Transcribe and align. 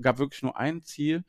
gab 0.00 0.18
wirklich 0.18 0.42
nur 0.42 0.56
ein 0.56 0.82
Ziel, 0.82 1.24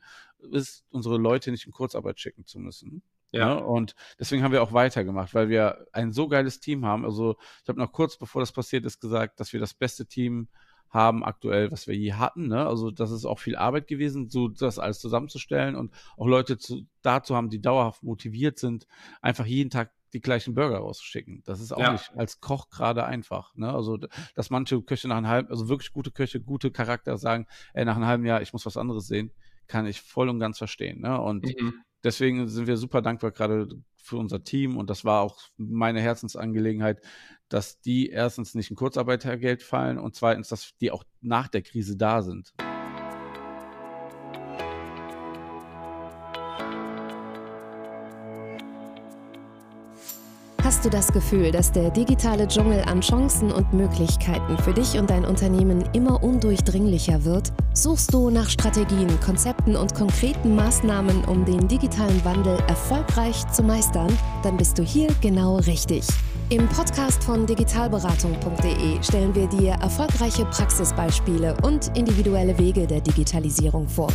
ist 0.52 0.84
unsere 0.90 1.18
Leute 1.18 1.50
nicht 1.50 1.66
in 1.66 1.72
Kurzarbeit 1.72 2.18
schicken 2.20 2.46
zu 2.46 2.58
müssen. 2.58 3.02
Ja. 3.32 3.54
Ne? 3.54 3.64
Und 3.64 3.94
deswegen 4.18 4.42
haben 4.42 4.52
wir 4.52 4.62
auch 4.62 4.72
weitergemacht, 4.72 5.34
weil 5.34 5.48
wir 5.48 5.86
ein 5.92 6.12
so 6.12 6.28
geiles 6.28 6.60
Team 6.60 6.84
haben. 6.84 7.04
Also 7.04 7.36
ich 7.62 7.68
habe 7.68 7.78
noch 7.78 7.92
kurz 7.92 8.16
bevor 8.16 8.40
das 8.40 8.52
passiert 8.52 8.84
ist 8.84 9.00
gesagt, 9.00 9.40
dass 9.40 9.52
wir 9.52 9.60
das 9.60 9.74
beste 9.74 10.06
Team 10.06 10.48
haben 10.88 11.24
aktuell, 11.24 11.70
was 11.70 11.86
wir 11.86 11.94
je 11.94 12.14
hatten. 12.14 12.48
Ne? 12.48 12.66
Also 12.66 12.90
das 12.90 13.12
ist 13.12 13.24
auch 13.24 13.38
viel 13.38 13.54
Arbeit 13.54 13.86
gewesen, 13.86 14.28
so 14.28 14.48
das 14.48 14.80
alles 14.80 14.98
zusammenzustellen 14.98 15.76
und 15.76 15.94
auch 16.16 16.26
Leute 16.26 16.58
zu, 16.58 16.82
dazu 17.02 17.36
haben, 17.36 17.48
die 17.48 17.60
dauerhaft 17.60 18.02
motiviert 18.02 18.58
sind, 18.58 18.88
einfach 19.22 19.46
jeden 19.46 19.70
Tag 19.70 19.92
die 20.12 20.20
gleichen 20.20 20.54
Burger 20.54 20.78
rauszuschicken. 20.78 21.42
Das 21.44 21.60
ist 21.60 21.72
auch 21.72 21.80
ja. 21.80 21.92
nicht 21.92 22.12
als 22.16 22.40
Koch 22.40 22.68
gerade 22.70 23.04
einfach. 23.04 23.54
Ne? 23.54 23.72
Also, 23.72 23.98
dass 24.34 24.50
manche 24.50 24.80
Köche 24.82 25.08
nach 25.08 25.16
einem 25.16 25.28
halben, 25.28 25.50
also 25.50 25.68
wirklich 25.68 25.92
gute 25.92 26.10
Köche, 26.10 26.40
gute 26.40 26.70
Charakter 26.70 27.16
sagen, 27.18 27.46
ey, 27.74 27.84
nach 27.84 27.96
einem 27.96 28.06
halben 28.06 28.26
Jahr, 28.26 28.42
ich 28.42 28.52
muss 28.52 28.66
was 28.66 28.76
anderes 28.76 29.06
sehen, 29.06 29.32
kann 29.66 29.86
ich 29.86 30.00
voll 30.00 30.28
und 30.28 30.40
ganz 30.40 30.58
verstehen. 30.58 31.00
Ne? 31.00 31.20
Und 31.20 31.44
mhm. 31.44 31.74
deswegen 32.02 32.48
sind 32.48 32.66
wir 32.66 32.76
super 32.76 33.02
dankbar 33.02 33.30
gerade 33.30 33.68
für 33.96 34.16
unser 34.16 34.42
Team 34.42 34.76
und 34.76 34.90
das 34.90 35.04
war 35.04 35.20
auch 35.20 35.38
meine 35.56 36.00
Herzensangelegenheit, 36.00 37.00
dass 37.48 37.80
die 37.80 38.08
erstens 38.08 38.54
nicht 38.54 38.70
in 38.70 38.76
Kurzarbeitergeld 38.76 39.62
fallen 39.62 39.98
und 39.98 40.14
zweitens, 40.14 40.48
dass 40.48 40.76
die 40.80 40.90
auch 40.90 41.04
nach 41.20 41.48
der 41.48 41.62
Krise 41.62 41.96
da 41.96 42.22
sind. 42.22 42.52
Hast 50.80 50.86
du 50.86 50.96
das 50.96 51.12
Gefühl, 51.12 51.50
dass 51.50 51.72
der 51.72 51.90
digitale 51.90 52.48
Dschungel 52.48 52.80
an 52.80 53.02
Chancen 53.02 53.52
und 53.52 53.70
Möglichkeiten 53.74 54.56
für 54.62 54.72
dich 54.72 54.98
und 54.98 55.10
dein 55.10 55.26
Unternehmen 55.26 55.84
immer 55.92 56.22
undurchdringlicher 56.22 57.22
wird? 57.22 57.52
Suchst 57.74 58.14
du 58.14 58.30
nach 58.30 58.48
Strategien, 58.48 59.20
Konzepten 59.20 59.76
und 59.76 59.94
konkreten 59.94 60.54
Maßnahmen, 60.54 61.26
um 61.26 61.44
den 61.44 61.68
digitalen 61.68 62.24
Wandel 62.24 62.58
erfolgreich 62.66 63.46
zu 63.52 63.62
meistern? 63.62 64.08
Dann 64.42 64.56
bist 64.56 64.78
du 64.78 64.82
hier 64.82 65.08
genau 65.20 65.58
richtig. 65.58 66.06
Im 66.48 66.66
Podcast 66.68 67.22
von 67.24 67.44
digitalberatung.de 67.44 69.02
stellen 69.02 69.34
wir 69.34 69.48
dir 69.48 69.72
erfolgreiche 69.82 70.46
Praxisbeispiele 70.46 71.58
und 71.62 71.94
individuelle 71.94 72.58
Wege 72.58 72.86
der 72.86 73.02
Digitalisierung 73.02 73.86
vor, 73.86 74.08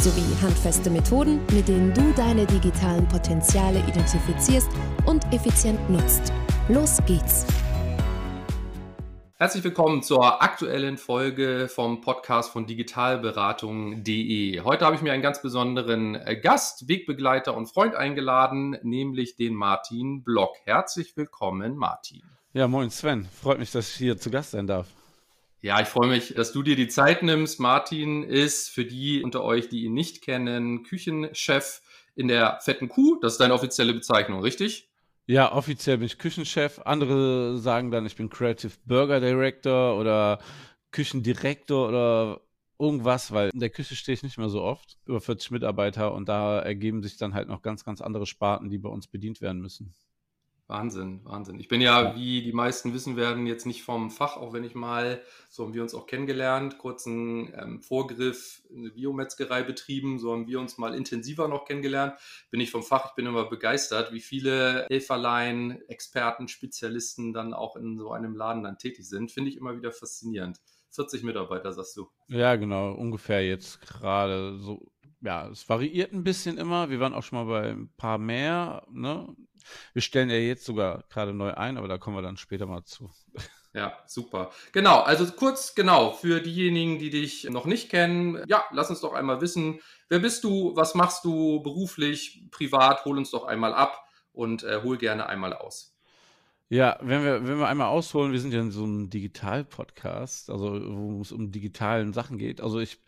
sowie 0.00 0.24
handfeste 0.40 0.88
Methoden, 0.88 1.40
mit 1.52 1.68
denen 1.68 1.92
du 1.92 2.12
deine 2.14 2.46
digitalen 2.46 3.06
Potenziale 3.08 3.80
identifizierst 3.86 4.70
und 5.06 5.24
effizient 5.32 5.90
nutzt. 5.90 6.32
Los 6.68 6.98
geht's! 7.06 7.46
Herzlich 9.34 9.64
willkommen 9.64 10.02
zur 10.02 10.42
aktuellen 10.42 10.98
Folge 10.98 11.68
vom 11.68 12.02
Podcast 12.02 12.50
von 12.50 12.66
digitalberatung.de. 12.66 14.60
Heute 14.60 14.84
habe 14.84 14.96
ich 14.96 15.02
mir 15.02 15.12
einen 15.12 15.22
ganz 15.22 15.40
besonderen 15.40 16.14
äh, 16.14 16.36
Gast, 16.36 16.88
Wegbegleiter 16.88 17.56
und 17.56 17.66
Freund 17.66 17.94
eingeladen, 17.94 18.76
nämlich 18.82 19.36
den 19.36 19.54
Martin 19.54 20.24
Block. 20.24 20.56
Herzlich 20.64 21.16
willkommen, 21.16 21.76
Martin. 21.76 22.22
Ja, 22.52 22.68
moin 22.68 22.90
Sven. 22.90 23.26
Freut 23.40 23.58
mich, 23.58 23.70
dass 23.70 23.88
ich 23.88 23.94
hier 23.94 24.18
zu 24.18 24.30
Gast 24.30 24.50
sein 24.50 24.66
darf. 24.66 24.88
Ja, 25.62 25.80
ich 25.80 25.88
freue 25.88 26.08
mich, 26.08 26.32
dass 26.34 26.52
du 26.52 26.62
dir 26.62 26.74
die 26.74 26.88
Zeit 26.88 27.22
nimmst. 27.22 27.60
Martin 27.60 28.22
ist 28.22 28.70
für 28.70 28.86
die 28.86 29.22
unter 29.22 29.44
euch, 29.44 29.68
die 29.68 29.84
ihn 29.84 29.92
nicht 29.92 30.22
kennen, 30.22 30.84
Küchenchef 30.84 31.82
in 32.14 32.28
der 32.28 32.58
Fetten 32.62 32.88
Kuh. 32.88 33.18
Das 33.20 33.32
ist 33.32 33.40
deine 33.40 33.52
offizielle 33.52 33.92
Bezeichnung, 33.92 34.40
richtig? 34.40 34.88
Ja, 35.26 35.52
offiziell 35.52 35.98
bin 35.98 36.06
ich 36.06 36.18
Küchenchef. 36.18 36.80
Andere 36.84 37.58
sagen 37.58 37.90
dann, 37.90 38.06
ich 38.06 38.16
bin 38.16 38.30
Creative 38.30 38.72
Burger 38.86 39.20
Director 39.20 39.98
oder 39.98 40.38
Küchendirektor 40.92 41.88
oder 41.88 42.40
irgendwas, 42.78 43.30
weil 43.30 43.50
in 43.50 43.60
der 43.60 43.70
Küche 43.70 43.94
stehe 43.94 44.14
ich 44.14 44.22
nicht 44.22 44.38
mehr 44.38 44.48
so 44.48 44.62
oft. 44.62 44.96
Über 45.04 45.20
40 45.20 45.50
Mitarbeiter 45.50 46.14
und 46.14 46.28
da 46.28 46.58
ergeben 46.58 47.02
sich 47.02 47.18
dann 47.18 47.34
halt 47.34 47.48
noch 47.48 47.60
ganz, 47.60 47.84
ganz 47.84 48.00
andere 48.00 48.26
Sparten, 48.26 48.70
die 48.70 48.78
bei 48.78 48.88
uns 48.88 49.06
bedient 49.06 49.42
werden 49.42 49.60
müssen. 49.60 49.94
Wahnsinn, 50.70 51.20
Wahnsinn. 51.24 51.58
Ich 51.58 51.66
bin 51.66 51.80
ja, 51.80 52.14
wie 52.14 52.42
die 52.42 52.52
meisten 52.52 52.94
wissen 52.94 53.16
werden, 53.16 53.44
jetzt 53.46 53.66
nicht 53.66 53.82
vom 53.82 54.08
Fach, 54.08 54.36
auch 54.36 54.52
wenn 54.52 54.62
ich 54.62 54.76
mal, 54.76 55.20
so 55.48 55.64
haben 55.64 55.74
wir 55.74 55.82
uns 55.82 55.94
auch 55.94 56.06
kennengelernt, 56.06 56.78
kurzen 56.78 57.52
ähm, 57.60 57.82
Vorgriff 57.82 58.62
in 58.70 58.84
der 58.84 58.92
Biometzgerei 58.92 59.64
betrieben, 59.64 60.20
so 60.20 60.32
haben 60.32 60.46
wir 60.46 60.60
uns 60.60 60.78
mal 60.78 60.94
intensiver 60.94 61.48
noch 61.48 61.64
kennengelernt. 61.64 62.14
Bin 62.50 62.60
ich 62.60 62.70
vom 62.70 62.84
Fach, 62.84 63.06
ich 63.06 63.14
bin 63.16 63.26
immer 63.26 63.46
begeistert, 63.46 64.12
wie 64.12 64.20
viele 64.20 64.86
Helferlein, 64.88 65.82
Experten, 65.88 66.46
Spezialisten 66.46 67.32
dann 67.32 67.52
auch 67.52 67.74
in 67.74 67.98
so 67.98 68.12
einem 68.12 68.36
Laden 68.36 68.62
dann 68.62 68.78
tätig 68.78 69.08
sind. 69.08 69.32
Finde 69.32 69.50
ich 69.50 69.56
immer 69.56 69.76
wieder 69.76 69.90
faszinierend. 69.90 70.60
40 70.90 71.24
Mitarbeiter, 71.24 71.72
sagst 71.72 71.96
du. 71.96 72.08
Ja, 72.28 72.54
genau, 72.54 72.92
ungefähr 72.92 73.44
jetzt 73.44 73.80
gerade 73.80 74.56
so. 74.58 74.92
Ja, 75.20 75.48
es 75.48 75.68
variiert 75.68 76.12
ein 76.12 76.24
bisschen 76.24 76.58
immer. 76.58 76.90
Wir 76.90 77.00
waren 77.00 77.12
auch 77.12 77.24
schon 77.24 77.44
mal 77.44 77.52
bei 77.52 77.70
ein 77.70 77.92
paar 77.96 78.18
mehr, 78.18 78.86
ne? 78.90 79.34
Wir 79.92 80.02
stellen 80.02 80.30
ja 80.30 80.36
jetzt 80.36 80.64
sogar 80.64 81.04
gerade 81.08 81.32
neu 81.32 81.52
ein, 81.54 81.76
aber 81.76 81.88
da 81.88 81.98
kommen 81.98 82.16
wir 82.16 82.22
dann 82.22 82.36
später 82.36 82.66
mal 82.66 82.84
zu. 82.84 83.10
Ja, 83.72 83.96
super. 84.06 84.50
Genau, 84.72 85.00
also 85.00 85.24
kurz, 85.30 85.76
genau, 85.76 86.12
für 86.12 86.40
diejenigen, 86.40 86.98
die 86.98 87.10
dich 87.10 87.44
noch 87.44 87.66
nicht 87.66 87.88
kennen, 87.88 88.42
ja, 88.48 88.64
lass 88.72 88.90
uns 88.90 89.00
doch 89.00 89.12
einmal 89.12 89.40
wissen, 89.40 89.80
wer 90.08 90.18
bist 90.18 90.42
du, 90.42 90.74
was 90.74 90.96
machst 90.96 91.24
du 91.24 91.62
beruflich, 91.62 92.42
privat, 92.50 93.04
hol 93.04 93.16
uns 93.16 93.30
doch 93.30 93.44
einmal 93.44 93.72
ab 93.72 94.04
und 94.32 94.64
äh, 94.64 94.80
hol 94.82 94.98
gerne 94.98 95.28
einmal 95.28 95.52
aus. 95.52 95.96
Ja, 96.68 96.98
wenn 97.00 97.24
wir, 97.24 97.46
wenn 97.46 97.58
wir 97.58 97.68
einmal 97.68 97.88
ausholen, 97.88 98.32
wir 98.32 98.40
sind 98.40 98.52
ja 98.52 98.60
in 98.60 98.70
so 98.70 98.84
einem 98.84 99.10
Digital-Podcast, 99.10 100.50
also 100.50 100.80
wo 100.80 101.20
es 101.20 101.32
um 101.32 101.50
digitalen 101.50 102.12
Sachen 102.12 102.38
geht. 102.38 102.60
Also 102.60 102.78
ich 102.78 102.98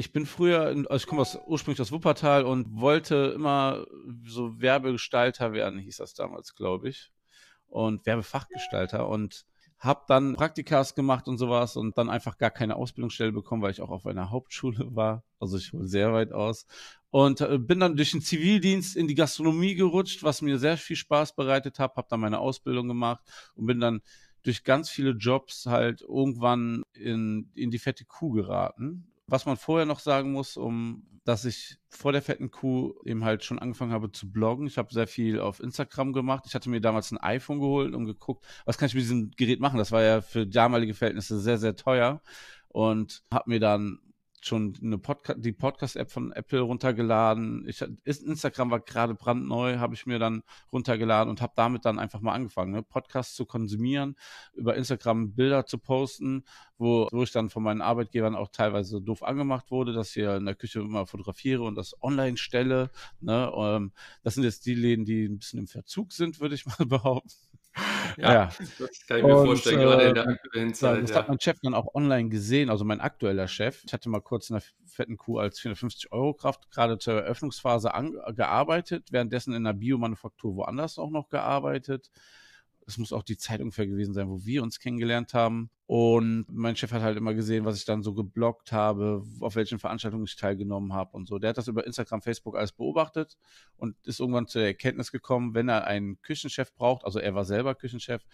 ich 0.00 0.12
bin 0.12 0.24
früher, 0.24 0.62
also 0.62 0.94
ich 0.94 1.06
komme 1.06 1.20
aus, 1.20 1.38
ursprünglich 1.46 1.80
aus 1.82 1.92
Wuppertal 1.92 2.46
und 2.46 2.80
wollte 2.80 3.32
immer 3.34 3.86
so 4.24 4.58
Werbegestalter 4.58 5.52
werden, 5.52 5.78
hieß 5.78 5.98
das 5.98 6.14
damals, 6.14 6.54
glaube 6.54 6.88
ich. 6.88 7.12
Und 7.68 8.06
Werbefachgestalter 8.06 9.06
und 9.06 9.44
habe 9.78 10.04
dann 10.08 10.34
Praktikas 10.34 10.94
gemacht 10.94 11.28
und 11.28 11.36
sowas 11.36 11.76
und 11.76 11.98
dann 11.98 12.08
einfach 12.08 12.38
gar 12.38 12.50
keine 12.50 12.76
Ausbildungsstelle 12.76 13.32
bekommen, 13.32 13.62
weil 13.62 13.72
ich 13.72 13.82
auch 13.82 13.90
auf 13.90 14.06
einer 14.06 14.30
Hauptschule 14.30 14.96
war. 14.96 15.22
Also 15.38 15.58
ich 15.58 15.72
hole 15.74 15.86
sehr 15.86 16.14
weit 16.14 16.32
aus. 16.32 16.66
Und 17.10 17.42
äh, 17.42 17.58
bin 17.58 17.80
dann 17.80 17.96
durch 17.96 18.12
den 18.12 18.22
Zivildienst 18.22 18.96
in 18.96 19.06
die 19.06 19.14
Gastronomie 19.14 19.74
gerutscht, 19.74 20.22
was 20.22 20.40
mir 20.40 20.58
sehr 20.58 20.78
viel 20.78 20.96
Spaß 20.96 21.36
bereitet 21.36 21.78
hat. 21.78 21.96
Habe 21.96 22.08
dann 22.08 22.20
meine 22.20 22.38
Ausbildung 22.38 22.88
gemacht 22.88 23.22
und 23.54 23.66
bin 23.66 23.80
dann 23.80 24.00
durch 24.44 24.64
ganz 24.64 24.88
viele 24.88 25.10
Jobs 25.10 25.66
halt 25.66 26.00
irgendwann 26.00 26.84
in, 26.94 27.50
in 27.54 27.70
die 27.70 27.78
fette 27.78 28.06
Kuh 28.06 28.30
geraten 28.30 29.10
was 29.30 29.46
man 29.46 29.56
vorher 29.56 29.86
noch 29.86 30.00
sagen 30.00 30.32
muss, 30.32 30.56
um 30.56 31.06
dass 31.24 31.44
ich 31.44 31.76
vor 31.88 32.12
der 32.12 32.22
fetten 32.22 32.50
Kuh 32.50 32.94
eben 33.04 33.24
halt 33.24 33.44
schon 33.44 33.58
angefangen 33.58 33.92
habe 33.92 34.10
zu 34.10 34.30
bloggen. 34.32 34.66
Ich 34.66 34.78
habe 34.78 34.92
sehr 34.92 35.06
viel 35.06 35.38
auf 35.38 35.60
Instagram 35.60 36.12
gemacht. 36.12 36.44
Ich 36.46 36.54
hatte 36.54 36.70
mir 36.70 36.80
damals 36.80 37.12
ein 37.12 37.18
iPhone 37.18 37.60
geholt 37.60 37.94
und 37.94 38.06
geguckt, 38.06 38.44
was 38.64 38.78
kann 38.78 38.86
ich 38.86 38.94
mit 38.94 39.04
diesem 39.04 39.30
Gerät 39.36 39.60
machen. 39.60 39.78
Das 39.78 39.92
war 39.92 40.02
ja 40.02 40.22
für 40.22 40.46
damalige 40.46 40.94
Verhältnisse 40.94 41.38
sehr, 41.38 41.58
sehr 41.58 41.76
teuer 41.76 42.22
und 42.68 43.22
habe 43.32 43.50
mir 43.50 43.60
dann 43.60 44.00
schon 44.40 44.74
eine 44.82 44.98
Podca 44.98 45.34
die 45.34 45.52
Podcast-App 45.52 46.10
von 46.10 46.32
Apple 46.32 46.60
runtergeladen. 46.60 47.66
Ich, 47.68 47.84
Instagram 48.04 48.70
war 48.70 48.80
gerade 48.80 49.14
brandneu, 49.14 49.78
habe 49.78 49.94
ich 49.94 50.06
mir 50.06 50.18
dann 50.18 50.42
runtergeladen 50.72 51.30
und 51.30 51.40
habe 51.42 51.52
damit 51.56 51.84
dann 51.84 51.98
einfach 51.98 52.20
mal 52.20 52.32
angefangen, 52.32 52.72
ne? 52.72 52.82
Podcasts 52.82 53.34
zu 53.34 53.44
konsumieren, 53.44 54.16
über 54.54 54.76
Instagram 54.76 55.34
Bilder 55.34 55.66
zu 55.66 55.78
posten, 55.78 56.44
wo, 56.78 57.08
wo 57.12 57.22
ich 57.22 57.32
dann 57.32 57.50
von 57.50 57.62
meinen 57.62 57.82
Arbeitgebern 57.82 58.34
auch 58.34 58.48
teilweise 58.48 59.02
doof 59.02 59.22
angemacht 59.22 59.70
wurde, 59.70 59.92
dass 59.92 60.16
ich 60.16 60.22
in 60.22 60.46
der 60.46 60.54
Küche 60.54 60.80
immer 60.80 61.06
fotografiere 61.06 61.62
und 61.62 61.74
das 61.74 62.02
online 62.02 62.36
stelle. 62.36 62.90
Ne? 63.20 63.52
Ähm, 63.54 63.92
das 64.22 64.34
sind 64.34 64.44
jetzt 64.44 64.66
die 64.66 64.74
Läden, 64.74 65.04
die 65.04 65.26
ein 65.26 65.38
bisschen 65.38 65.60
im 65.60 65.66
Verzug 65.66 66.12
sind, 66.12 66.40
würde 66.40 66.54
ich 66.54 66.66
mal 66.66 66.76
behaupten. 66.86 67.49
Ja, 68.16 68.32
ja, 68.32 68.50
das 68.78 69.06
kann 69.06 69.18
ich 69.18 69.24
mir 69.24 69.36
und, 69.36 69.46
vorstellen, 69.46 69.80
äh, 69.80 69.82
gerade 69.84 70.02
in 70.08 70.14
der 70.14 70.28
aktuellen 70.28 70.74
Zeit. 70.74 71.02
Das 71.04 71.10
ja. 71.10 71.16
hat 71.16 71.28
mein 71.28 71.40
Chef 71.40 71.58
dann 71.62 71.74
auch 71.74 71.94
online 71.94 72.28
gesehen, 72.28 72.68
also 72.68 72.84
mein 72.84 73.00
aktueller 73.00 73.48
Chef. 73.48 73.82
Ich 73.84 73.92
hatte 73.92 74.08
mal 74.08 74.20
kurz 74.20 74.50
in 74.50 74.54
der 74.54 74.62
fetten 74.86 75.16
Kuh 75.16 75.38
als 75.38 75.60
450 75.60 76.12
Euro 76.12 76.34
Kraft 76.34 76.70
gerade 76.70 76.98
zur 76.98 77.14
Eröffnungsphase 77.14 77.92
gearbeitet, 78.34 79.08
währenddessen 79.12 79.54
in 79.54 79.64
der 79.64 79.72
Biomanufaktur 79.72 80.56
woanders 80.56 80.98
auch 80.98 81.10
noch 81.10 81.28
gearbeitet. 81.28 82.10
Es 82.90 82.98
muss 82.98 83.12
auch 83.12 83.22
die 83.22 83.36
Zeit 83.36 83.60
ungefähr 83.60 83.86
gewesen 83.86 84.14
sein, 84.14 84.28
wo 84.28 84.44
wir 84.44 84.64
uns 84.64 84.80
kennengelernt 84.80 85.32
haben. 85.32 85.70
Und 85.86 86.46
mein 86.50 86.74
Chef 86.74 86.90
hat 86.90 87.02
halt 87.02 87.16
immer 87.16 87.34
gesehen, 87.34 87.64
was 87.64 87.76
ich 87.76 87.84
dann 87.84 88.02
so 88.02 88.14
geblockt 88.14 88.72
habe, 88.72 89.24
auf 89.40 89.54
welchen 89.54 89.78
Veranstaltungen 89.78 90.24
ich 90.24 90.34
teilgenommen 90.34 90.92
habe 90.92 91.16
und 91.16 91.28
so. 91.28 91.38
Der 91.38 91.50
hat 91.50 91.58
das 91.58 91.68
über 91.68 91.86
Instagram, 91.86 92.20
Facebook 92.20 92.56
alles 92.56 92.72
beobachtet 92.72 93.38
und 93.76 93.96
ist 94.04 94.18
irgendwann 94.18 94.48
zur 94.48 94.62
Erkenntnis 94.62 95.12
gekommen, 95.12 95.54
wenn 95.54 95.68
er 95.68 95.86
einen 95.86 96.20
Küchenchef 96.20 96.74
braucht, 96.74 97.04
also 97.04 97.20
er 97.20 97.34
war 97.34 97.44
selber 97.44 97.76
Küchenchef, 97.76 98.24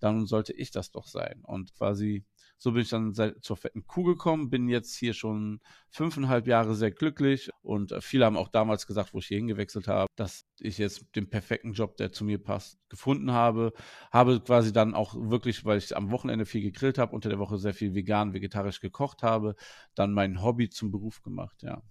dann 0.00 0.26
sollte 0.26 0.54
ich 0.54 0.70
das 0.70 0.90
doch 0.90 1.06
sein. 1.06 1.42
Und 1.42 1.74
quasi 1.74 2.24
So 2.58 2.72
bin 2.72 2.82
ich 2.82 2.88
dann 2.88 3.12
zur 3.14 3.56
fetten 3.56 3.86
Kuh 3.86 4.04
gekommen, 4.04 4.48
bin 4.48 4.68
jetzt 4.68 4.96
hier 4.96 5.12
schon 5.12 5.60
fünfeinhalb 5.90 6.46
Jahre 6.46 6.74
sehr 6.74 6.90
glücklich 6.90 7.50
und 7.62 7.92
äh, 7.92 8.00
viele 8.00 8.24
haben 8.24 8.36
auch 8.36 8.48
damals 8.48 8.86
gesagt, 8.86 9.12
wo 9.12 9.18
ich 9.18 9.26
hier 9.26 9.36
hingewechselt 9.36 9.88
habe, 9.88 10.06
dass 10.16 10.46
ich 10.60 10.78
jetzt 10.78 11.04
den 11.14 11.28
perfekten 11.28 11.74
Job, 11.74 11.96
der 11.98 12.12
zu 12.12 12.24
mir 12.24 12.42
passt, 12.42 12.78
gefunden 12.88 13.32
habe. 13.32 13.72
Habe 14.10 14.40
quasi 14.40 14.72
dann 14.72 14.94
auch 14.94 15.14
wirklich, 15.14 15.64
weil 15.64 15.78
ich 15.78 15.94
am 15.96 16.10
Wochenende 16.10 16.46
viel 16.46 16.62
gegrillt 16.62 16.98
habe, 16.98 17.14
unter 17.14 17.28
der 17.28 17.38
Woche 17.38 17.58
sehr 17.58 17.74
viel 17.74 17.94
vegan, 17.94 18.32
vegetarisch 18.32 18.80
gekocht 18.80 19.22
habe, 19.22 19.54
dann 19.94 20.12
mein 20.12 20.42
Hobby 20.42 20.70
zum 20.70 20.90
Beruf 20.90 21.22
gemacht, 21.22 21.62
ja. 21.62 21.82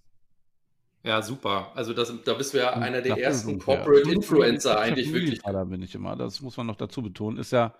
Ja, 1.03 1.21
super. 1.21 1.71
Also 1.75 1.93
das, 1.93 2.11
da 2.23 2.33
bist 2.33 2.55
du 2.55 2.57
ja 2.57 2.73
einer 2.73 2.99
der 2.99 3.15
ersten 3.19 3.59
Corporate 3.59 4.11
Influencer 4.11 4.79
eigentlich 4.79 5.13
wirklich. 5.13 5.39
Da 5.39 5.63
bin 5.63 5.83
ich 5.83 5.93
immer. 5.93 6.15
Das 6.15 6.41
muss 6.41 6.57
man 6.57 6.65
noch 6.65 6.77
dazu 6.77 7.03
betonen. 7.03 7.37
Ist 7.37 7.51
ja 7.51 7.75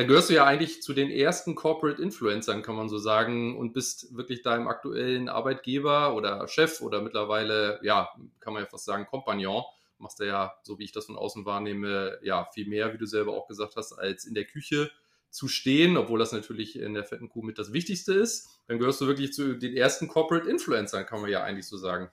da 0.00 0.06
gehörst 0.06 0.30
du 0.30 0.34
ja 0.34 0.46
eigentlich 0.46 0.80
zu 0.80 0.94
den 0.94 1.10
ersten 1.10 1.54
Corporate 1.54 2.00
Influencern, 2.00 2.62
kann 2.62 2.74
man 2.74 2.88
so 2.88 2.96
sagen, 2.96 3.58
und 3.58 3.74
bist 3.74 4.16
wirklich 4.16 4.40
deinem 4.40 4.66
aktuellen 4.66 5.28
Arbeitgeber 5.28 6.14
oder 6.14 6.48
Chef 6.48 6.80
oder 6.80 7.02
mittlerweile, 7.02 7.78
ja, 7.82 8.08
kann 8.40 8.54
man 8.54 8.62
ja 8.62 8.66
fast 8.66 8.86
sagen, 8.86 9.04
Kompagnon. 9.04 9.62
Machst 9.98 10.18
du 10.18 10.26
ja, 10.26 10.54
so 10.62 10.78
wie 10.78 10.84
ich 10.84 10.92
das 10.92 11.04
von 11.04 11.18
außen 11.18 11.44
wahrnehme, 11.44 12.18
ja, 12.22 12.48
viel 12.54 12.66
mehr, 12.66 12.94
wie 12.94 12.96
du 12.96 13.04
selber 13.04 13.34
auch 13.34 13.46
gesagt 13.46 13.76
hast, 13.76 13.92
als 13.92 14.24
in 14.24 14.32
der 14.32 14.46
Küche 14.46 14.90
zu 15.28 15.48
stehen, 15.48 15.98
obwohl 15.98 16.18
das 16.18 16.32
natürlich 16.32 16.78
in 16.78 16.94
der 16.94 17.04
fetten 17.04 17.28
Kuh 17.28 17.42
mit 17.42 17.58
das 17.58 17.74
Wichtigste 17.74 18.14
ist. 18.14 18.48
Dann 18.68 18.78
gehörst 18.78 19.02
du 19.02 19.06
wirklich 19.06 19.34
zu 19.34 19.52
den 19.58 19.76
ersten 19.76 20.08
Corporate 20.08 20.48
Influencern, 20.48 21.04
kann 21.04 21.20
man 21.20 21.28
ja 21.28 21.42
eigentlich 21.42 21.66
so 21.66 21.76
sagen. 21.76 22.08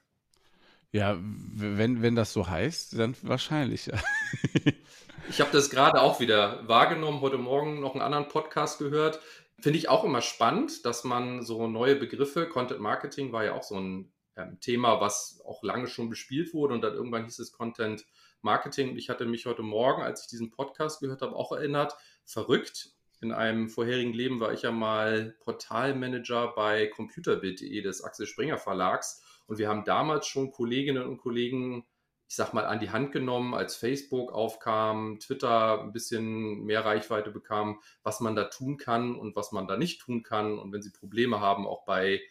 Ja, 0.91 1.17
wenn, 1.21 2.01
wenn 2.01 2.15
das 2.17 2.33
so 2.33 2.49
heißt, 2.49 2.99
dann 2.99 3.15
wahrscheinlich. 3.21 3.89
Ich 5.29 5.41
habe 5.41 5.51
das 5.51 5.69
gerade 5.69 6.01
auch 6.01 6.21
wieder 6.21 6.65
wahrgenommen, 6.67 7.19
heute 7.19 7.37
Morgen 7.37 7.81
noch 7.81 7.93
einen 7.93 8.01
anderen 8.01 8.29
Podcast 8.29 8.79
gehört. 8.79 9.19
Finde 9.59 9.77
ich 9.77 9.89
auch 9.89 10.05
immer 10.05 10.21
spannend, 10.21 10.85
dass 10.85 11.03
man 11.03 11.43
so 11.43 11.67
neue 11.67 11.95
Begriffe, 11.95 12.47
Content 12.47 12.79
Marketing 12.79 13.33
war 13.33 13.43
ja 13.43 13.53
auch 13.53 13.63
so 13.63 13.77
ein 13.77 14.13
ähm, 14.37 14.59
Thema, 14.61 15.01
was 15.01 15.41
auch 15.45 15.63
lange 15.63 15.87
schon 15.87 16.09
bespielt 16.09 16.53
wurde 16.53 16.75
und 16.75 16.81
dann 16.81 16.93
irgendwann 16.93 17.25
hieß 17.25 17.39
es 17.39 17.51
Content 17.51 18.05
Marketing. 18.41 18.95
Ich 18.95 19.09
hatte 19.09 19.25
mich 19.25 19.45
heute 19.45 19.63
Morgen, 19.63 20.01
als 20.01 20.21
ich 20.21 20.27
diesen 20.27 20.49
Podcast 20.49 21.01
gehört 21.01 21.21
habe, 21.21 21.35
auch 21.35 21.51
erinnert, 21.51 21.97
verrückt. 22.23 22.91
In 23.19 23.33
einem 23.33 23.67
vorherigen 23.67 24.13
Leben 24.13 24.39
war 24.39 24.53
ich 24.53 24.61
ja 24.61 24.71
mal 24.71 25.35
Portalmanager 25.41 26.53
bei 26.55 26.87
computerbild.de 26.87 27.81
des 27.81 28.01
Axel 28.01 28.27
Springer 28.27 28.57
Verlags 28.57 29.21
und 29.47 29.57
wir 29.57 29.67
haben 29.67 29.83
damals 29.83 30.27
schon 30.27 30.51
Kolleginnen 30.51 31.03
und 31.03 31.17
Kollegen 31.17 31.85
ich 32.29 32.35
sag 32.35 32.53
mal, 32.53 32.65
an 32.65 32.79
die 32.79 32.89
Hand 32.89 33.13
genommen, 33.13 33.53
als 33.53 33.75
Facebook 33.75 34.33
aufkam, 34.33 35.19
Twitter 35.19 35.81
ein 35.81 35.93
bisschen 35.93 36.65
mehr 36.65 36.83
Reichweite 36.83 37.31
bekam, 37.31 37.79
was 38.03 38.19
man 38.19 38.35
da 38.35 38.45
tun 38.45 38.77
kann 38.77 39.15
und 39.15 39.35
was 39.35 39.51
man 39.53 39.67
da 39.67 39.77
nicht 39.77 40.01
tun 40.01 40.23
kann. 40.23 40.59
Und 40.59 40.73
wenn 40.73 40.81
sie 40.81 40.91
Probleme 40.91 41.39
haben, 41.39 41.65
auch 41.65 41.85
bei, 41.85 42.21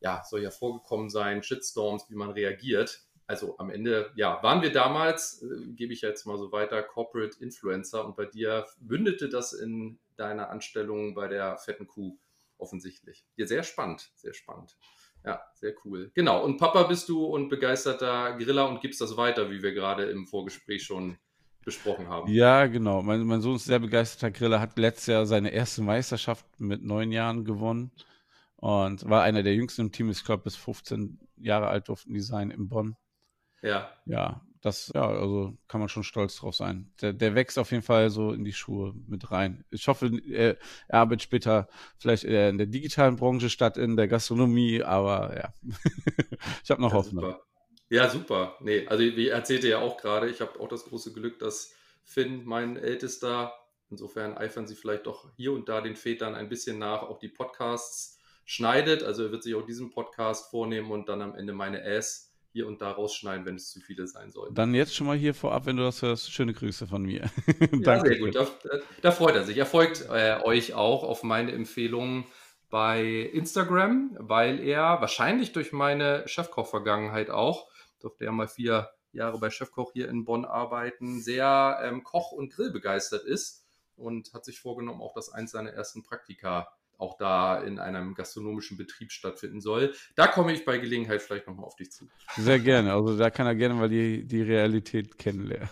ja, 0.00 0.22
soll 0.24 0.42
ja 0.42 0.50
vorgekommen 0.50 1.10
sein, 1.10 1.42
Shitstorms, 1.42 2.08
wie 2.08 2.14
man 2.14 2.30
reagiert. 2.30 3.02
Also 3.26 3.56
am 3.58 3.70
Ende, 3.70 4.10
ja, 4.16 4.42
waren 4.42 4.62
wir 4.62 4.72
damals, 4.72 5.42
äh, 5.42 5.72
gebe 5.72 5.92
ich 5.92 6.00
jetzt 6.00 6.26
mal 6.26 6.38
so 6.38 6.50
weiter, 6.50 6.82
Corporate 6.82 7.36
Influencer 7.40 8.04
und 8.04 8.16
bei 8.16 8.24
dir 8.26 8.66
bündete 8.80 9.28
das 9.28 9.52
in 9.52 9.98
deiner 10.16 10.50
Anstellung 10.50 11.14
bei 11.14 11.28
der 11.28 11.58
fetten 11.58 11.86
Kuh 11.86 12.18
offensichtlich. 12.58 13.26
Ja, 13.36 13.46
sehr 13.46 13.62
spannend, 13.62 14.10
sehr 14.16 14.34
spannend. 14.34 14.76
Ja, 15.24 15.40
sehr 15.54 15.74
cool. 15.84 16.10
Genau. 16.14 16.44
Und 16.44 16.58
Papa 16.58 16.82
bist 16.84 17.08
du 17.08 17.24
und 17.24 17.48
begeisterter 17.48 18.36
Griller 18.36 18.68
und 18.68 18.80
gibst 18.80 19.00
das 19.00 19.16
weiter, 19.16 19.50
wie 19.50 19.62
wir 19.62 19.72
gerade 19.72 20.04
im 20.04 20.26
Vorgespräch 20.26 20.82
schon 20.82 21.16
besprochen 21.64 22.08
haben. 22.08 22.30
Ja, 22.30 22.66
genau. 22.66 23.02
Mein, 23.02 23.22
mein 23.24 23.40
Sohn 23.40 23.56
ist 23.56 23.66
sehr 23.66 23.78
begeisterter 23.78 24.30
Griller, 24.30 24.60
hat 24.60 24.76
letztes 24.78 25.06
Jahr 25.06 25.26
seine 25.26 25.50
erste 25.50 25.82
Meisterschaft 25.82 26.44
mit 26.58 26.82
neun 26.82 27.12
Jahren 27.12 27.44
gewonnen 27.44 27.92
und 28.56 29.08
war 29.08 29.22
einer 29.22 29.42
der 29.42 29.54
jüngsten 29.54 29.82
im 29.82 29.92
Team. 29.92 30.10
Ich 30.10 30.24
glaube, 30.24 30.44
bis 30.44 30.56
15 30.56 31.20
Jahre 31.36 31.68
alt 31.68 31.88
durften 31.88 32.14
die 32.14 32.20
sein 32.20 32.50
in 32.50 32.68
Bonn. 32.68 32.96
Ja. 33.62 33.92
Ja, 34.06 34.40
das, 34.62 34.92
ja, 34.94 35.06
also 35.06 35.58
kann 35.66 35.80
man 35.80 35.88
schon 35.88 36.04
stolz 36.04 36.36
drauf 36.36 36.54
sein. 36.54 36.92
Der, 37.00 37.12
der 37.12 37.34
wächst 37.34 37.58
auf 37.58 37.72
jeden 37.72 37.82
Fall 37.82 38.10
so 38.10 38.32
in 38.32 38.44
die 38.44 38.52
Schuhe 38.52 38.94
mit 39.08 39.32
rein. 39.32 39.64
Ich 39.70 39.88
hoffe, 39.88 40.10
er, 40.30 40.56
er 40.86 41.00
arbeitet 41.00 41.22
später 41.22 41.68
vielleicht 41.98 42.22
eher 42.22 42.48
in 42.48 42.58
der 42.58 42.68
digitalen 42.68 43.16
Branche 43.16 43.50
statt 43.50 43.76
in 43.76 43.96
der 43.96 44.06
Gastronomie, 44.06 44.82
aber 44.82 45.36
ja, 45.36 45.54
ich 46.64 46.70
habe 46.70 46.80
noch 46.80 46.92
ja, 46.92 46.96
Hoffnung. 46.96 47.24
Super. 47.24 47.42
Ja, 47.90 48.08
super. 48.08 48.56
Nee, 48.60 48.86
also 48.86 49.02
wie 49.02 49.28
erzählte 49.28 49.68
ja 49.68 49.80
auch 49.80 49.96
gerade, 49.96 50.30
ich 50.30 50.40
habe 50.40 50.58
auch 50.60 50.68
das 50.68 50.84
große 50.84 51.12
Glück, 51.12 51.40
dass 51.40 51.74
Finn, 52.04 52.44
mein 52.44 52.76
Ältester, 52.76 53.52
insofern 53.90 54.38
eifern 54.38 54.66
sie 54.66 54.76
vielleicht 54.76 55.06
doch 55.06 55.30
hier 55.36 55.52
und 55.52 55.68
da 55.68 55.80
den 55.80 55.96
Vätern 55.96 56.34
ein 56.36 56.48
bisschen 56.48 56.78
nach, 56.78 57.02
auch 57.02 57.18
die 57.18 57.28
Podcasts 57.28 58.20
schneidet. 58.44 59.02
Also 59.02 59.24
er 59.24 59.32
wird 59.32 59.42
sich 59.42 59.54
auch 59.56 59.66
diesen 59.66 59.90
Podcast 59.90 60.50
vornehmen 60.50 60.90
und 60.90 61.08
dann 61.08 61.20
am 61.20 61.34
Ende 61.34 61.52
meine 61.52 61.84
Ass 61.84 62.31
hier 62.52 62.66
und 62.66 62.82
da 62.82 62.90
rausschneiden, 62.90 63.46
wenn 63.46 63.56
es 63.56 63.70
zu 63.70 63.80
viele 63.80 64.06
sein 64.06 64.30
sollten. 64.30 64.54
Dann 64.54 64.74
jetzt 64.74 64.94
schon 64.94 65.06
mal 65.06 65.16
hier 65.16 65.34
vorab, 65.34 65.66
wenn 65.66 65.76
du 65.76 65.82
das 65.82 66.02
hörst, 66.02 66.30
schöne 66.30 66.52
Grüße 66.52 66.86
von 66.86 67.02
mir. 67.02 67.30
ja, 67.72 68.00
sehr 68.00 68.18
gut. 68.18 68.34
Da, 68.34 68.46
da, 69.00 69.10
freut 69.10 69.34
er 69.34 69.44
sich. 69.44 69.56
Er 69.56 69.66
folgt 69.66 70.06
äh, 70.10 70.38
euch 70.44 70.74
auch 70.74 71.02
auf 71.02 71.22
meine 71.22 71.52
Empfehlungen 71.52 72.24
bei 72.68 73.04
Instagram, 73.04 74.16
weil 74.18 74.60
er 74.60 75.00
wahrscheinlich 75.00 75.52
durch 75.52 75.72
meine 75.72 76.26
Chefkoch-Vergangenheit 76.26 77.30
auch, 77.30 77.68
durfte 78.00 78.24
er 78.24 78.32
mal 78.32 78.48
vier 78.48 78.90
Jahre 79.12 79.38
bei 79.38 79.50
Chefkoch 79.50 79.92
hier 79.92 80.08
in 80.08 80.24
Bonn 80.24 80.44
arbeiten, 80.44 81.20
sehr 81.20 81.80
ähm, 81.82 82.02
Koch- 82.02 82.32
und 82.32 82.52
Grillbegeistert 82.52 83.24
ist 83.24 83.66
und 83.96 84.32
hat 84.32 84.44
sich 84.44 84.60
vorgenommen, 84.60 85.02
auch 85.02 85.14
das 85.14 85.30
eins 85.30 85.52
seiner 85.52 85.70
ersten 85.70 86.02
Praktika 86.02 86.68
auch 87.02 87.18
da 87.18 87.60
in 87.60 87.78
einem 87.78 88.14
gastronomischen 88.14 88.76
Betrieb 88.76 89.12
stattfinden 89.12 89.60
soll. 89.60 89.92
Da 90.14 90.28
komme 90.28 90.52
ich 90.52 90.64
bei 90.64 90.78
Gelegenheit 90.78 91.20
vielleicht 91.20 91.46
nochmal 91.46 91.66
auf 91.66 91.76
dich 91.76 91.90
zu. 91.90 92.08
Sehr 92.36 92.60
gerne. 92.60 92.92
Also 92.92 93.18
da 93.18 93.28
kann 93.30 93.46
er 93.46 93.54
gerne 93.54 93.74
mal 93.74 93.88
die, 93.88 94.24
die 94.24 94.40
Realität 94.40 95.18
kennenlernen. 95.18 95.68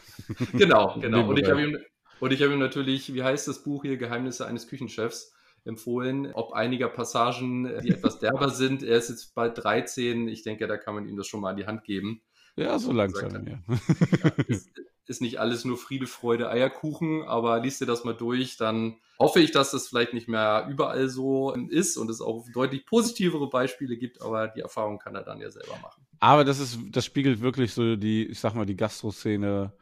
Genau, 0.52 0.96
genau. 1.00 1.28
Und 1.28 1.38
ich 1.38 1.48
habe 1.48 1.62
ihm, 1.62 1.78
hab 2.20 2.30
ihm 2.30 2.58
natürlich, 2.58 3.14
wie 3.14 3.22
heißt 3.22 3.48
das 3.48 3.62
Buch 3.62 3.84
hier, 3.84 3.96
Geheimnisse 3.96 4.46
eines 4.46 4.66
Küchenchefs, 4.66 5.32
empfohlen, 5.64 6.32
ob 6.32 6.52
einiger 6.52 6.88
Passagen, 6.88 7.64
die 7.82 7.90
etwas 7.90 8.18
derber 8.18 8.48
sind. 8.48 8.82
Er 8.82 8.96
ist 8.96 9.10
jetzt 9.10 9.34
bald 9.34 9.62
13. 9.62 10.26
Ich 10.28 10.42
denke, 10.42 10.66
da 10.66 10.76
kann 10.76 10.94
man 10.94 11.06
ihm 11.06 11.16
das 11.16 11.26
schon 11.26 11.40
mal 11.40 11.50
an 11.50 11.56
die 11.56 11.66
Hand 11.66 11.84
geben. 11.84 12.22
Ja, 12.56 12.78
so 12.78 12.92
langsam, 12.92 13.46
ja. 13.46 13.58
ja 13.68 14.30
ist, 14.46 14.70
ist 15.06 15.20
nicht 15.20 15.40
alles 15.40 15.64
nur 15.64 15.76
Friede, 15.76 16.06
Freude, 16.06 16.50
Eierkuchen, 16.50 17.24
aber 17.24 17.60
liest 17.60 17.80
dir 17.80 17.86
das 17.86 18.04
mal 18.04 18.14
durch, 18.14 18.56
dann 18.56 18.96
hoffe 19.18 19.40
ich, 19.40 19.50
dass 19.50 19.70
das 19.70 19.88
vielleicht 19.88 20.14
nicht 20.14 20.28
mehr 20.28 20.66
überall 20.70 21.08
so 21.08 21.52
ist 21.52 21.96
und 21.96 22.10
es 22.10 22.20
auch 22.20 22.46
deutlich 22.52 22.86
positivere 22.86 23.48
Beispiele 23.48 23.96
gibt, 23.96 24.22
aber 24.22 24.48
die 24.48 24.60
Erfahrung 24.60 24.98
kann 24.98 25.14
er 25.14 25.22
dann 25.22 25.40
ja 25.40 25.50
selber 25.50 25.78
machen. 25.82 26.06
Aber 26.20 26.44
das 26.44 26.60
ist, 26.60 26.78
das 26.90 27.04
spiegelt 27.04 27.40
wirklich 27.40 27.72
so 27.72 27.96
die, 27.96 28.26
ich 28.26 28.38
sag 28.40 28.54
mal, 28.54 28.66
die 28.66 28.76
Gastroszene 28.76 29.72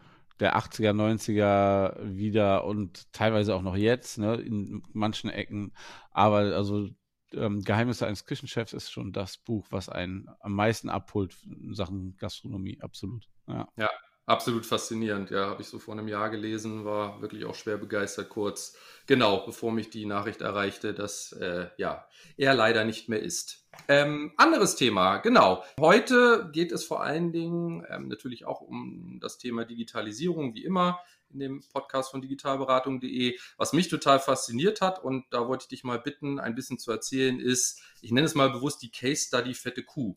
der 0.40 0.56
80er, 0.56 0.92
90er 0.92 1.96
wieder 2.00 2.64
und 2.64 3.12
teilweise 3.12 3.54
auch 3.54 3.62
noch 3.62 3.76
jetzt, 3.76 4.18
ne, 4.18 4.36
in 4.36 4.82
manchen 4.92 5.30
Ecken. 5.30 5.72
Aber 6.10 6.38
also 6.38 6.88
ähm, 7.32 7.62
Geheimnisse 7.62 8.06
eines 8.06 8.24
Küchenchefs 8.24 8.72
ist 8.72 8.90
schon 8.90 9.12
das 9.12 9.36
Buch, 9.36 9.66
was 9.70 9.88
einen 9.88 10.28
am 10.40 10.52
meisten 10.52 10.88
abholt 10.88 11.36
in 11.44 11.74
Sachen 11.74 12.16
Gastronomie, 12.16 12.78
absolut. 12.80 13.28
Ja, 13.46 13.68
ja 13.76 13.90
absolut 14.28 14.66
faszinierend. 14.66 15.30
Ja, 15.30 15.46
habe 15.46 15.62
ich 15.62 15.68
so 15.68 15.78
vor 15.78 15.94
einem 15.94 16.06
Jahr 16.06 16.30
gelesen, 16.30 16.84
war 16.84 17.20
wirklich 17.22 17.44
auch 17.46 17.54
schwer 17.54 17.78
begeistert 17.78 18.28
kurz. 18.28 18.76
Genau, 19.06 19.44
bevor 19.44 19.72
mich 19.72 19.90
die 19.90 20.04
Nachricht 20.04 20.42
erreichte, 20.42 20.92
dass 20.92 21.32
äh, 21.32 21.68
ja, 21.78 22.06
er 22.36 22.54
leider 22.54 22.84
nicht 22.84 23.08
mehr 23.08 23.22
ist. 23.22 23.66
Ähm, 23.88 24.32
anderes 24.36 24.76
Thema, 24.76 25.18
genau. 25.18 25.64
Heute 25.80 26.50
geht 26.52 26.72
es 26.72 26.84
vor 26.84 27.02
allen 27.02 27.32
Dingen 27.32 27.86
ähm, 27.88 28.08
natürlich 28.08 28.44
auch 28.44 28.60
um 28.60 29.18
das 29.20 29.38
Thema 29.38 29.64
Digitalisierung, 29.64 30.54
wie 30.54 30.64
immer 30.64 31.00
in 31.32 31.40
dem 31.40 31.62
Podcast 31.72 32.10
von 32.10 32.22
digitalberatung.de. 32.22 33.38
Was 33.56 33.72
mich 33.72 33.88
total 33.88 34.20
fasziniert 34.20 34.80
hat, 34.80 35.02
und 35.02 35.26
da 35.30 35.48
wollte 35.48 35.64
ich 35.64 35.68
dich 35.68 35.84
mal 35.84 35.98
bitten, 35.98 36.38
ein 36.38 36.54
bisschen 36.54 36.78
zu 36.78 36.90
erzählen, 36.90 37.40
ist, 37.40 37.80
ich 38.00 38.12
nenne 38.12 38.26
es 38.26 38.34
mal 38.34 38.50
bewusst 38.50 38.82
die 38.82 38.90
Case 38.90 39.26
Study 39.26 39.54
Fette 39.54 39.82
Kuh. 39.82 40.16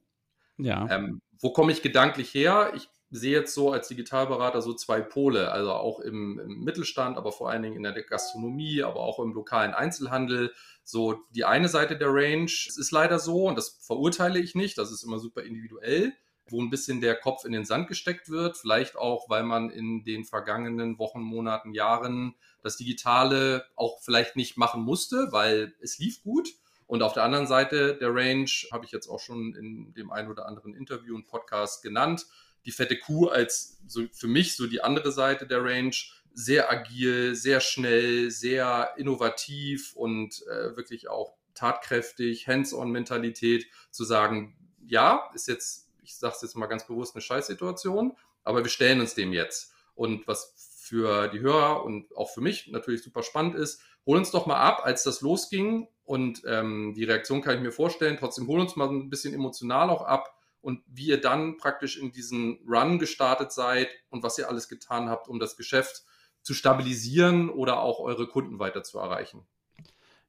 Ja. 0.58 0.88
Ähm, 0.90 1.22
wo 1.40 1.52
komme 1.52 1.72
ich 1.72 1.82
gedanklich 1.82 2.34
her? 2.34 2.72
Ich 2.76 2.88
sehe 3.10 3.32
jetzt 3.32 3.54
so 3.54 3.72
als 3.72 3.90
Digitalberater 3.90 4.62
so 4.62 4.74
zwei 4.74 5.02
Pole, 5.02 5.52
also 5.52 5.74
auch 5.74 6.00
im, 6.00 6.40
im, 6.40 6.64
Mittelstand, 6.64 7.18
aber 7.18 7.32
vor 7.32 7.50
allen 7.50 7.62
Dingen 7.62 7.76
in 7.76 7.84
der 7.84 7.94
Gastronomie, 8.04 8.84
aber 8.84 9.02
auch 9.02 9.20
im 9.20 9.34
lokalen 9.34 9.74
Einzelhandel. 9.74 10.54
So 10.84 11.20
die 11.32 11.44
eine 11.44 11.68
Seite 11.68 11.98
der 11.98 12.08
Range, 12.10 12.46
es 12.46 12.78
ist 12.78 12.92
leider 12.92 13.20
so, 13.20 13.48
und 13.48 13.58
das 13.58 13.70
verurteile 13.86 14.40
ich 14.40 14.56
nicht, 14.56 14.78
das 14.78 14.92
ist 14.92 15.04
immer 15.04 15.20
super 15.20 15.44
individuell 15.44 16.14
wo 16.52 16.62
ein 16.62 16.70
bisschen 16.70 17.02
der 17.02 17.16
Kopf 17.16 17.46
in 17.46 17.52
den 17.52 17.66
Sand 17.66 17.88
gesteckt 17.88 18.30
wird. 18.30 18.58
Vielleicht 18.58 18.96
auch, 18.96 19.30
weil 19.30 19.44
man 19.44 19.70
in 19.70 20.04
den 20.04 20.26
vergangenen 20.26 21.00
Wochen, 21.00 21.22
Monaten, 21.22 21.74
Jahren 21.74 22.36
das 22.62 22.78
Digitale 22.78 23.66
auch 23.76 24.02
vielleicht 24.02 24.36
nicht 24.36 24.58
machen 24.58 24.84
musste, 24.84 25.30
weil 25.32 25.74
es 25.82 25.98
lief 25.98 26.22
gut. 26.24 26.50
Und 26.88 27.04
auf 27.04 27.14
der 27.14 27.24
anderen 27.24 27.48
Seite 27.48 27.96
der 27.96 28.14
Range 28.14 28.50
habe 28.72 28.86
ich 28.86 28.92
jetzt 28.92 29.08
auch 29.08 29.20
schon 29.20 29.56
in 29.56 29.94
dem 29.94 30.12
einen 30.12 30.30
oder 30.30 30.46
anderen 30.46 30.74
Interview 30.74 31.16
und 31.16 31.26
Podcast 31.26 31.84
genannt. 31.84 32.26
Die 32.66 32.72
fette 32.72 33.00
Kuh 33.00 33.28
als 33.28 33.80
so 33.88 34.04
für 34.12 34.28
mich 34.28 34.56
so 34.56 34.68
die 34.68 34.82
andere 34.82 35.12
Seite 35.12 35.48
der 35.48 35.64
Range. 35.64 35.96
Sehr 36.34 36.70
agil, 36.70 37.36
sehr 37.36 37.60
schnell, 37.60 38.30
sehr 38.30 38.94
innovativ 38.98 39.94
und 39.96 40.44
äh, 40.48 40.76
wirklich 40.76 41.10
auch 41.10 41.34
tatkräftig, 41.54 42.48
Hands-on-Mentalität, 42.48 43.68
zu 43.92 44.04
sagen, 44.04 44.56
ja, 44.86 45.30
ist 45.34 45.48
jetzt, 45.48 45.90
ich 46.12 46.20
sage 46.20 46.36
es 46.36 46.42
jetzt 46.42 46.56
mal 46.56 46.68
ganz 46.68 46.86
bewusst, 46.86 47.16
eine 47.16 47.22
Scheißsituation, 47.22 48.16
aber 48.44 48.64
wir 48.64 48.70
stellen 48.70 49.00
uns 49.00 49.16
dem 49.16 49.34
jetzt. 49.34 49.74
Und 49.96 50.28
was 50.28 50.54
für 50.82 51.28
die 51.28 51.40
Hörer 51.40 51.84
und 51.84 52.16
auch 52.16 52.30
für 52.30 52.42
mich 52.42 52.68
natürlich 52.68 53.04
super 53.04 53.24
spannend 53.24 53.56
ist, 53.56 53.82
hol 54.06 54.18
uns 54.18 54.32
doch 54.32 54.46
mal 54.46 54.58
ab, 54.58 54.82
als 54.84 55.04
das 55.04 55.22
losging 55.22 55.88
und 56.04 56.42
ähm, 56.46 56.94
die 56.96 57.04
Reaktion 57.04 57.42
kann 57.42 57.56
ich 57.56 57.62
mir 57.62 57.72
vorstellen. 57.72 58.18
Trotzdem 58.18 58.48
hol 58.48 58.60
uns 58.60 58.76
mal 58.76 58.90
ein 58.90 59.10
bisschen 59.10 59.34
emotional 59.34 59.90
auch 59.90 60.02
ab 60.02 60.36
und 60.62 60.84
wie 60.88 61.08
ihr 61.08 61.22
dann 61.22 61.58
praktisch 61.58 61.98
in 61.98 62.12
diesen 62.12 62.60
Run 62.68 63.00
gestartet 63.00 63.52
seid 63.52 63.90
und 64.10 64.24
was 64.24 64.38
ihr 64.38 64.50
alles 64.50 64.70
getan 64.70 65.10
habt, 65.10 65.28
um 65.28 65.40
das 65.40 65.58
Geschäft 65.58 66.04
zu 66.42 66.54
stabilisieren 66.54 67.50
oder 67.50 67.80
auch 67.80 68.00
eure 68.00 68.28
Kunden 68.28 68.60
weiter 68.60 68.84
zu 68.84 69.00
erreichen. 69.00 69.46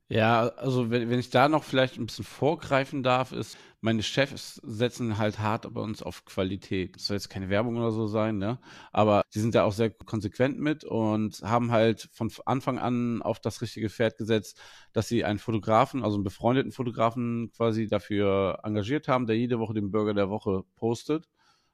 Ja, 0.08 0.48
also 0.56 0.90
wenn, 0.90 1.08
wenn 1.08 1.18
ich 1.18 1.30
da 1.30 1.48
noch 1.48 1.64
vielleicht 1.64 1.96
ein 1.98 2.04
bisschen 2.06 2.24
vorgreifen 2.24 3.02
darf, 3.02 3.32
ist, 3.32 3.56
meine 3.80 4.02
Chefs 4.02 4.56
setzen 4.62 5.16
halt 5.16 5.38
hart 5.38 5.72
bei 5.72 5.80
uns 5.80 6.02
auf 6.02 6.24
Qualität. 6.26 6.96
Das 6.96 7.06
soll 7.06 7.16
jetzt 7.16 7.30
keine 7.30 7.48
Werbung 7.48 7.76
oder 7.78 7.90
so 7.92 8.06
sein, 8.06 8.36
ne? 8.36 8.58
Aber 8.92 9.22
die 9.34 9.40
sind 9.40 9.54
da 9.54 9.64
auch 9.64 9.72
sehr 9.72 9.90
konsequent 9.90 10.58
mit 10.60 10.84
und 10.84 11.40
haben 11.42 11.72
halt 11.72 12.10
von 12.12 12.30
Anfang 12.44 12.78
an 12.78 13.22
auf 13.22 13.40
das 13.40 13.62
richtige 13.62 13.88
Pferd 13.88 14.18
gesetzt, 14.18 14.60
dass 14.92 15.08
sie 15.08 15.24
einen 15.24 15.38
Fotografen, 15.38 16.04
also 16.04 16.16
einen 16.16 16.24
befreundeten 16.24 16.72
Fotografen 16.72 17.50
quasi 17.56 17.86
dafür 17.88 18.58
engagiert 18.64 19.08
haben, 19.08 19.26
der 19.26 19.38
jede 19.38 19.58
Woche 19.58 19.74
den 19.74 19.90
Burger 19.90 20.12
der 20.14 20.28
Woche 20.28 20.62
postet 20.76 21.26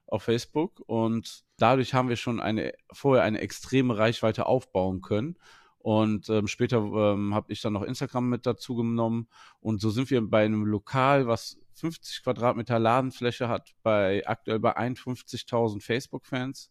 auf 0.06 0.22
Facebook 0.22 0.80
und 0.86 1.42
dadurch 1.58 1.92
haben 1.92 2.08
wir 2.08 2.16
schon 2.16 2.40
eine 2.40 2.72
vorher 2.92 3.24
eine 3.24 3.40
extreme 3.40 3.98
Reichweite 3.98 4.46
aufbauen 4.46 5.02
können 5.02 5.36
und 5.78 6.28
ähm, 6.28 6.46
später 6.48 6.78
ähm, 6.78 7.34
habe 7.34 7.52
ich 7.52 7.60
dann 7.60 7.72
noch 7.72 7.82
Instagram 7.82 8.28
mit 8.28 8.46
dazu 8.46 8.74
genommen. 8.74 9.28
Und 9.60 9.80
so 9.80 9.90
sind 9.90 10.10
wir 10.10 10.20
bei 10.28 10.44
einem 10.44 10.64
Lokal, 10.64 11.26
was 11.26 11.58
50 11.74 12.22
Quadratmeter 12.24 12.78
Ladenfläche 12.78 13.48
hat, 13.48 13.74
bei 13.82 14.26
aktuell 14.26 14.58
bei 14.58 14.76
51.000 14.76 15.80
Facebook-Fans. 15.80 16.70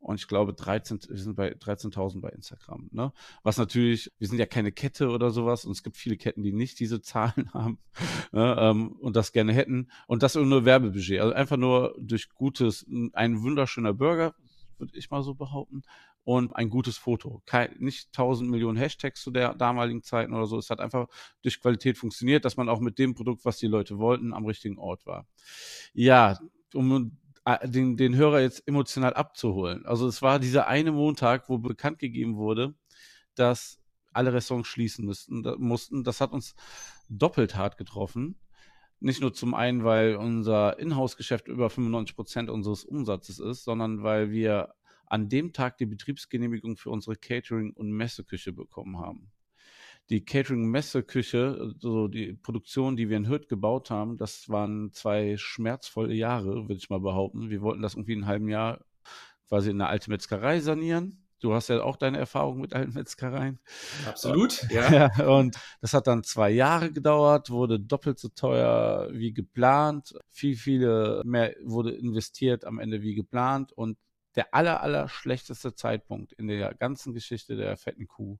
Und 0.00 0.20
ich 0.20 0.28
glaube, 0.28 0.54
13, 0.54 1.00
wir 1.08 1.18
sind 1.18 1.34
bei 1.34 1.52
13.000 1.52 2.20
bei 2.20 2.28
Instagram. 2.28 2.88
Ne? 2.92 3.12
Was 3.42 3.58
natürlich, 3.58 4.12
wir 4.18 4.28
sind 4.28 4.38
ja 4.38 4.46
keine 4.46 4.70
Kette 4.70 5.08
oder 5.08 5.30
sowas 5.30 5.64
und 5.64 5.72
es 5.72 5.82
gibt 5.82 5.96
viele 5.96 6.16
Ketten, 6.16 6.44
die 6.44 6.52
nicht 6.52 6.78
diese 6.78 7.00
Zahlen 7.02 7.52
haben 7.52 7.78
ne? 8.30 8.56
ähm, 8.60 8.92
und 8.92 9.16
das 9.16 9.32
gerne 9.32 9.52
hätten. 9.52 9.90
Und 10.06 10.22
das 10.22 10.36
nur 10.36 10.64
Werbebudget. 10.64 11.20
Also 11.20 11.34
einfach 11.34 11.56
nur 11.56 11.96
durch 11.98 12.28
gutes, 12.30 12.86
ein 13.12 13.42
wunderschöner 13.42 13.92
Burger, 13.92 14.34
würde 14.78 14.96
ich 14.96 15.10
mal 15.10 15.24
so 15.24 15.34
behaupten 15.34 15.82
und 16.28 16.54
ein 16.54 16.68
gutes 16.68 16.98
Foto. 16.98 17.42
Kein, 17.46 17.74
nicht 17.78 18.12
tausend 18.12 18.50
Millionen 18.50 18.76
Hashtags 18.76 19.22
zu 19.22 19.30
der 19.30 19.54
damaligen 19.54 20.02
Zeiten 20.02 20.34
oder 20.34 20.44
so. 20.44 20.58
Es 20.58 20.68
hat 20.68 20.78
einfach 20.78 21.06
durch 21.40 21.58
Qualität 21.58 21.96
funktioniert, 21.96 22.44
dass 22.44 22.58
man 22.58 22.68
auch 22.68 22.80
mit 22.80 22.98
dem 22.98 23.14
Produkt, 23.14 23.46
was 23.46 23.56
die 23.56 23.66
Leute 23.66 23.96
wollten, 23.96 24.34
am 24.34 24.44
richtigen 24.44 24.76
Ort 24.76 25.06
war. 25.06 25.26
Ja, 25.94 26.38
um 26.74 27.16
äh, 27.46 27.66
den, 27.66 27.96
den 27.96 28.14
Hörer 28.14 28.42
jetzt 28.42 28.68
emotional 28.68 29.14
abzuholen. 29.14 29.86
Also 29.86 30.06
es 30.06 30.20
war 30.20 30.38
dieser 30.38 30.66
eine 30.66 30.92
Montag, 30.92 31.48
wo 31.48 31.56
bekannt 31.56 31.98
gegeben 31.98 32.36
wurde, 32.36 32.74
dass 33.34 33.80
alle 34.12 34.34
Restaurants 34.34 34.68
schließen 34.68 35.06
müssten, 35.06 35.40
mussten. 35.56 36.04
Das 36.04 36.20
hat 36.20 36.32
uns 36.32 36.54
doppelt 37.08 37.56
hart 37.56 37.78
getroffen. 37.78 38.38
Nicht 39.00 39.22
nur 39.22 39.32
zum 39.32 39.54
einen, 39.54 39.82
weil 39.82 40.16
unser 40.16 40.78
Inhouse-Geschäft 40.78 41.48
über 41.48 41.70
95 41.70 42.14
Prozent 42.14 42.50
unseres 42.50 42.84
Umsatzes 42.84 43.38
ist, 43.38 43.64
sondern 43.64 44.02
weil 44.02 44.30
wir 44.30 44.74
an 45.10 45.28
dem 45.28 45.52
Tag 45.52 45.78
die 45.78 45.86
Betriebsgenehmigung 45.86 46.76
für 46.76 46.90
unsere 46.90 47.16
Catering- 47.16 47.72
und 47.72 47.90
Messeküche 47.90 48.52
bekommen 48.52 48.98
haben. 48.98 49.30
Die 50.10 50.24
Catering-Messeküche, 50.24 51.74
so 51.78 52.08
die 52.08 52.32
Produktion, 52.32 52.96
die 52.96 53.10
wir 53.10 53.18
in 53.18 53.28
Hürth 53.28 53.48
gebaut 53.48 53.90
haben, 53.90 54.16
das 54.16 54.48
waren 54.48 54.90
zwei 54.92 55.36
schmerzvolle 55.36 56.14
Jahre, 56.14 56.68
würde 56.68 56.76
ich 56.76 56.88
mal 56.88 57.00
behaupten. 57.00 57.50
Wir 57.50 57.60
wollten 57.60 57.82
das 57.82 57.94
irgendwie 57.94 58.14
in 58.14 58.20
einem 58.20 58.28
halben 58.28 58.48
Jahr 58.48 58.84
quasi 59.48 59.70
in 59.70 59.80
eine 59.80 59.90
alte 59.90 60.10
Metzgerei 60.10 60.60
sanieren. 60.60 61.24
Du 61.40 61.54
hast 61.54 61.68
ja 61.68 61.82
auch 61.82 61.96
deine 61.96 62.18
Erfahrung 62.18 62.60
mit 62.60 62.74
alten 62.74 62.94
Metzgereien. 62.94 63.60
Absolut, 64.06 64.68
ja. 64.70 65.10
ja. 65.18 65.28
Und 65.28 65.56
das 65.80 65.94
hat 65.94 66.06
dann 66.08 66.24
zwei 66.24 66.50
Jahre 66.50 66.90
gedauert, 66.90 67.50
wurde 67.50 67.78
doppelt 67.78 68.18
so 68.18 68.28
teuer 68.28 69.08
wie 69.12 69.32
geplant. 69.32 70.14
Viel, 70.28 70.56
viele 70.56 71.22
mehr 71.24 71.54
wurde 71.62 71.92
investiert 71.92 72.64
am 72.64 72.80
Ende 72.80 73.02
wie 73.02 73.14
geplant. 73.14 73.72
Und 73.72 73.98
der 74.38 74.54
aller, 74.54 74.80
aller 74.82 75.08
schlechteste 75.08 75.74
Zeitpunkt 75.74 76.32
in 76.32 76.46
der 76.46 76.72
ganzen 76.72 77.12
Geschichte 77.12 77.56
der 77.56 77.76
fetten 77.76 78.06
Kuh. 78.06 78.38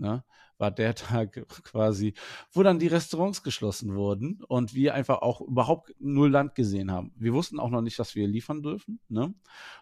Ne, 0.00 0.24
war 0.58 0.70
der 0.70 0.94
Tag 0.96 1.44
quasi, 1.64 2.14
wo 2.52 2.62
dann 2.62 2.80
die 2.80 2.86
Restaurants 2.88 3.42
geschlossen 3.44 3.94
wurden 3.94 4.42
und 4.46 4.74
wir 4.74 4.94
einfach 4.94 5.22
auch 5.22 5.40
überhaupt 5.40 5.94
null 6.00 6.30
Land 6.30 6.54
gesehen 6.56 6.90
haben. 6.90 7.12
Wir 7.16 7.32
wussten 7.34 7.60
auch 7.60 7.70
noch 7.70 7.82
nicht, 7.82 7.98
dass 7.98 8.14
wir 8.16 8.26
liefern 8.26 8.62
dürfen, 8.62 9.00
ne? 9.08 9.32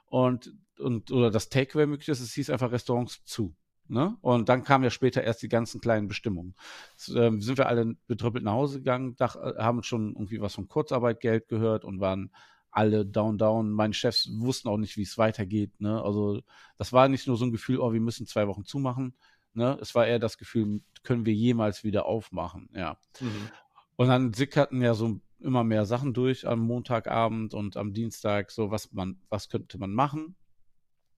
Und, 0.07 0.55
und 0.79 1.11
oder 1.11 1.31
das 1.31 1.49
Takeaway 1.49 1.87
möglich 1.87 2.09
ist, 2.09 2.21
es 2.21 2.35
hieß 2.35 2.51
einfach 2.51 2.71
Restaurants 2.73 3.25
zu. 3.25 3.55
Ne? 3.89 4.17
Und 4.21 4.49
dann 4.49 4.65
kamen 4.65 4.85
ja 4.85 4.91
später 4.91 5.23
erst 5.23 5.43
die 5.43 5.49
ganzen 5.49 5.81
kleinen 5.81 6.09
Bestimmungen. 6.09 6.55
Jetzt, 6.93 7.09
äh, 7.15 7.31
sind 7.39 7.57
wir 7.57 7.69
alle 7.69 7.95
betröppelt 8.07 8.45
nach 8.45 8.53
Hause 8.53 8.79
gegangen, 8.79 9.17
dach, 9.17 9.37
äh, 9.37 9.55
haben 9.59 9.83
schon 9.85 10.15
irgendwie 10.15 10.41
was 10.41 10.55
von 10.55 10.67
Kurzarbeitgeld 10.69 11.49
gehört 11.49 11.85
und 11.85 12.01
waren 12.01 12.33
alle 12.77 13.07
down, 13.07 13.39
down. 13.39 13.71
Meine 13.71 13.95
Chefs 13.95 14.29
wussten 14.33 14.69
auch 14.69 14.77
nicht, 14.77 14.97
wie 14.97 15.03
es 15.03 15.17
weitergeht. 15.17 15.81
Ne? 15.81 16.03
Also 16.03 16.43
das 16.77 16.93
war 16.93 17.09
nicht 17.09 17.27
nur 17.27 17.37
so 17.37 17.47
ein 17.47 17.53
Gefühl, 17.53 17.81
oh, 17.81 17.93
wir 17.93 18.01
müssen 18.01 18.27
zwei 18.27 18.47
Wochen 18.49 18.65
zumachen. 18.65 19.15
Ne? 19.55 19.79
Es 19.81 19.95
war 19.95 20.07
eher 20.07 20.19
das 20.19 20.37
Gefühl, 20.37 20.83
können 21.03 21.25
wir 21.25 21.33
jemals 21.33 21.85
wieder 21.85 22.05
aufmachen. 22.05 22.69
Ja. 22.75 22.99
Mhm. 23.21 23.49
Und 23.97 24.09
dann 24.09 24.35
sickerten 24.35 24.83
ja 24.83 24.93
so 24.93 25.21
immer 25.41 25.65
mehr 25.65 25.87
Sachen 25.87 26.13
durch 26.13 26.47
am 26.47 26.61
Montagabend 26.61 27.55
und 27.55 27.77
am 27.79 27.95
Dienstag, 27.95 28.51
so 28.51 28.71
was 28.71 28.93
man, 28.93 29.21
was 29.31 29.49
könnte 29.49 29.79
man 29.79 29.93
machen. 29.93 30.37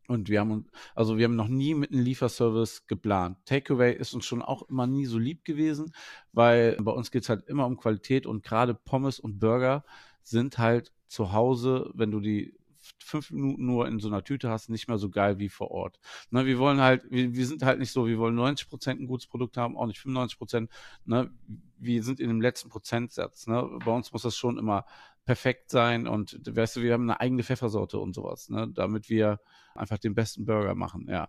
Und 0.07 0.29
wir 0.31 0.41
haben, 0.41 0.67
also 0.95 1.19
wir 1.19 1.25
haben 1.25 1.37
noch 1.37 1.49
nie 1.49 1.75
mit 1.75 1.93
einem 1.93 2.03
Lieferservice 2.03 2.87
geplant. 2.87 3.37
Takeaway 3.45 3.95
ist 3.95 4.15
uns 4.15 4.25
schon 4.25 4.41
auch 4.43 4.63
immer 4.69 4.87
nie 4.87 5.05
so 5.05 5.19
lieb 5.19 5.45
gewesen, 5.45 5.93
weil 6.33 6.77
bei 6.81 6.93
uns 6.93 7.11
geht 7.11 7.25
es 7.25 7.29
halt 7.29 7.47
immer 7.47 7.67
um 7.67 7.77
Qualität 7.77 8.27
und 8.27 8.43
gerade 8.43 8.75
Pommes 8.75 9.21
und 9.21 9.39
Burger 9.39 9.85
sind 10.29 10.59
halt 10.59 10.93
zu 11.09 11.33
Hause, 11.33 11.91
wenn 11.95 12.11
du 12.11 12.21
die 12.21 12.55
fünf 12.99 13.31
Minuten 13.31 13.67
nur 13.67 13.87
in 13.89 13.99
so 13.99 14.09
einer 14.09 14.25
Tüte 14.25 14.51
hast, 14.51 14.69
nicht 14.69 14.89
mehr 14.89 14.99
so 14.99 15.11
geil 15.11 15.39
wie 15.39 15.49
vor 15.49 15.71
Ort. 15.71 15.99
Ne, 16.31 16.47
wir 16.47 16.59
wollen 16.59 16.81
halt, 16.81 17.05
wir, 17.11 17.35
wir 17.35 17.47
sind 17.47 17.63
halt 17.63 17.79
nicht 17.79 17.93
so, 17.93 18.07
wir 18.07 18.19
wollen 18.19 18.35
90 18.35 18.69
Prozent 18.69 19.01
ein 19.01 19.07
gutes 19.07 19.27
Produkt 19.27 19.57
haben, 19.57 19.77
auch 19.77 19.87
nicht 19.87 20.01
95 20.01 20.39
Prozent. 20.39 20.71
Ne, 21.05 21.31
wir 21.79 22.03
sind 22.03 22.21
in 22.21 22.29
dem 22.29 22.41
letzten 22.41 22.69
Prozentsatz. 22.69 23.47
Ne, 23.47 23.79
bei 23.85 23.93
uns 23.93 24.13
muss 24.13 24.23
das 24.23 24.37
schon 24.37 24.59
immer 24.59 24.85
perfekt 25.25 25.71
sein 25.71 26.07
und 26.07 26.41
weißt 26.49 26.77
du, 26.77 26.83
wir 26.83 26.95
haben 26.95 27.03
eine 27.03 27.21
eigene 27.21 27.43
Pfeffersorte 27.43 27.99
und 27.99 28.15
sowas, 28.15 28.49
ne, 28.49 28.69
damit 28.73 29.11
wir 29.11 29.41
einfach 29.75 29.99
den 29.99 30.15
besten 30.15 30.47
Burger 30.47 30.75
machen, 30.75 31.07
ja. 31.09 31.29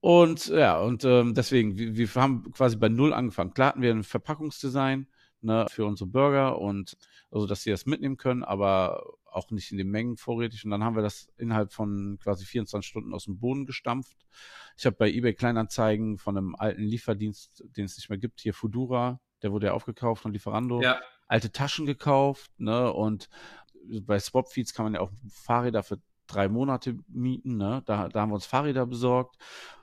Und 0.00 0.48
ja, 0.48 0.78
und 0.78 1.04
ähm, 1.04 1.34
deswegen, 1.34 1.78
wir, 1.78 1.96
wir 1.96 2.08
haben 2.14 2.52
quasi 2.52 2.76
bei 2.76 2.88
Null 2.88 3.12
angefangen. 3.12 3.54
Klar 3.54 3.70
hatten 3.70 3.82
wir 3.82 3.90
ein 3.90 4.04
Verpackungsdesign, 4.04 5.08
ne, 5.46 5.66
für 5.70 5.86
unsere 5.86 6.10
Burger 6.10 6.58
und 6.58 6.98
also, 7.30 7.46
dass 7.46 7.62
sie 7.62 7.70
das 7.70 7.86
mitnehmen 7.86 8.16
können, 8.16 8.44
aber 8.44 9.02
auch 9.24 9.50
nicht 9.50 9.70
in 9.72 9.78
den 9.78 9.90
Mengen 9.90 10.16
vorrätig. 10.16 10.64
Und 10.64 10.70
dann 10.70 10.84
haben 10.84 10.96
wir 10.96 11.02
das 11.02 11.28
innerhalb 11.38 11.72
von 11.72 12.18
quasi 12.22 12.44
24 12.44 12.86
Stunden 12.86 13.14
aus 13.14 13.24
dem 13.24 13.38
Boden 13.38 13.64
gestampft. 13.64 14.26
Ich 14.76 14.86
habe 14.86 14.96
bei 14.96 15.10
eBay 15.10 15.34
Kleinanzeigen 15.34 16.18
von 16.18 16.36
einem 16.36 16.54
alten 16.54 16.82
Lieferdienst, 16.82 17.64
den 17.76 17.86
es 17.86 17.96
nicht 17.96 18.10
mehr 18.10 18.18
gibt, 18.18 18.40
hier 18.40 18.54
Fudura, 18.54 19.20
der 19.42 19.52
wurde 19.52 19.66
ja 19.66 19.72
aufgekauft 19.72 20.22
von 20.22 20.32
Lieferando, 20.32 20.82
ja. 20.82 21.00
alte 21.28 21.52
Taschen 21.52 21.86
gekauft, 21.86 22.50
ne, 22.58 22.92
und 22.92 23.28
bei 24.02 24.18
Swapfeeds 24.18 24.74
kann 24.74 24.84
man 24.84 24.94
ja 24.94 25.00
auch 25.00 25.12
Fahrräder 25.30 25.82
für 25.82 26.00
drei 26.26 26.48
Monate 26.48 26.98
mieten, 27.08 27.56
ne, 27.56 27.82
da, 27.86 28.08
da 28.08 28.20
haben 28.20 28.30
wir 28.30 28.34
uns 28.34 28.46
Fahrräder 28.46 28.86
besorgt. 28.86 29.36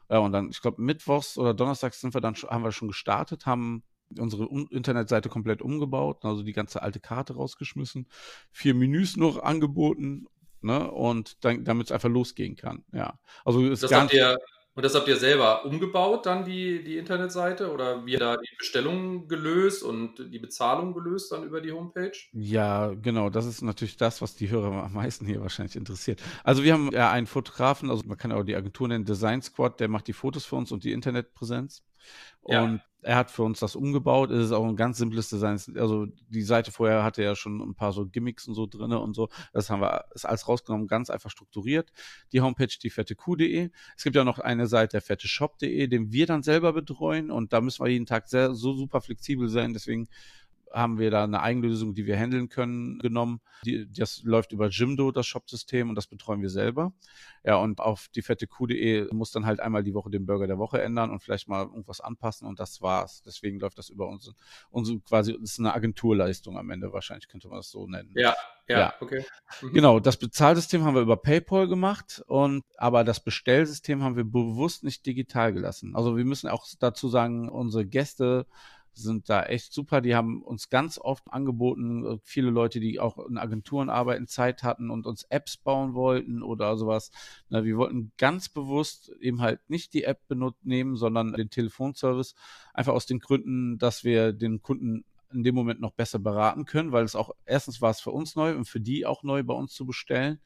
Ja, 0.10 0.20
und 0.20 0.32
dann, 0.32 0.50
ich 0.50 0.62
glaube, 0.62 0.82
mittwochs 0.82 1.38
oder 1.38 1.54
donnerstags 1.54 2.02
sind 2.02 2.14
wir 2.14 2.22
dann, 2.22 2.36
haben 2.36 2.64
wir 2.64 2.72
schon 2.72 2.90
gestartet, 2.90 3.46
haben 3.46 3.84
unsere 4.20 4.48
Internetseite 4.70 5.30
komplett 5.30 5.62
umgebaut, 5.62 6.24
also 6.24 6.44
die 6.44 6.54
ganze 6.54 6.82
alte 6.82 7.00
Karte 7.00 7.36
rausgeschmissen, 7.36 8.08
vier 8.52 8.74
Menüs 8.74 9.18
noch 9.18 9.42
angeboten, 9.42 10.28
ne, 10.62 10.90
und 10.92 11.44
dann, 11.44 11.64
damit 11.64 11.88
es 11.88 11.92
einfach 11.92 12.10
losgehen 12.10 12.56
kann. 12.56 12.84
Ja, 12.92 13.20
also 13.46 13.66
ist 13.70 13.84
das 13.84 13.92
habt 13.92 14.14
ihr, 14.14 14.38
und 14.76 14.84
das 14.84 14.96
habt 14.96 15.08
ihr 15.08 15.18
selber 15.18 15.66
umgebaut, 15.66 16.26
dann 16.26 16.46
die, 16.46 16.84
die 16.84 16.98
Internetseite 16.98 17.72
oder 17.72 18.08
wie 18.08 18.16
da 18.16 18.38
die 18.38 18.56
Bestellung 18.58 19.28
gelöst 19.28 19.84
und 19.84 20.34
die 20.34 20.40
Bezahlung 20.40 20.94
gelöst 20.94 21.32
dann 21.32 21.44
über 21.44 21.62
die 21.62 21.72
Homepage? 21.72 22.12
Ja, 22.32 22.92
genau. 22.96 23.30
Das 23.30 23.46
ist 23.46 23.62
natürlich 23.62 23.98
das, 23.98 24.22
was 24.24 24.36
die 24.36 24.50
Hörer 24.50 24.86
am 24.86 24.94
meisten 24.94 25.28
hier 25.28 25.42
wahrscheinlich 25.42 25.76
interessiert. 25.76 26.24
Also 26.44 26.64
wir 26.64 26.74
haben 26.74 26.90
ja 26.92 27.12
einen 27.12 27.28
Fotografen, 27.28 27.92
also 27.92 28.04
man 28.08 28.18
kann 28.18 28.32
auch 28.32 28.44
die 28.44 28.56
Agentur 28.56 28.88
nennen, 28.88 29.06
Design 29.06 29.44
Squad, 29.44 29.80
der 29.80 29.90
macht 29.90 30.08
die 30.08 30.14
Fotos 30.14 30.46
für 30.46 30.56
uns 30.56 30.72
und 30.72 30.84
die 30.84 30.92
Internetpräsenz. 30.92 31.84
Ja. 32.48 32.64
Und 32.64 32.82
Er 33.06 33.18
hat 33.18 33.32
für 33.32 33.44
uns 33.44 33.60
das 33.60 33.76
umgebaut. 33.76 34.32
Es 34.32 34.46
ist 34.46 34.52
auch 34.54 34.66
ein 34.66 34.78
ganz 34.78 34.98
simples 34.98 35.30
Design. 35.30 35.60
Also 35.76 36.08
die 36.30 36.42
Seite 36.42 36.72
vorher 36.72 37.04
hatte 37.04 37.22
ja 37.22 37.36
schon 37.36 37.60
ein 37.62 37.76
paar 37.76 37.92
so 37.92 38.06
Gimmicks 38.08 38.48
und 38.48 38.56
so 38.56 38.66
drinne 38.66 39.00
und 39.00 39.14
so. 39.14 39.28
Das 39.52 39.70
haben 39.70 39.82
wir 39.82 40.06
ist 40.14 40.26
alles 40.26 40.48
rausgenommen, 40.48 40.88
ganz 40.88 41.10
einfach 41.10 41.30
strukturiert. 41.30 41.92
Die 42.32 42.42
Homepage, 42.42 42.68
die 42.82 42.90
fette 42.90 43.16
Q.de. 43.16 43.70
Es 43.98 44.04
gibt 44.04 44.16
ja 44.16 44.24
noch 44.24 44.40
eine 44.40 44.68
Seite, 44.68 44.92
der 44.94 45.02
fette 45.02 45.28
Shop.de, 45.28 45.88
den 45.88 46.14
wir 46.14 46.26
dann 46.26 46.44
selber 46.44 46.72
betreuen 46.74 47.30
und 47.30 47.52
da 47.52 47.60
müssen 47.62 47.84
wir 47.84 47.90
jeden 47.90 48.06
Tag 48.06 48.30
sehr, 48.30 48.56
so 48.56 48.74
super 48.74 49.02
flexibel 49.02 49.50
sein. 49.50 49.74
Deswegen 49.74 50.08
haben 50.74 50.98
wir 50.98 51.12
da 51.12 51.24
eine 51.24 51.42
Eigenlösung, 51.42 51.94
die 51.94 52.06
wir 52.06 52.18
handeln 52.18 52.50
können, 52.50 52.98
genommen. 53.00 53.42
Die, 53.64 53.88
das 53.92 54.24
läuft 54.24 54.52
über 54.52 54.70
Jimdo, 54.70 55.12
das 55.12 55.28
Shop-System, 55.28 55.90
und 55.90 55.96
das 55.96 56.08
betreuen 56.08 56.42
wir 56.42 56.50
selber. 56.50 56.94
Ja, 57.44 57.58
und 57.58 57.80
auf 57.80 58.08
die 58.16 58.22
fette 58.22 58.48
Q.de 58.48 59.14
muss 59.14 59.32
dann 59.32 59.46
halt 59.46 59.60
einmal 59.60 59.84
die 59.84 59.94
Woche 59.94 60.10
den 60.10 60.26
Burger 60.26 60.48
der 60.48 60.58
Woche 60.58 60.82
ändern 60.82 61.12
und 61.12 61.22
vielleicht 61.22 61.48
mal 61.48 61.64
irgendwas 61.64 62.02
anpassen 62.02 62.48
und 62.48 62.60
das 62.60 62.82
war's. 62.82 63.22
Deswegen 63.26 63.60
läuft 63.60 63.78
das 63.78 63.90
über 63.90 64.08
uns. 64.08 64.34
Unsere 64.70 65.00
quasi, 65.02 65.34
ist 65.34 65.60
eine 65.60 65.74
Agenturleistung 65.74 66.58
am 66.58 66.70
Ende, 66.70 66.92
wahrscheinlich 66.92 67.28
könnte 67.28 67.48
man 67.48 67.60
das 67.60 67.70
so 67.70 67.88
nennen. 67.88 68.12
Ja, 68.16 68.36
ja, 68.68 68.80
ja. 68.80 68.94
okay. 69.00 69.26
Mhm. 69.62 69.74
Genau, 69.74 70.00
das 70.00 70.18
Bezahlsystem 70.18 70.84
haben 70.84 70.96
wir 70.96 71.02
über 71.02 71.18
PayPal 71.18 71.68
gemacht 71.68 72.24
und 72.28 72.64
aber 72.78 73.04
das 73.04 73.24
Bestellsystem 73.24 74.02
haben 74.02 74.16
wir 74.16 74.24
bewusst 74.24 74.84
nicht 74.84 75.06
digital 75.06 75.54
gelassen. 75.54 75.96
Also 75.96 76.18
wir 76.18 76.26
müssen 76.26 76.50
auch 76.50 76.66
dazu 76.80 77.10
sagen, 77.10 77.50
unsere 77.50 77.86
Gäste 77.86 78.48
sind 78.96 79.30
da 79.30 79.44
echt 79.44 79.74
super. 79.74 80.02
Die 80.02 80.16
haben 80.16 80.42
uns 80.42 80.70
ganz 80.70 80.98
oft 81.00 81.24
angeboten, 81.32 82.06
äh, 82.06 82.18
viele 82.24 82.50
Leute, 82.50 82.80
die 82.80 83.00
auch 83.00 83.18
in 83.28 83.38
Agenturen 83.38 83.90
arbeiten, 83.90 84.28
Zeit 84.28 84.64
hatten 84.64 84.90
und 84.90 85.06
uns 85.06 85.24
Apps 85.30 85.58
bauen 85.58 85.94
wollten 85.94 86.44
oder 86.44 86.78
sowas. 86.78 87.12
Na, 87.50 87.64
wir 87.64 87.78
wollten 87.78 88.12
ganz 88.18 88.50
bewusst 88.50 89.12
eben 89.20 89.42
halt 89.42 89.60
nicht 89.70 89.94
die 89.94 90.04
App 90.04 90.22
nehmen, 90.64 90.96
sondern 90.96 91.34
den 91.34 91.50
Telefonservice. 91.50 92.36
Einfach 92.74 92.94
aus 92.94 93.06
den 93.06 93.20
Gründen, 93.20 93.78
dass 93.78 94.04
wir 94.04 94.34
den 94.34 94.62
Kunden 94.62 95.06
in 95.34 95.44
dem 95.44 95.56
Moment 95.56 95.82
noch 95.82 95.94
besser 95.94 96.20
beraten 96.20 96.66
können, 96.66 96.92
weil 96.92 97.04
es 97.04 97.16
auch 97.16 97.32
erstens 97.46 97.82
war 97.82 97.92
es 97.92 98.00
für 98.00 98.12
uns 98.12 98.36
neu 98.36 98.56
und 98.56 98.66
für 98.66 98.80
die 98.80 99.06
auch 99.06 99.24
neu 99.24 99.44
bei 99.44 99.54
uns 99.54 99.74
zu 99.74 99.86
bestellen. 99.86 100.40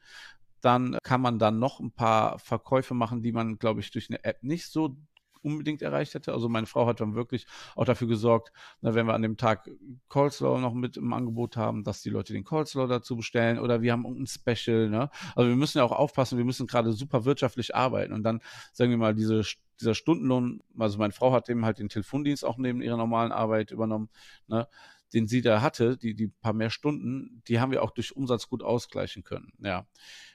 Dann 0.60 0.98
kann 1.04 1.20
man 1.20 1.38
dann 1.38 1.60
noch 1.60 1.78
ein 1.78 1.92
paar 1.92 2.38
Verkäufe 2.40 2.94
machen, 2.94 3.22
die 3.22 3.30
man, 3.30 3.58
glaube 3.58 3.80
ich, 3.80 3.92
durch 3.92 4.10
eine 4.10 4.24
App 4.24 4.42
nicht 4.42 4.66
so 4.66 4.96
unbedingt 5.42 5.82
erreicht 5.82 6.14
hätte. 6.14 6.32
Also 6.32 6.48
meine 6.48 6.66
Frau 6.66 6.86
hat 6.86 7.00
dann 7.00 7.14
wirklich 7.14 7.46
auch 7.76 7.84
dafür 7.84 8.08
gesorgt, 8.08 8.52
na, 8.80 8.94
wenn 8.94 9.06
wir 9.06 9.14
an 9.14 9.22
dem 9.22 9.36
Tag 9.36 9.70
Coleslaw 10.08 10.60
noch 10.60 10.74
mit 10.74 10.96
im 10.96 11.12
Angebot 11.12 11.56
haben, 11.56 11.84
dass 11.84 12.02
die 12.02 12.10
Leute 12.10 12.32
den 12.32 12.44
Coleslaw 12.44 12.86
dazu 12.86 13.16
bestellen 13.16 13.58
oder 13.58 13.82
wir 13.82 13.92
haben 13.92 14.04
irgendein 14.04 14.26
Special. 14.26 14.88
Ne? 14.88 15.10
Also 15.34 15.48
wir 15.48 15.56
müssen 15.56 15.78
ja 15.78 15.84
auch 15.84 15.92
aufpassen, 15.92 16.38
wir 16.38 16.44
müssen 16.44 16.66
gerade 16.66 16.92
super 16.92 17.24
wirtschaftlich 17.24 17.74
arbeiten 17.74 18.12
und 18.12 18.22
dann, 18.22 18.40
sagen 18.72 18.90
wir 18.90 18.98
mal, 18.98 19.14
diese 19.14 19.42
dieser 19.80 19.94
Stundenlohn, 19.94 20.60
also 20.76 20.98
meine 20.98 21.12
Frau 21.12 21.32
hat 21.32 21.48
eben 21.48 21.64
halt 21.64 21.78
den 21.78 21.88
Telefondienst 21.88 22.44
auch 22.44 22.58
neben 22.58 22.82
ihrer 22.82 22.96
normalen 22.96 23.32
Arbeit 23.32 23.70
übernommen, 23.70 24.08
ne, 24.48 24.66
den 25.12 25.26
sie 25.26 25.40
da 25.40 25.62
hatte, 25.62 25.96
die, 25.96 26.14
die 26.14 26.28
paar 26.28 26.52
mehr 26.52 26.70
Stunden, 26.70 27.42
die 27.48 27.60
haben 27.60 27.72
wir 27.72 27.82
auch 27.82 27.92
durch 27.92 28.14
Umsatz 28.14 28.48
gut 28.48 28.62
ausgleichen 28.62 29.24
können. 29.24 29.52
Ja. 29.60 29.86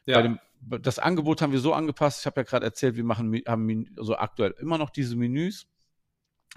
ja. 0.06 0.16
Bei 0.16 0.22
dem 0.22 0.40
das 0.82 1.00
Angebot 1.00 1.42
haben 1.42 1.52
wir 1.52 1.60
so 1.60 1.74
angepasst. 1.74 2.22
Ich 2.22 2.26
habe 2.26 2.42
ja 2.42 2.44
gerade 2.44 2.66
erzählt, 2.66 2.96
wir 2.96 3.04
machen 3.04 3.42
haben 3.48 3.86
also 3.98 4.16
aktuell 4.16 4.56
immer 4.60 4.78
noch 4.78 4.90
diese 4.90 5.16
Menüs. 5.16 5.68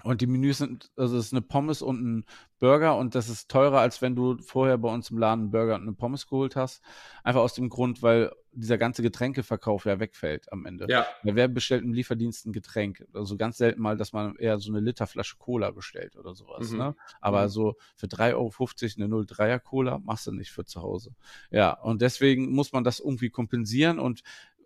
Und 0.03 0.21
die 0.21 0.27
Menüs 0.27 0.59
sind, 0.59 0.91
also 0.95 1.17
es 1.17 1.27
ist 1.27 1.33
eine 1.33 1.41
Pommes 1.41 1.81
und 1.81 2.01
ein 2.01 2.25
Burger 2.59 2.97
und 2.97 3.15
das 3.15 3.29
ist 3.29 3.49
teurer, 3.49 3.79
als 3.79 4.01
wenn 4.01 4.15
du 4.15 4.37
vorher 4.37 4.77
bei 4.77 4.93
uns 4.93 5.09
im 5.09 5.17
Laden 5.17 5.41
einen 5.41 5.51
Burger 5.51 5.75
und 5.75 5.81
eine 5.81 5.93
Pommes 5.93 6.27
geholt 6.27 6.55
hast. 6.55 6.83
Einfach 7.23 7.41
aus 7.41 7.55
dem 7.55 7.69
Grund, 7.69 8.03
weil 8.03 8.31
dieser 8.57 8.77
ganze 8.77 9.03
Getränkeverkauf 9.03 9.85
ja 9.85 9.99
wegfällt 9.99 10.51
am 10.51 10.65
Ende. 10.65 10.87
Ja. 10.89 11.05
Weil 11.23 11.35
wer 11.35 11.47
bestellt 11.47 11.83
im 11.83 11.93
Lieferdienst 11.93 12.45
ein 12.45 12.53
Getränk? 12.53 13.05
Also 13.13 13.37
ganz 13.37 13.57
selten 13.57 13.81
mal, 13.81 13.97
dass 13.97 14.13
man 14.13 14.35
eher 14.35 14.57
so 14.59 14.71
eine 14.71 14.79
Literflasche 14.79 15.37
Cola 15.37 15.71
bestellt 15.71 16.15
oder 16.15 16.33
sowas. 16.33 16.71
Mhm. 16.71 16.77
Ne? 16.77 16.95
Aber 17.21 17.43
mhm. 17.43 17.49
so 17.49 17.75
für 17.95 18.07
3,50 18.07 18.33
Euro 18.33 19.15
eine 19.15 19.25
03er 19.25 19.59
Cola 19.59 19.99
machst 19.99 20.25
du 20.27 20.31
nicht 20.31 20.51
für 20.51 20.65
zu 20.65 20.81
Hause. 20.81 21.13
Ja, 21.51 21.71
und 21.71 22.01
deswegen 22.01 22.51
muss 22.51 22.73
man 22.73 22.83
das 22.83 22.99
irgendwie 22.99 23.29
kompensieren 23.29 23.99
und 23.99 24.23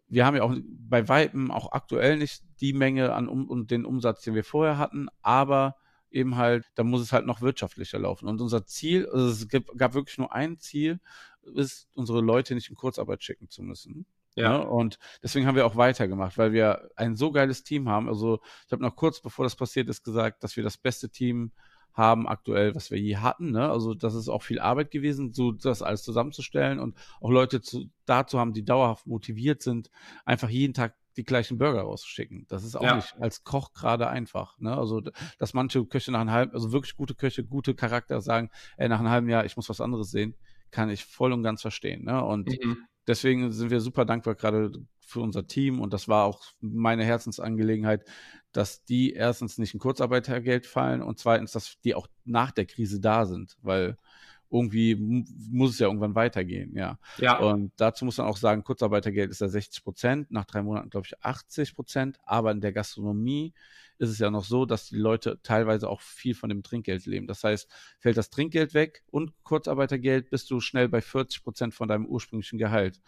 wir 0.07 0.25
haben 0.25 0.35
ja 0.35 0.43
auch 0.43 0.55
bei 0.65 1.07
Weitem 1.07 1.51
auch 1.51 1.71
aktuell 1.71 2.17
nicht 2.17 2.43
die 2.59 2.73
Menge 2.73 3.13
an 3.13 3.29
um, 3.29 3.49
und 3.49 3.71
den 3.71 3.85
Umsatz, 3.85 4.21
den 4.21 4.35
wir 4.35 4.43
vorher 4.43 4.77
hatten, 4.77 5.07
aber 5.21 5.77
eben 6.11 6.37
halt, 6.37 6.65
da 6.75 6.83
muss 6.83 7.01
es 7.01 7.13
halt 7.13 7.25
noch 7.25 7.41
wirtschaftlicher 7.41 7.99
laufen. 7.99 8.27
Und 8.27 8.41
unser 8.41 8.65
Ziel, 8.65 9.07
also 9.07 9.27
es 9.27 9.47
gab, 9.47 9.63
gab 9.77 9.93
wirklich 9.93 10.17
nur 10.17 10.33
ein 10.33 10.59
Ziel, 10.59 10.99
ist, 11.55 11.87
unsere 11.95 12.21
Leute 12.21 12.53
nicht 12.53 12.69
in 12.69 12.75
Kurzarbeit 12.75 13.23
schicken 13.23 13.49
zu 13.49 13.63
müssen. 13.63 14.05
Ja. 14.35 14.59
Ne? 14.59 14.67
Und 14.67 14.99
deswegen 15.23 15.45
haben 15.47 15.55
wir 15.55 15.65
auch 15.65 15.75
weitergemacht, 15.75 16.37
weil 16.37 16.53
wir 16.53 16.89
ein 16.95 17.15
so 17.15 17.31
geiles 17.31 17.63
Team 17.63 17.89
haben. 17.89 18.07
Also 18.07 18.39
ich 18.65 18.71
habe 18.71 18.83
noch 18.83 18.95
kurz 18.95 19.21
bevor 19.21 19.43
das 19.43 19.55
passiert 19.55 19.89
ist 19.89 20.03
gesagt, 20.03 20.43
dass 20.43 20.55
wir 20.55 20.63
das 20.63 20.77
beste 20.77 21.09
Team 21.09 21.51
haben 21.93 22.27
aktuell, 22.27 22.73
was 22.73 22.89
wir 22.89 22.97
je 22.97 23.17
hatten. 23.17 23.51
Ne? 23.51 23.69
Also 23.69 23.93
das 23.93 24.15
ist 24.15 24.29
auch 24.29 24.43
viel 24.43 24.59
Arbeit 24.59 24.91
gewesen, 24.91 25.33
so 25.33 25.51
das 25.51 25.81
alles 25.81 26.03
zusammenzustellen 26.03 26.79
und 26.79 26.95
auch 27.19 27.29
Leute 27.29 27.61
zu, 27.61 27.89
dazu 28.05 28.39
haben, 28.39 28.53
die 28.53 28.63
dauerhaft 28.63 29.07
motiviert 29.07 29.61
sind, 29.61 29.91
einfach 30.23 30.49
jeden 30.49 30.73
Tag 30.73 30.95
die 31.17 31.23
gleichen 31.23 31.57
Burger 31.57 31.81
rauszuschicken. 31.81 32.45
Das 32.47 32.63
ist 32.63 32.75
auch 32.75 32.83
ja. 32.83 32.95
nicht 32.95 33.15
als 33.19 33.43
Koch 33.43 33.73
gerade 33.73 34.07
einfach. 34.07 34.57
Ne? 34.59 34.75
Also, 34.75 35.01
dass 35.37 35.53
manche 35.53 35.85
Köche 35.85 36.11
nach 36.11 36.21
einem 36.21 36.31
halben, 36.31 36.53
also 36.53 36.71
wirklich 36.71 36.95
gute 36.95 37.15
Köche, 37.15 37.43
gute 37.43 37.75
Charakter 37.75 38.21
sagen, 38.21 38.49
ey, 38.77 38.89
nach 38.89 38.99
einem 38.99 39.09
halben 39.09 39.29
Jahr, 39.29 39.45
ich 39.45 39.55
muss 39.55 39.69
was 39.69 39.81
anderes 39.81 40.11
sehen, 40.11 40.35
kann 40.71 40.89
ich 40.89 41.05
voll 41.05 41.33
und 41.33 41.43
ganz 41.43 41.61
verstehen. 41.61 42.05
Ne? 42.05 42.23
Und 42.23 42.49
mhm. 42.49 42.77
deswegen 43.07 43.51
sind 43.51 43.69
wir 43.69 43.81
super 43.81 44.05
dankbar 44.05 44.35
gerade 44.35 44.71
für 44.99 45.19
unser 45.19 45.45
Team 45.45 45.81
und 45.81 45.91
das 45.93 46.07
war 46.07 46.23
auch 46.23 46.41
meine 46.61 47.03
Herzensangelegenheit, 47.03 48.05
dass 48.53 48.83
die 48.85 49.11
erstens 49.11 49.57
nicht 49.57 49.73
in 49.73 49.79
Kurzarbeitergeld 49.79 50.65
fallen 50.65 51.01
und 51.01 51.19
zweitens, 51.19 51.51
dass 51.51 51.79
die 51.83 51.95
auch 51.95 52.07
nach 52.23 52.51
der 52.51 52.65
Krise 52.65 53.01
da 53.01 53.25
sind, 53.25 53.57
weil 53.61 53.97
irgendwie 54.51 54.95
muss 55.49 55.71
es 55.71 55.79
ja 55.79 55.87
irgendwann 55.87 56.13
weitergehen, 56.15 56.75
ja. 56.75 56.99
ja. 57.17 57.39
Und 57.39 57.71
dazu 57.77 58.03
muss 58.03 58.17
man 58.17 58.27
auch 58.27 58.37
sagen, 58.37 58.63
Kurzarbeitergeld 58.63 59.31
ist 59.31 59.41
ja 59.41 59.47
60 59.47 59.83
Prozent, 59.83 60.31
nach 60.31 60.45
drei 60.45 60.61
Monaten 60.61 60.89
glaube 60.89 61.07
ich 61.07 61.23
80 61.23 61.73
Prozent, 61.73 62.19
aber 62.25 62.51
in 62.51 62.59
der 62.59 62.73
Gastronomie 62.73 63.53
ist 63.97 64.09
es 64.09 64.19
ja 64.19 64.29
noch 64.29 64.43
so, 64.43 64.65
dass 64.65 64.87
die 64.89 64.97
Leute 64.97 65.39
teilweise 65.43 65.87
auch 65.87 66.01
viel 66.01 66.33
von 66.33 66.49
dem 66.49 66.63
Trinkgeld 66.63 67.05
leben. 67.05 67.27
Das 67.27 67.43
heißt, 67.43 67.69
fällt 67.99 68.17
das 68.17 68.29
Trinkgeld 68.29 68.73
weg 68.73 69.03
und 69.11 69.31
Kurzarbeitergeld, 69.43 70.29
bist 70.29 70.49
du 70.51 70.59
schnell 70.59 70.89
bei 70.89 71.01
40 71.01 71.43
Prozent 71.43 71.73
von 71.73 71.87
deinem 71.87 72.05
ursprünglichen 72.07 72.57
Gehalt. 72.57 72.99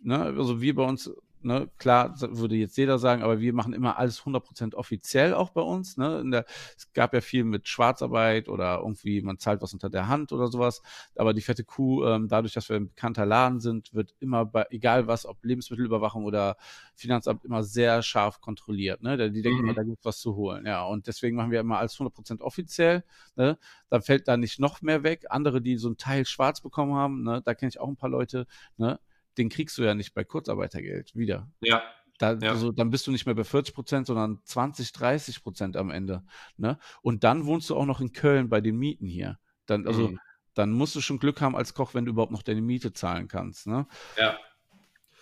Ne? 0.00 0.18
Also 0.18 0.60
wir 0.60 0.74
bei 0.74 0.84
uns 0.84 1.10
Ne, 1.40 1.70
klar, 1.78 2.14
würde 2.20 2.56
jetzt 2.56 2.76
jeder 2.76 2.98
sagen, 2.98 3.22
aber 3.22 3.38
wir 3.38 3.52
machen 3.52 3.72
immer 3.72 3.96
alles 3.96 4.22
100% 4.22 4.74
offiziell 4.74 5.34
auch 5.34 5.50
bei 5.50 5.60
uns. 5.60 5.96
Ne? 5.96 6.24
Der, 6.32 6.44
es 6.76 6.92
gab 6.92 7.14
ja 7.14 7.20
viel 7.20 7.44
mit 7.44 7.68
Schwarzarbeit 7.68 8.48
oder 8.48 8.78
irgendwie, 8.78 9.22
man 9.22 9.38
zahlt 9.38 9.62
was 9.62 9.72
unter 9.72 9.88
der 9.88 10.08
Hand 10.08 10.32
oder 10.32 10.48
sowas. 10.48 10.82
Aber 11.14 11.34
die 11.34 11.40
fette 11.40 11.62
Kuh, 11.62 12.04
ähm, 12.04 12.26
dadurch, 12.26 12.54
dass 12.54 12.68
wir 12.68 12.76
ein 12.76 12.88
bekannter 12.88 13.24
Laden 13.24 13.60
sind, 13.60 13.94
wird 13.94 14.16
immer 14.18 14.46
bei, 14.46 14.66
egal 14.70 15.06
was, 15.06 15.26
ob 15.26 15.44
Lebensmittelüberwachung 15.44 16.24
oder 16.24 16.56
Finanzamt, 16.96 17.44
immer 17.44 17.62
sehr 17.62 18.02
scharf 18.02 18.40
kontrolliert. 18.40 19.02
Ne? 19.02 19.30
Die 19.30 19.42
denken 19.42 19.60
mhm. 19.60 19.64
immer, 19.68 19.74
da 19.74 19.84
gibt 19.84 20.00
es 20.00 20.04
was 20.04 20.18
zu 20.18 20.34
holen. 20.34 20.66
Ja, 20.66 20.84
und 20.86 21.06
deswegen 21.06 21.36
machen 21.36 21.52
wir 21.52 21.60
immer 21.60 21.78
alles 21.78 21.96
100% 21.96 22.40
offiziell. 22.40 23.04
Ne? 23.36 23.58
Da 23.90 24.00
fällt 24.00 24.26
da 24.26 24.36
nicht 24.36 24.58
noch 24.58 24.82
mehr 24.82 25.04
weg. 25.04 25.26
Andere, 25.30 25.62
die 25.62 25.76
so 25.76 25.88
ein 25.88 25.96
Teil 25.96 26.26
schwarz 26.26 26.60
bekommen 26.60 26.94
haben, 26.94 27.22
ne? 27.22 27.42
da 27.44 27.54
kenne 27.54 27.68
ich 27.68 27.78
auch 27.78 27.88
ein 27.88 27.96
paar 27.96 28.10
Leute, 28.10 28.46
ne? 28.76 28.98
Den 29.38 29.48
kriegst 29.48 29.78
du 29.78 29.82
ja 29.82 29.94
nicht 29.94 30.14
bei 30.14 30.24
Kurzarbeitergeld 30.24 31.14
wieder. 31.14 31.48
Ja. 31.60 31.82
Da, 32.18 32.32
ja. 32.34 32.50
also, 32.50 32.72
dann 32.72 32.90
bist 32.90 33.06
du 33.06 33.12
nicht 33.12 33.26
mehr 33.26 33.34
bei 33.34 33.44
40 33.44 33.74
Prozent, 33.74 34.06
sondern 34.06 34.40
20, 34.44 34.92
30 34.92 35.42
Prozent 35.42 35.76
am 35.76 35.90
Ende. 35.90 36.24
Ne? 36.56 36.78
Und 37.00 37.22
dann 37.22 37.46
wohnst 37.46 37.70
du 37.70 37.76
auch 37.76 37.86
noch 37.86 38.00
in 38.00 38.12
Köln 38.12 38.48
bei 38.48 38.60
den 38.60 38.76
Mieten 38.76 39.06
hier. 39.06 39.38
Dann, 39.66 39.86
also, 39.86 40.08
mhm. 40.08 40.20
dann 40.54 40.72
musst 40.72 40.96
du 40.96 41.00
schon 41.00 41.20
Glück 41.20 41.40
haben 41.40 41.54
als 41.54 41.74
Koch, 41.74 41.94
wenn 41.94 42.04
du 42.04 42.10
überhaupt 42.10 42.32
noch 42.32 42.42
deine 42.42 42.60
Miete 42.60 42.92
zahlen 42.92 43.28
kannst. 43.28 43.68
Ne? 43.68 43.86
Ja. 44.16 44.36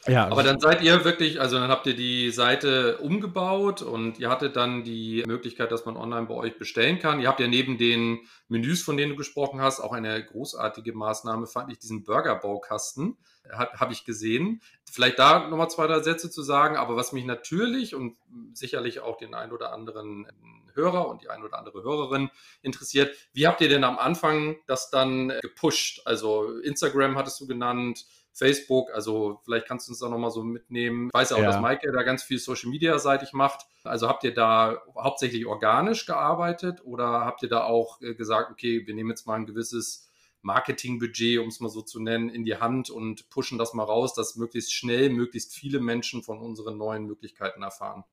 Ja, 0.09 0.29
aber 0.29 0.43
dann 0.43 0.61
seid 0.61 0.83
ihr 0.83 1.05
wirklich, 1.05 1.41
also 1.41 1.59
dann 1.59 1.69
habt 1.69 1.87
ihr 1.87 1.97
die 1.97 2.31
Seite 2.31 2.99
umgebaut 2.99 3.83
und 3.83 4.21
ihr 4.21 4.31
hattet 4.31 4.55
dann 4.55 4.85
die 4.85 5.25
Möglichkeit, 5.27 5.73
dass 5.73 5.85
man 5.85 5.97
online 5.97 6.27
bei 6.27 6.35
euch 6.35 6.59
bestellen 6.59 6.99
kann. 7.01 7.21
Ihr 7.21 7.29
habt 7.29 7.41
ja 7.41 7.49
neben 7.49 7.77
den 7.77 8.21
Menüs, 8.49 8.83
von 8.83 8.97
denen 8.97 9.11
du 9.11 9.17
gesprochen 9.17 9.61
hast, 9.61 9.81
auch 9.81 9.93
eine 9.93 10.25
großartige 10.25 10.93
Maßnahme, 10.93 11.47
fand 11.47 11.73
ich, 11.73 11.79
diesen 11.79 12.05
Burgerbaukasten, 12.05 13.17
habe 13.53 13.93
ich 13.93 14.05
gesehen. 14.05 14.61
Vielleicht 14.91 15.19
da 15.19 15.49
nochmal 15.49 15.71
zwei, 15.71 15.87
drei 15.87 16.01
Sätze 16.01 16.31
zu 16.31 16.43
sagen, 16.43 16.77
aber 16.77 16.97
was 16.97 17.13
mich 17.13 17.25
natürlich 17.25 17.95
und 17.95 18.17
sicherlich 18.55 19.01
auch 19.01 19.17
den 19.17 19.35
ein 19.35 19.53
oder 19.53 19.73
anderen 19.73 20.27
Hörer 20.75 21.09
und 21.09 21.23
die 21.23 21.31
ein 21.31 21.43
oder 21.43 21.59
andere 21.59 21.83
Hörerin 21.83 22.31
interessiert, 22.63 23.17
wie 23.33 23.47
habt 23.47 23.61
ihr 23.61 23.69
denn 23.69 23.85
am 23.85 23.99
Anfang 23.99 24.57
das 24.67 24.91
dann 24.91 25.33
gepusht? 25.41 26.03
Also 26.05 26.59
Instagram 26.59 27.17
hattest 27.17 27.41
du 27.41 27.47
genannt, 27.47 28.05
Facebook. 28.37 28.93
Also 28.93 29.41
vielleicht 29.45 29.67
kannst 29.67 29.89
du 29.89 29.93
uns 29.93 30.01
da 30.01 30.09
nochmal 30.09 30.31
so 30.31 30.45
mitnehmen. 30.45 31.09
Ich 31.09 31.15
weiß 31.15 31.31
ja 31.31 31.37
auch, 31.37 31.41
ja. 31.41 31.47
dass 31.47 31.61
Maike 31.61 31.91
da 31.91 32.03
ganz 32.03 32.23
viel 32.23 32.39
Social 32.39 32.71
Media 32.71 32.99
seitig 32.99 33.33
macht. 33.33 33.67
Also 33.83 34.09
habt 34.09 34.25
ihr 34.25 34.35
da 34.35 34.83
hauptsächlich 34.95 35.47
organisch 35.47 36.07
gearbeitet 36.07 36.85
oder 36.85 37.25
habt 37.25 37.43
ihr 37.43 37.49
da 37.49 37.65
auch 37.65 38.01
äh, 38.03 38.15
gesagt, 38.15 38.51
okay, 38.51 38.87
wir 38.87 38.95
nehmen 38.95 39.11
jetzt 39.11 39.27
mal 39.27 39.35
ein 39.35 39.47
gewisses 39.47 40.09
Marketingbudget, 40.47 41.41
um 41.41 41.49
es 41.49 41.61
mal 41.61 41.69
so 41.69 41.83
zu 41.83 42.01
nennen, 42.01 42.31
in 42.31 42.45
die 42.45 42.57
Hand 42.57 42.89
und 42.89 43.29
pushen 43.29 43.59
das 43.59 43.75
mal 43.75 43.85
raus, 43.85 44.15
dass 44.15 44.37
möglichst 44.37 44.73
schnell 44.73 45.11
möglichst 45.11 45.55
viele 45.55 45.81
Menschen 45.81 46.23
von 46.23 46.39
unseren 46.39 46.79
neuen 46.79 47.05
Möglichkeiten 47.05 47.63
erfahren? 47.63 48.05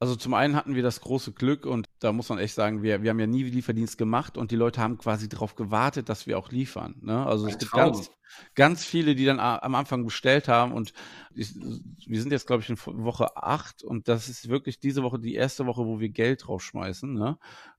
Also 0.00 0.16
zum 0.16 0.34
einen 0.34 0.54
hatten 0.56 0.74
wir 0.74 0.82
das 0.82 1.00
große 1.00 1.32
Glück 1.32 1.66
und 1.66 1.88
da 2.00 2.12
muss 2.12 2.28
man 2.28 2.38
echt 2.38 2.54
sagen, 2.54 2.82
wir, 2.82 3.02
wir 3.02 3.10
haben 3.10 3.20
ja 3.20 3.26
nie 3.26 3.44
Lieferdienst 3.44 3.96
gemacht 3.96 4.36
und 4.36 4.50
die 4.50 4.56
Leute 4.56 4.80
haben 4.80 4.98
quasi 4.98 5.28
darauf 5.28 5.54
gewartet, 5.54 6.08
dass 6.08 6.26
wir 6.26 6.38
auch 6.38 6.50
liefern. 6.50 6.96
Ne? 7.00 7.24
Also 7.24 7.46
es 7.46 7.58
gibt 7.58 7.72
ganz, 7.72 8.10
ganz 8.54 8.84
viele, 8.84 9.14
die 9.14 9.24
dann 9.24 9.40
am 9.40 9.74
Anfang 9.74 10.04
bestellt 10.04 10.46
haben 10.46 10.72
und 10.72 10.92
ich, 11.34 11.54
wir 11.54 12.20
sind 12.20 12.32
jetzt, 12.32 12.46
glaube 12.46 12.62
ich, 12.62 12.68
in 12.68 12.76
Woche 13.04 13.36
8 13.36 13.82
und 13.82 14.08
das 14.08 14.28
ist 14.28 14.48
wirklich 14.48 14.78
diese 14.78 15.02
Woche 15.02 15.18
die 15.18 15.34
erste 15.34 15.64
Woche, 15.64 15.86
wo 15.86 16.00
wir 16.00 16.10
Geld 16.10 16.46
draufschmeißen. 16.46 17.12
Ne? 17.12 17.38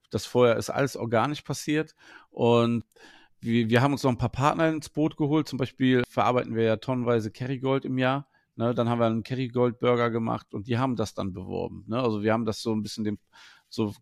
Das 0.09 0.25
vorher 0.25 0.55
ist 0.55 0.69
alles 0.69 0.97
organisch 0.97 1.41
passiert 1.41 1.95
und 2.31 2.85
wir, 3.45 3.69
wir 3.69 3.81
haben 3.81 3.93
uns 3.93 4.03
noch 4.03 4.11
ein 4.11 4.17
paar 4.17 4.29
Partner 4.29 4.69
ins 4.69 4.89
Boot 4.89 5.17
geholt. 5.17 5.47
Zum 5.47 5.57
Beispiel 5.57 6.03
verarbeiten 6.09 6.55
wir 6.55 6.63
ja 6.63 6.77
tonnenweise 6.77 7.31
Kerrygold 7.31 7.85
im 7.85 7.97
Jahr. 7.97 8.27
Ne, 8.55 8.73
dann 8.73 8.89
haben 8.89 8.99
wir 8.99 9.05
einen 9.05 9.23
Kerrygold 9.23 9.79
Burger 9.79 10.09
gemacht 10.09 10.53
und 10.53 10.67
die 10.67 10.77
haben 10.77 10.95
das 10.95 11.13
dann 11.13 11.33
beworben. 11.33 11.83
Ne? 11.87 11.99
Also 11.99 12.23
wir 12.23 12.31
haben 12.33 12.45
das 12.45 12.61
so 12.61 12.73
ein 12.73 12.81
bisschen 12.81 13.03
dem, 13.03 13.19
so 13.69 13.93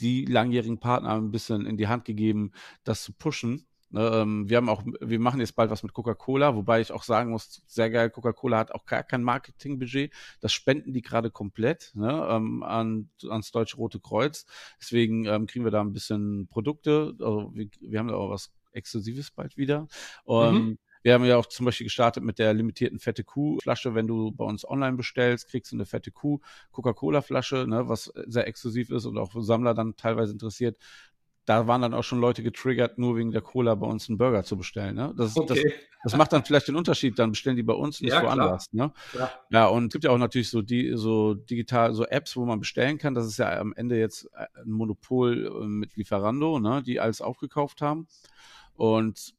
die 0.00 0.24
langjährigen 0.24 0.78
Partner 0.78 1.14
ein 1.14 1.30
bisschen 1.30 1.66
in 1.66 1.76
die 1.76 1.88
Hand 1.88 2.06
gegeben, 2.06 2.52
das 2.84 3.02
zu 3.02 3.12
pushen. 3.12 3.66
Ne, 3.90 4.10
ähm, 4.14 4.48
wir 4.48 4.56
haben 4.56 4.70
auch, 4.70 4.82
wir 5.02 5.20
machen 5.20 5.40
jetzt 5.40 5.54
bald 5.54 5.70
was 5.70 5.82
mit 5.82 5.92
Coca-Cola, 5.92 6.56
wobei 6.56 6.80
ich 6.80 6.92
auch 6.92 7.02
sagen 7.02 7.30
muss, 7.30 7.62
sehr 7.66 7.90
geil, 7.90 8.08
Coca-Cola 8.08 8.56
hat 8.56 8.72
auch 8.72 8.86
gar 8.86 9.02
kein 9.02 9.22
Marketingbudget. 9.22 10.10
Das 10.40 10.54
spenden 10.54 10.94
die 10.94 11.02
gerade 11.02 11.30
komplett 11.30 11.92
ne, 11.94 12.26
ähm, 12.30 12.62
an, 12.62 13.10
ans 13.28 13.50
Deutsche 13.52 13.76
Rote 13.76 14.00
Kreuz. 14.00 14.46
Deswegen 14.80 15.26
ähm, 15.26 15.46
kriegen 15.46 15.66
wir 15.66 15.70
da 15.70 15.82
ein 15.82 15.92
bisschen 15.92 16.48
Produkte. 16.48 17.14
Also 17.20 17.52
wir, 17.54 17.68
wir 17.80 17.98
haben 17.98 18.08
da 18.08 18.14
auch 18.14 18.30
was 18.30 18.50
Exklusives 18.72 19.30
bald 19.30 19.56
wieder. 19.56 19.88
Und 20.24 20.54
mhm. 20.54 20.78
Wir 21.02 21.14
haben 21.14 21.24
ja 21.24 21.36
auch 21.36 21.46
zum 21.46 21.66
Beispiel 21.66 21.86
gestartet 21.86 22.22
mit 22.22 22.38
der 22.38 22.54
limitierten 22.54 22.98
fette 22.98 23.24
Kuh-Flasche. 23.24 23.94
Wenn 23.94 24.06
du 24.06 24.30
bei 24.30 24.44
uns 24.44 24.68
online 24.68 24.96
bestellst, 24.96 25.48
kriegst 25.48 25.72
du 25.72 25.76
eine 25.76 25.84
fette 25.84 26.12
Kuh 26.12 26.40
Coca-Cola-Flasche, 26.70 27.66
ne, 27.66 27.88
was 27.88 28.12
sehr 28.26 28.46
exklusiv 28.46 28.90
ist 28.90 29.06
und 29.06 29.18
auch 29.18 29.32
Sammler 29.34 29.74
dann 29.74 29.96
teilweise 29.96 30.32
interessiert. 30.32 30.78
Da 31.44 31.66
waren 31.66 31.82
dann 31.82 31.92
auch 31.92 32.04
schon 32.04 32.20
Leute 32.20 32.44
getriggert, 32.44 32.98
nur 32.98 33.16
wegen 33.16 33.32
der 33.32 33.40
Cola 33.40 33.74
bei 33.74 33.86
uns 33.88 34.08
einen 34.08 34.16
Burger 34.16 34.44
zu 34.44 34.56
bestellen. 34.56 34.94
Ne? 34.94 35.12
Das, 35.16 35.36
okay. 35.36 35.60
das, 35.64 35.72
das 36.04 36.16
macht 36.16 36.32
dann 36.32 36.44
vielleicht 36.44 36.68
den 36.68 36.76
Unterschied. 36.76 37.18
Dann 37.18 37.32
bestellen 37.32 37.56
die 37.56 37.64
bei 37.64 37.72
uns 37.72 38.00
nicht 38.00 38.12
ja, 38.12 38.22
woanders. 38.22 38.72
Ne? 38.72 38.92
Ja. 39.18 39.30
ja, 39.50 39.66
und 39.66 39.86
es 39.86 39.92
gibt 39.92 40.04
ja 40.04 40.12
auch 40.12 40.18
natürlich 40.18 40.50
so 40.50 40.62
die 40.62 40.92
so 40.94 41.34
digital 41.34 41.94
so 41.94 42.06
Apps, 42.06 42.36
wo 42.36 42.44
man 42.46 42.60
bestellen 42.60 42.96
kann. 42.96 43.14
Das 43.14 43.26
ist 43.26 43.38
ja 43.38 43.58
am 43.58 43.72
Ende 43.74 43.98
jetzt 43.98 44.32
ein 44.36 44.70
Monopol 44.70 45.46
äh, 45.46 45.66
mit 45.66 45.96
Lieferando, 45.96 46.60
ne, 46.60 46.80
die 46.80 47.00
alles 47.00 47.20
aufgekauft 47.20 47.82
haben. 47.82 48.06
Und 48.76 49.34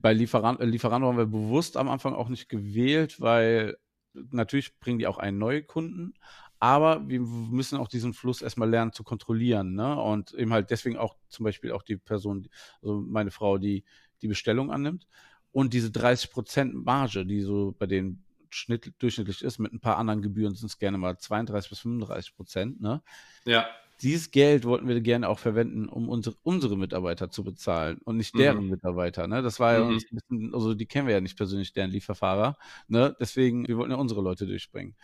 bei 0.00 0.12
Lieferan 0.12 0.58
äh, 0.60 0.66
Lieferando 0.66 1.08
haben 1.08 1.18
wir 1.18 1.26
bewusst 1.26 1.76
am 1.76 1.88
Anfang 1.88 2.14
auch 2.14 2.28
nicht 2.28 2.48
gewählt, 2.48 3.20
weil 3.20 3.76
natürlich 4.12 4.78
bringen 4.78 4.98
die 4.98 5.06
auch 5.06 5.18
einen 5.18 5.38
neuen 5.38 5.66
Kunden, 5.66 6.14
aber 6.58 7.08
wir 7.08 7.20
müssen 7.20 7.78
auch 7.78 7.88
diesen 7.88 8.12
Fluss 8.12 8.42
erstmal 8.42 8.68
lernen 8.68 8.92
zu 8.92 9.02
kontrollieren. 9.02 9.74
Ne? 9.74 9.98
Und 9.98 10.34
eben 10.34 10.52
halt 10.52 10.70
deswegen 10.70 10.98
auch 10.98 11.16
zum 11.28 11.44
Beispiel 11.44 11.72
auch 11.72 11.82
die 11.82 11.96
Person, 11.96 12.48
also 12.82 13.00
meine 13.00 13.30
Frau, 13.30 13.56
die 13.56 13.84
die 14.20 14.28
Bestellung 14.28 14.70
annimmt. 14.70 15.06
Und 15.52 15.72
diese 15.72 15.88
30% 15.88 16.72
Marge, 16.84 17.24
die 17.24 17.40
so 17.40 17.74
bei 17.78 17.86
den 17.86 18.22
Schnitt, 18.50 18.92
durchschnittlich 18.98 19.42
ist, 19.42 19.58
mit 19.58 19.72
ein 19.72 19.80
paar 19.80 19.96
anderen 19.96 20.20
Gebühren 20.20 20.54
sind 20.54 20.66
es 20.66 20.78
gerne 20.78 20.98
mal 20.98 21.16
32 21.16 21.70
bis 21.70 21.78
35 21.78 22.36
Prozent. 22.36 22.80
Ne? 22.80 23.02
Ja 23.46 23.66
dieses 24.02 24.30
Geld 24.30 24.64
wollten 24.64 24.88
wir 24.88 25.00
gerne 25.00 25.28
auch 25.28 25.38
verwenden, 25.38 25.88
um 25.88 26.08
unsere, 26.08 26.36
unsere 26.42 26.76
Mitarbeiter 26.76 27.30
zu 27.30 27.44
bezahlen 27.44 27.98
und 28.04 28.16
nicht 28.16 28.36
deren 28.36 28.64
mhm. 28.64 28.70
Mitarbeiter. 28.70 29.26
Ne? 29.26 29.42
Das 29.42 29.60
war 29.60 29.74
ja 29.74 29.84
mhm. 29.84 29.94
uns 29.94 30.04
ein 30.10 30.16
bisschen, 30.16 30.54
also 30.54 30.74
die 30.74 30.86
kennen 30.86 31.06
wir 31.06 31.14
ja 31.14 31.20
nicht 31.20 31.36
persönlich, 31.36 31.72
deren 31.72 31.90
Lieferfahrer. 31.90 32.56
Ne? 32.88 33.16
Deswegen, 33.20 33.66
wir 33.68 33.76
wollten 33.76 33.92
ja 33.92 33.98
unsere 33.98 34.22
Leute 34.22 34.46
durchbringen. 34.46 34.96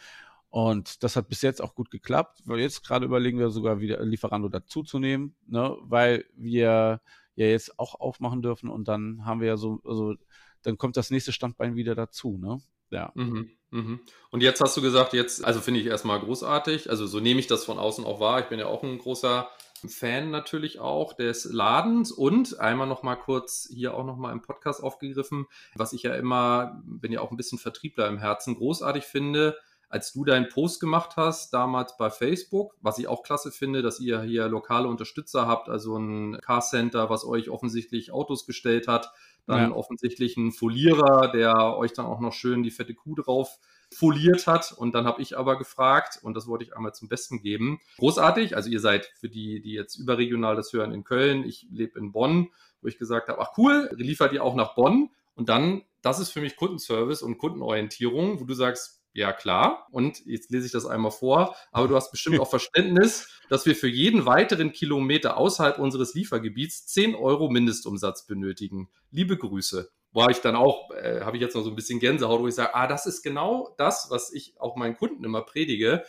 Und 0.49 1.03
das 1.03 1.17
hat 1.17 1.29
bis 1.29 1.43
jetzt 1.43 1.61
auch 1.61 1.75
gut 1.75 1.91
geklappt, 1.91 2.43
weil 2.45 2.61
jetzt 2.61 2.83
gerade 2.87 3.05
überlegen 3.05 3.39
wir 3.39 3.51
sogar 3.51 3.81
wieder 3.81 4.05
Lieferando 4.05 4.49
dazuzunehmen, 4.49 5.35
ne? 5.47 5.77
weil 5.83 6.25
wir 6.35 7.01
ja 7.35 7.47
jetzt 7.47 7.79
auch 7.79 7.95
aufmachen 8.01 8.43
dürfen 8.43 8.71
und 8.71 8.89
dann 8.89 9.25
haben 9.27 9.41
wir 9.41 9.49
ja 9.49 9.57
so, 9.57 9.81
also 9.85 10.15
dann 10.63 10.79
kommt 10.79 10.97
das 10.97 11.11
nächste 11.11 11.33
Standbein 11.33 11.77
wieder 11.77 11.95
dazu, 11.95 12.39
ne? 12.39 12.59
Ja. 12.91 13.13
Mhm, 13.15 13.51
mhm. 13.71 14.01
Und 14.31 14.43
jetzt 14.43 14.61
hast 14.61 14.77
du 14.77 14.83
gesagt, 14.83 15.13
jetzt, 15.13 15.45
also 15.45 15.61
finde 15.61 15.81
ich 15.81 15.87
erstmal 15.87 16.21
großartig. 16.21 16.91
Also 16.91 17.07
so 17.07 17.21
nehme 17.21 17.41
ich 17.41 17.47
das 17.47 17.65
von 17.65 17.79
außen 17.79 18.05
auch 18.05 18.21
wahr. 18.21 18.41
Ich 18.41 18.47
bin 18.47 18.59
ja 18.59 18.67
auch 18.67 18.83
ein 18.83 18.99
großer 18.99 19.49
Fan 19.89 20.31
natürlich 20.31 20.79
auch 20.79 21.13
des 21.13 21.45
Ladens 21.45 22.11
und 22.13 22.59
einmal 22.59 22.87
noch 22.87 23.03
mal 23.03 23.17
kurz 23.17 23.69
hier 23.71 23.95
auch 23.95 24.05
noch 24.05 24.17
mal 24.17 24.33
im 24.33 24.43
Podcast 24.43 24.83
aufgegriffen, 24.83 25.47
was 25.75 25.93
ich 25.93 26.03
ja 26.03 26.15
immer, 26.15 26.83
bin 26.85 27.13
ja 27.13 27.21
auch 27.21 27.31
ein 27.31 27.37
bisschen 27.37 27.59
Vertriebler 27.59 28.09
im 28.09 28.19
Herzen, 28.19 28.57
großartig 28.57 29.05
finde, 29.05 29.57
als 29.89 30.13
du 30.13 30.25
deinen 30.25 30.49
Post 30.49 30.81
gemacht 30.81 31.13
hast, 31.17 31.53
damals 31.53 31.97
bei 31.97 32.11
Facebook, 32.11 32.75
was 32.81 32.99
ich 32.99 33.07
auch 33.07 33.23
klasse 33.23 33.53
finde, 33.53 33.83
dass 33.83 34.01
ihr 34.01 34.23
hier 34.23 34.49
lokale 34.49 34.89
Unterstützer 34.89 35.47
habt, 35.47 35.69
also 35.69 35.97
ein 35.97 36.39
Car 36.41 36.61
Center, 36.61 37.09
was 37.09 37.25
euch 37.25 37.51
offensichtlich 37.51 38.13
Autos 38.13 38.47
gestellt 38.47 38.89
hat, 38.89 39.13
dann 39.47 39.71
ja. 39.71 39.77
offensichtlich 39.77 40.37
ein 40.37 40.53
Folierer, 40.53 41.31
der 41.33 41.77
euch 41.77 41.93
dann 41.93 42.07
auch 42.07 42.21
noch 42.21 42.33
schön 42.33 42.63
die 42.63 42.71
fette 42.71 42.95
Kuh 42.95 43.15
drauf 43.15 43.59
foliert 43.93 44.47
hat. 44.47 44.73
Und 44.73 44.95
dann 44.95 45.07
habe 45.07 45.23
ich 45.23 45.39
aber 45.39 45.57
gefragt, 45.57 46.19
und 46.23 46.35
das 46.35 46.47
wollte 46.47 46.65
ich 46.65 46.77
einmal 46.77 46.95
zum 46.95 47.09
Besten 47.09 47.41
geben. 47.41 47.81
Großartig, 47.99 48.57
also 48.57 48.69
ihr 48.69 48.81
seid 48.81 49.07
für 49.19 49.29
die, 49.29 49.61
die 49.61 49.73
jetzt 49.73 49.97
überregional 49.97 50.57
das 50.57 50.73
hören 50.73 50.93
in 50.93 51.05
Köln, 51.05 51.45
ich 51.45 51.67
lebe 51.71 51.99
in 51.99 52.13
Bonn, 52.13 52.49
wo 52.81 52.89
ich 52.89 52.99
gesagt 52.99 53.29
habe, 53.29 53.41
ach 53.41 53.57
cool, 53.57 53.91
liefert 53.97 54.33
ihr 54.33 54.43
auch 54.43 54.55
nach 54.55 54.75
Bonn. 54.75 55.11
Und 55.35 55.49
dann, 55.49 55.83
das 56.03 56.19
ist 56.19 56.31
für 56.31 56.41
mich 56.41 56.57
Kundenservice 56.57 57.23
und 57.23 57.39
Kundenorientierung, 57.39 58.41
wo 58.41 58.45
du 58.45 58.55
sagst, 58.55 58.96
ja, 59.17 59.33
klar. 59.33 59.89
Und 59.91 60.25
jetzt 60.27 60.51
lese 60.51 60.67
ich 60.67 60.73
das 60.73 60.85
einmal 60.85 61.11
vor. 61.11 61.57
Aber 61.73 61.89
du 61.89 61.97
hast 61.97 62.11
bestimmt 62.11 62.39
auch 62.39 62.51
Verständnis, 62.51 63.29
dass 63.49 63.65
wir 63.65 63.75
für 63.75 63.89
jeden 63.89 64.27
weiteren 64.27 64.73
Kilometer 64.73 65.37
außerhalb 65.39 65.79
unseres 65.79 66.15
Liefergebiets 66.15 66.87
10 66.87 67.15
Euro 67.15 67.49
Mindestumsatz 67.49 68.27
benötigen. 68.27 68.91
Liebe 69.11 69.37
Grüße. 69.37 69.91
War 70.13 70.31
ich 70.31 70.41
dann 70.41 70.55
auch, 70.55 70.91
äh, 70.93 71.21
habe 71.23 71.37
ich 71.37 71.43
jetzt 71.43 71.55
noch 71.55 71.63
so 71.63 71.71
ein 71.71 71.77
bisschen 71.77 71.99
Gänsehaut, 71.99 72.41
wo 72.41 72.49
ich 72.49 72.55
sage, 72.55 72.75
ah, 72.75 72.87
das 72.87 73.07
ist 73.07 73.23
genau 73.23 73.75
das, 73.79 74.09
was 74.11 74.33
ich 74.33 74.55
auch 74.61 74.77
meinen 74.77 74.97
Kunden 74.97 75.25
immer 75.25 75.43
predige. 75.43 76.05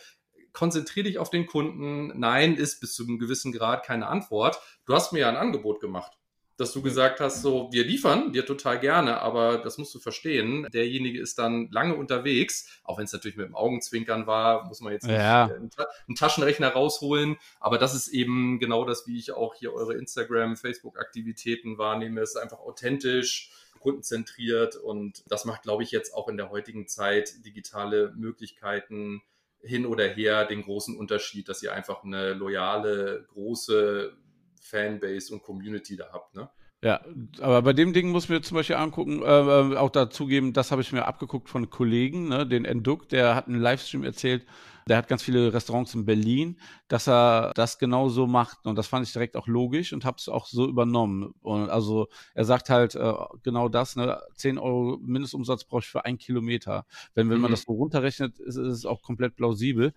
Konzentriere 0.52 1.04
dich 1.04 1.18
auf 1.18 1.30
den 1.30 1.46
Kunden. 1.46 2.18
Nein 2.18 2.56
ist 2.56 2.80
bis 2.80 2.94
zu 2.94 3.04
einem 3.04 3.18
gewissen 3.18 3.52
Grad 3.52 3.84
keine 3.84 4.06
Antwort. 4.06 4.60
Du 4.86 4.94
hast 4.94 5.12
mir 5.12 5.20
ja 5.20 5.28
ein 5.28 5.36
Angebot 5.36 5.80
gemacht 5.80 6.18
dass 6.58 6.72
du 6.72 6.82
gesagt 6.82 7.20
hast, 7.20 7.40
so, 7.40 7.68
wir 7.70 7.84
liefern 7.84 8.32
dir 8.32 8.44
total 8.44 8.80
gerne, 8.80 9.20
aber 9.20 9.58
das 9.58 9.78
musst 9.78 9.94
du 9.94 10.00
verstehen. 10.00 10.66
Derjenige 10.72 11.20
ist 11.20 11.38
dann 11.38 11.70
lange 11.70 11.94
unterwegs, 11.94 12.80
auch 12.82 12.98
wenn 12.98 13.04
es 13.04 13.12
natürlich 13.12 13.36
mit 13.36 13.46
dem 13.46 13.54
Augenzwinkern 13.54 14.26
war, 14.26 14.66
muss 14.66 14.80
man 14.80 14.92
jetzt 14.92 15.06
ja. 15.06 15.46
nicht 15.46 15.78
einen 16.08 16.16
Taschenrechner 16.16 16.68
rausholen. 16.68 17.36
Aber 17.60 17.78
das 17.78 17.94
ist 17.94 18.08
eben 18.08 18.58
genau 18.58 18.84
das, 18.84 19.06
wie 19.06 19.18
ich 19.18 19.30
auch 19.30 19.54
hier 19.54 19.72
eure 19.72 19.94
Instagram, 19.94 20.56
Facebook-Aktivitäten 20.56 21.78
wahrnehme. 21.78 22.20
Es 22.22 22.30
ist 22.30 22.42
einfach 22.42 22.58
authentisch, 22.58 23.52
kundenzentriert 23.78 24.74
und 24.74 25.22
das 25.28 25.44
macht, 25.44 25.62
glaube 25.62 25.84
ich, 25.84 25.92
jetzt 25.92 26.12
auch 26.12 26.26
in 26.26 26.36
der 26.36 26.50
heutigen 26.50 26.88
Zeit 26.88 27.44
digitale 27.46 28.12
Möglichkeiten 28.16 29.22
hin 29.60 29.86
oder 29.86 30.08
her 30.08 30.44
den 30.44 30.62
großen 30.62 30.96
Unterschied, 30.96 31.48
dass 31.48 31.62
ihr 31.62 31.72
einfach 31.72 32.02
eine 32.02 32.32
loyale, 32.32 33.26
große 33.28 34.16
Fanbase 34.64 35.32
und 35.32 35.42
Community 35.42 35.96
da 35.96 36.10
habt, 36.12 36.34
ne? 36.34 36.48
Ja, 36.80 37.00
aber 37.40 37.62
bei 37.62 37.72
dem 37.72 37.92
Ding 37.92 38.10
muss 38.10 38.28
mir 38.28 38.40
zum 38.40 38.56
Beispiel 38.56 38.76
angucken, 38.76 39.22
äh, 39.22 39.76
auch 39.76 39.90
dazugeben, 39.90 40.52
das 40.52 40.70
habe 40.70 40.80
ich 40.80 40.92
mir 40.92 41.06
abgeguckt 41.06 41.48
von 41.48 41.70
Kollegen, 41.70 42.28
ne, 42.28 42.46
den 42.46 42.64
Enduk, 42.64 43.08
der 43.08 43.34
hat 43.34 43.48
einen 43.48 43.60
Livestream 43.60 44.04
erzählt, 44.04 44.46
der 44.88 44.96
hat 44.96 45.08
ganz 45.08 45.22
viele 45.22 45.52
Restaurants 45.52 45.94
in 45.94 46.06
Berlin, 46.06 46.58
dass 46.88 47.08
er 47.08 47.52
das 47.54 47.78
genau 47.78 48.08
so 48.08 48.26
macht. 48.26 48.66
Und 48.66 48.76
das 48.76 48.86
fand 48.86 49.06
ich 49.06 49.12
direkt 49.12 49.36
auch 49.36 49.46
logisch 49.46 49.92
und 49.92 50.04
habe 50.04 50.16
es 50.18 50.28
auch 50.28 50.46
so 50.46 50.66
übernommen. 50.66 51.34
Und 51.42 51.68
also 51.68 52.08
er 52.34 52.44
sagt 52.44 52.70
halt 52.70 52.94
äh, 52.94 53.12
genau 53.42 53.68
das, 53.68 53.96
ne, 53.96 54.20
10 54.36 54.58
Euro 54.58 54.98
Mindestumsatz 55.02 55.64
brauche 55.64 55.80
ich 55.80 55.88
für 55.88 56.04
einen 56.04 56.18
Kilometer. 56.18 56.86
Wenn, 57.14 57.28
wenn 57.28 57.36
mhm. 57.36 57.42
man 57.42 57.50
das 57.50 57.62
so 57.62 57.72
runterrechnet, 57.72 58.38
ist, 58.38 58.56
ist 58.56 58.78
es 58.78 58.86
auch 58.86 59.02
komplett 59.02 59.36
plausibel. 59.36 59.92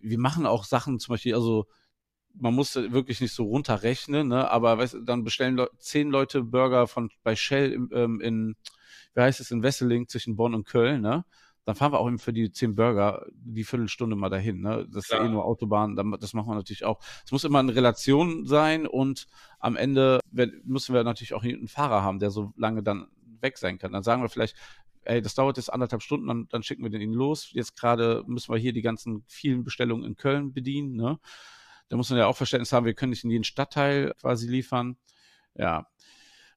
Wir 0.00 0.18
machen 0.18 0.46
auch 0.46 0.64
Sachen, 0.64 0.98
zum 0.98 1.14
Beispiel, 1.14 1.34
also 1.34 1.66
man 2.34 2.54
muss 2.54 2.74
wirklich 2.74 3.20
nicht 3.20 3.32
so 3.32 3.44
runterrechnen, 3.44 4.28
ne? 4.28 4.50
aber 4.50 4.78
weißt, 4.78 4.98
dann 5.04 5.24
bestellen 5.24 5.56
Le 5.56 5.70
zehn 5.78 6.10
Leute 6.10 6.42
Burger 6.42 6.86
von 6.86 7.10
bei 7.22 7.36
Shell 7.36 7.72
in, 7.72 7.88
ähm, 7.92 8.20
in, 8.20 8.56
wie 9.14 9.20
heißt 9.20 9.40
es, 9.40 9.50
in 9.50 9.62
Wesseling 9.62 10.08
zwischen 10.08 10.36
Bonn 10.36 10.54
und 10.54 10.64
Köln, 10.66 11.00
ne? 11.00 11.24
Dann 11.66 11.76
fahren 11.76 11.92
wir 11.92 12.00
auch 12.00 12.08
eben 12.08 12.18
für 12.18 12.34
die 12.34 12.52
zehn 12.52 12.74
Burger 12.74 13.24
die 13.32 13.64
Viertelstunde 13.64 14.16
mal 14.16 14.28
dahin, 14.28 14.60
ne? 14.60 14.86
Das 14.92 15.06
Klar. 15.06 15.20
ist 15.20 15.26
eh 15.26 15.30
nur 15.30 15.44
Autobahn, 15.44 15.96
das 16.20 16.34
machen 16.34 16.48
wir 16.48 16.56
natürlich 16.56 16.84
auch. 16.84 17.00
Es 17.24 17.32
muss 17.32 17.44
immer 17.44 17.60
eine 17.60 17.74
Relation 17.74 18.44
sein 18.44 18.86
und 18.86 19.26
am 19.60 19.76
Ende 19.76 20.20
müssen 20.64 20.94
wir 20.94 21.04
natürlich 21.04 21.32
auch 21.32 21.42
einen 21.42 21.68
Fahrer 21.68 22.02
haben, 22.02 22.18
der 22.18 22.30
so 22.30 22.52
lange 22.56 22.82
dann 22.82 23.06
weg 23.40 23.56
sein 23.56 23.78
kann. 23.78 23.92
Dann 23.92 24.02
sagen 24.02 24.20
wir 24.20 24.28
vielleicht, 24.28 24.56
ey, 25.04 25.22
das 25.22 25.34
dauert 25.34 25.56
jetzt 25.56 25.72
anderthalb 25.72 26.02
Stunden, 26.02 26.26
dann, 26.26 26.48
dann 26.50 26.62
schicken 26.62 26.82
wir 26.82 26.90
den 26.90 27.12
los. 27.12 27.50
Jetzt 27.52 27.76
gerade 27.78 28.24
müssen 28.26 28.52
wir 28.52 28.58
hier 28.58 28.72
die 28.72 28.82
ganzen 28.82 29.24
vielen 29.26 29.64
Bestellungen 29.64 30.04
in 30.04 30.16
Köln 30.16 30.52
bedienen, 30.52 30.96
ne? 30.96 31.18
Da 31.88 31.96
muss 31.96 32.10
man 32.10 32.18
ja 32.18 32.26
auch 32.26 32.36
Verständnis 32.36 32.72
haben, 32.72 32.86
wir 32.86 32.94
können 32.94 33.10
nicht 33.10 33.24
in 33.24 33.30
jeden 33.30 33.44
Stadtteil 33.44 34.12
quasi 34.20 34.48
liefern. 34.48 34.96
Ja. 35.54 35.86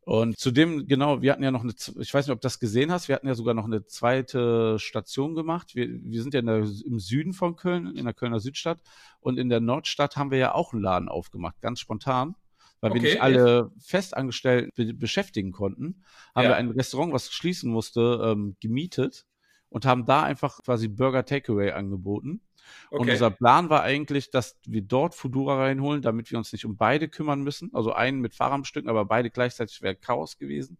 Und 0.02 0.40
zudem, 0.40 0.88
genau, 0.88 1.22
wir 1.22 1.34
hatten 1.34 1.44
ja 1.44 1.52
noch 1.52 1.64
eine, 1.64 1.74
ich 2.00 2.14
weiß 2.14 2.28
nicht, 2.28 2.34
ob 2.34 2.40
du 2.40 2.46
das 2.46 2.60
gesehen 2.60 2.94
hast, 2.94 3.10
wir 3.10 3.16
hatten 3.16 3.28
ja 3.28 3.36
sogar 3.36 3.54
noch 3.54 3.66
eine 3.66 3.86
zweite 3.86 4.80
Station 4.80 5.36
gemacht. 5.36 5.76
Wir, 5.76 5.90
wir 5.90 6.22
sind 6.22 6.34
ja 6.34 6.42
der, 6.42 6.60
im 6.60 7.00
Süden 7.00 7.34
von 7.34 7.58
Köln, 7.58 7.94
in 7.94 8.06
der 8.06 8.14
Kölner 8.14 8.40
Südstadt. 8.40 8.80
Und 9.20 9.38
in 9.38 9.50
der 9.50 9.60
Nordstadt 9.60 10.16
haben 10.16 10.32
wir 10.32 10.38
ja 10.38 10.56
auch 10.56 10.72
einen 10.72 10.82
Laden 10.82 11.10
aufgemacht, 11.10 11.60
ganz 11.60 11.82
spontan. 11.82 12.36
Weil 12.80 12.92
okay, 12.92 13.02
wir 13.02 13.10
nicht 13.10 13.22
alle 13.22 13.72
festangestellt 13.80 14.74
be 14.76 14.94
beschäftigen 14.94 15.52
konnten, 15.52 16.04
haben 16.34 16.44
ja. 16.44 16.52
wir 16.52 16.56
ein 16.56 16.70
Restaurant, 16.70 17.12
was 17.12 17.34
schließen 17.34 17.70
musste, 17.70 18.22
ähm, 18.24 18.56
gemietet 18.62 19.26
und 19.68 19.86
haben 19.86 20.06
da 20.06 20.24
einfach 20.24 20.64
quasi 20.64 20.88
Burger 20.88 21.26
Takeaway 21.26 21.72
angeboten. 21.72 22.42
Okay. 22.90 23.02
Und 23.02 23.10
unser 23.10 23.32
Plan 23.32 23.70
war 23.70 23.84
eigentlich, 23.84 24.30
dass 24.32 24.58
wir 24.66 24.82
dort 24.82 25.16
Fudura 25.16 25.58
reinholen, 25.58 26.02
damit 26.02 26.32
wir 26.32 26.38
uns 26.38 26.52
nicht 26.52 26.66
um 26.66 26.78
beide 26.78 27.08
kümmern 27.10 27.42
müssen. 27.42 27.72
Also 27.74 27.94
einen 27.94 28.20
mit 28.20 28.36
Fahrradstücken, 28.36 28.90
aber 28.90 29.06
beide 29.06 29.30
gleichzeitig 29.30 29.82
wäre 29.82 29.96
Chaos 29.96 30.38
gewesen 30.38 30.78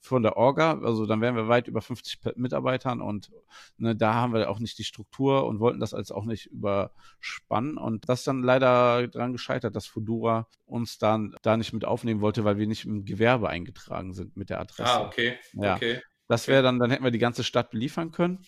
von 0.00 0.22
der 0.22 0.36
Orga. 0.36 0.80
Also 0.82 1.06
dann 1.06 1.20
wären 1.20 1.36
wir 1.36 1.48
weit 1.48 1.68
über 1.68 1.80
50 1.80 2.20
Mitarbeitern 2.36 3.00
und 3.00 3.30
ne, 3.76 3.94
da 3.94 4.14
haben 4.14 4.32
wir 4.32 4.48
auch 4.50 4.58
nicht 4.58 4.78
die 4.78 4.84
Struktur 4.84 5.46
und 5.46 5.60
wollten 5.60 5.80
das 5.80 5.94
als 5.94 6.10
auch 6.10 6.24
nicht 6.24 6.46
überspannen. 6.46 7.76
Und 7.76 8.08
das 8.08 8.20
ist 8.20 8.26
dann 8.26 8.42
leider 8.42 9.08
daran 9.08 9.32
gescheitert, 9.32 9.76
dass 9.76 9.86
Fudura 9.86 10.46
uns 10.66 10.98
dann 10.98 11.34
da 11.42 11.56
nicht 11.56 11.72
mit 11.72 11.84
aufnehmen 11.84 12.20
wollte, 12.20 12.44
weil 12.44 12.58
wir 12.58 12.66
nicht 12.66 12.84
im 12.84 13.04
Gewerbe 13.04 13.48
eingetragen 13.48 14.14
sind 14.14 14.36
mit 14.36 14.50
der 14.50 14.60
Adresse. 14.60 14.90
Ah, 14.90 15.06
okay. 15.06 15.36
Ja. 15.54 15.76
okay. 15.76 16.00
Das 16.28 16.46
wäre 16.46 16.62
dann, 16.62 16.78
dann 16.78 16.90
hätten 16.90 17.04
wir 17.04 17.10
die 17.10 17.18
ganze 17.18 17.42
Stadt 17.42 17.70
beliefern 17.70 18.12
können. 18.12 18.44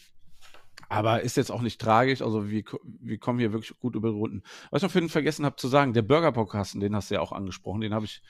Aber 0.90 1.22
ist 1.22 1.36
jetzt 1.36 1.52
auch 1.52 1.62
nicht 1.62 1.80
tragisch. 1.80 2.20
Also 2.20 2.50
wir, 2.50 2.64
wir 2.82 3.18
kommen 3.18 3.38
hier 3.38 3.52
wirklich 3.52 3.78
gut 3.78 3.94
über 3.94 4.08
die 4.08 4.16
Runden. 4.16 4.42
Was 4.70 4.80
ich 4.80 4.82
noch 4.82 4.90
vorhin 4.90 5.08
vergessen 5.08 5.44
habe 5.44 5.54
zu 5.54 5.68
sagen, 5.68 5.92
der 5.92 6.02
Burger-Podcasten, 6.02 6.80
den 6.80 6.96
hast 6.96 7.10
du 7.10 7.14
ja 7.14 7.20
auch 7.20 7.30
angesprochen, 7.30 7.80
den 7.80 7.94
habe 7.94 8.06
ich, 8.06 8.22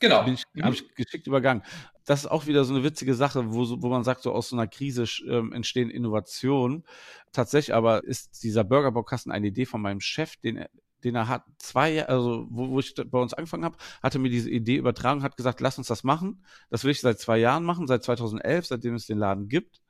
genau. 0.00 0.22
bin 0.22 0.34
ich, 0.34 0.44
mhm. 0.52 0.64
hab 0.64 0.74
ich 0.74 0.94
geschickt 0.94 1.26
übergangen. 1.26 1.62
Das 2.04 2.20
ist 2.20 2.26
auch 2.30 2.46
wieder 2.46 2.66
so 2.66 2.74
eine 2.74 2.84
witzige 2.84 3.14
Sache, 3.14 3.54
wo, 3.54 3.80
wo 3.80 3.88
man 3.88 4.04
sagt, 4.04 4.22
so 4.22 4.32
aus 4.32 4.50
so 4.50 4.56
einer 4.56 4.66
Krise 4.66 5.04
ähm, 5.26 5.54
entstehen 5.54 5.88
Innovationen. 5.88 6.84
Tatsächlich 7.32 7.74
aber 7.74 8.04
ist 8.04 8.42
dieser 8.42 8.64
Burger-Podcasten 8.64 9.32
eine 9.32 9.46
Idee 9.46 9.64
von 9.64 9.80
meinem 9.80 10.00
Chef, 10.00 10.36
den 10.36 10.62
den 11.04 11.16
er 11.16 11.28
hat, 11.28 11.44
zwei, 11.58 12.06
also 12.06 12.46
wo, 12.48 12.70
wo 12.70 12.80
ich 12.80 12.94
bei 12.94 13.18
uns 13.18 13.34
angefangen 13.34 13.66
habe, 13.66 13.76
hatte 14.02 14.18
mir 14.18 14.30
diese 14.30 14.48
Idee 14.48 14.76
übertragen, 14.76 15.22
hat 15.22 15.36
gesagt, 15.36 15.60
lass 15.60 15.76
uns 15.76 15.86
das 15.86 16.02
machen. 16.02 16.42
Das 16.70 16.82
will 16.82 16.92
ich 16.92 17.02
seit 17.02 17.20
zwei 17.20 17.36
Jahren 17.36 17.62
machen, 17.62 17.86
seit 17.86 18.02
2011, 18.04 18.66
seitdem 18.66 18.94
es 18.94 19.04
den 19.04 19.18
Laden 19.18 19.48
gibt 19.48 19.83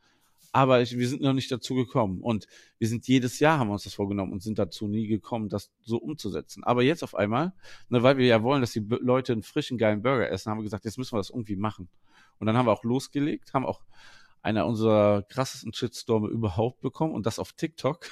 aber 0.55 0.81
ich, 0.81 0.97
wir 0.97 1.09
sind 1.09 1.21
noch 1.21 1.33
nicht 1.33 1.51
dazu 1.51 1.75
gekommen. 1.75 2.21
Und 2.21 2.47
wir 2.79 2.87
sind 2.87 3.09
jedes 3.09 3.41
Jahr 3.41 3.59
haben 3.59 3.69
wir 3.69 3.73
uns 3.73 3.83
das 3.83 3.95
vorgenommen 3.95 4.33
und 4.33 4.41
sind 4.41 4.57
dazu 4.57 4.87
nie 4.87 5.09
gekommen, 5.09 5.49
das 5.49 5.73
so 5.83 5.97
umzusetzen. 5.97 6.63
Aber 6.63 6.85
jetzt 6.85 7.03
auf 7.03 7.17
einmal, 7.17 7.53
ne, 7.89 8.05
weil 8.05 8.19
wir 8.19 8.27
ja 8.27 8.41
wollen, 8.45 8.61
dass 8.61 8.71
die 8.71 8.87
Leute 8.89 9.33
einen 9.33 9.43
frischen, 9.43 9.79
geilen 9.79 10.03
Burger 10.03 10.31
essen, 10.31 10.51
haben 10.51 10.59
wir 10.59 10.63
gesagt, 10.63 10.85
jetzt 10.85 10.97
müssen 10.97 11.13
wir 11.13 11.19
das 11.19 11.31
irgendwie 11.31 11.57
machen. 11.57 11.89
Und 12.39 12.47
dann 12.47 12.57
haben 12.57 12.67
wir 12.67 12.73
auch 12.73 12.85
losgelegt, 12.85 13.53
haben 13.53 13.67
auch 13.67 13.81
einer 14.43 14.65
unserer 14.67 15.25
krassesten 15.25 15.73
Shitstorme 15.73 16.29
überhaupt 16.29 16.81
bekommen 16.83 17.15
und 17.15 17.27
das 17.27 17.41
auf 17.41 17.53
TikTok. 17.55 18.09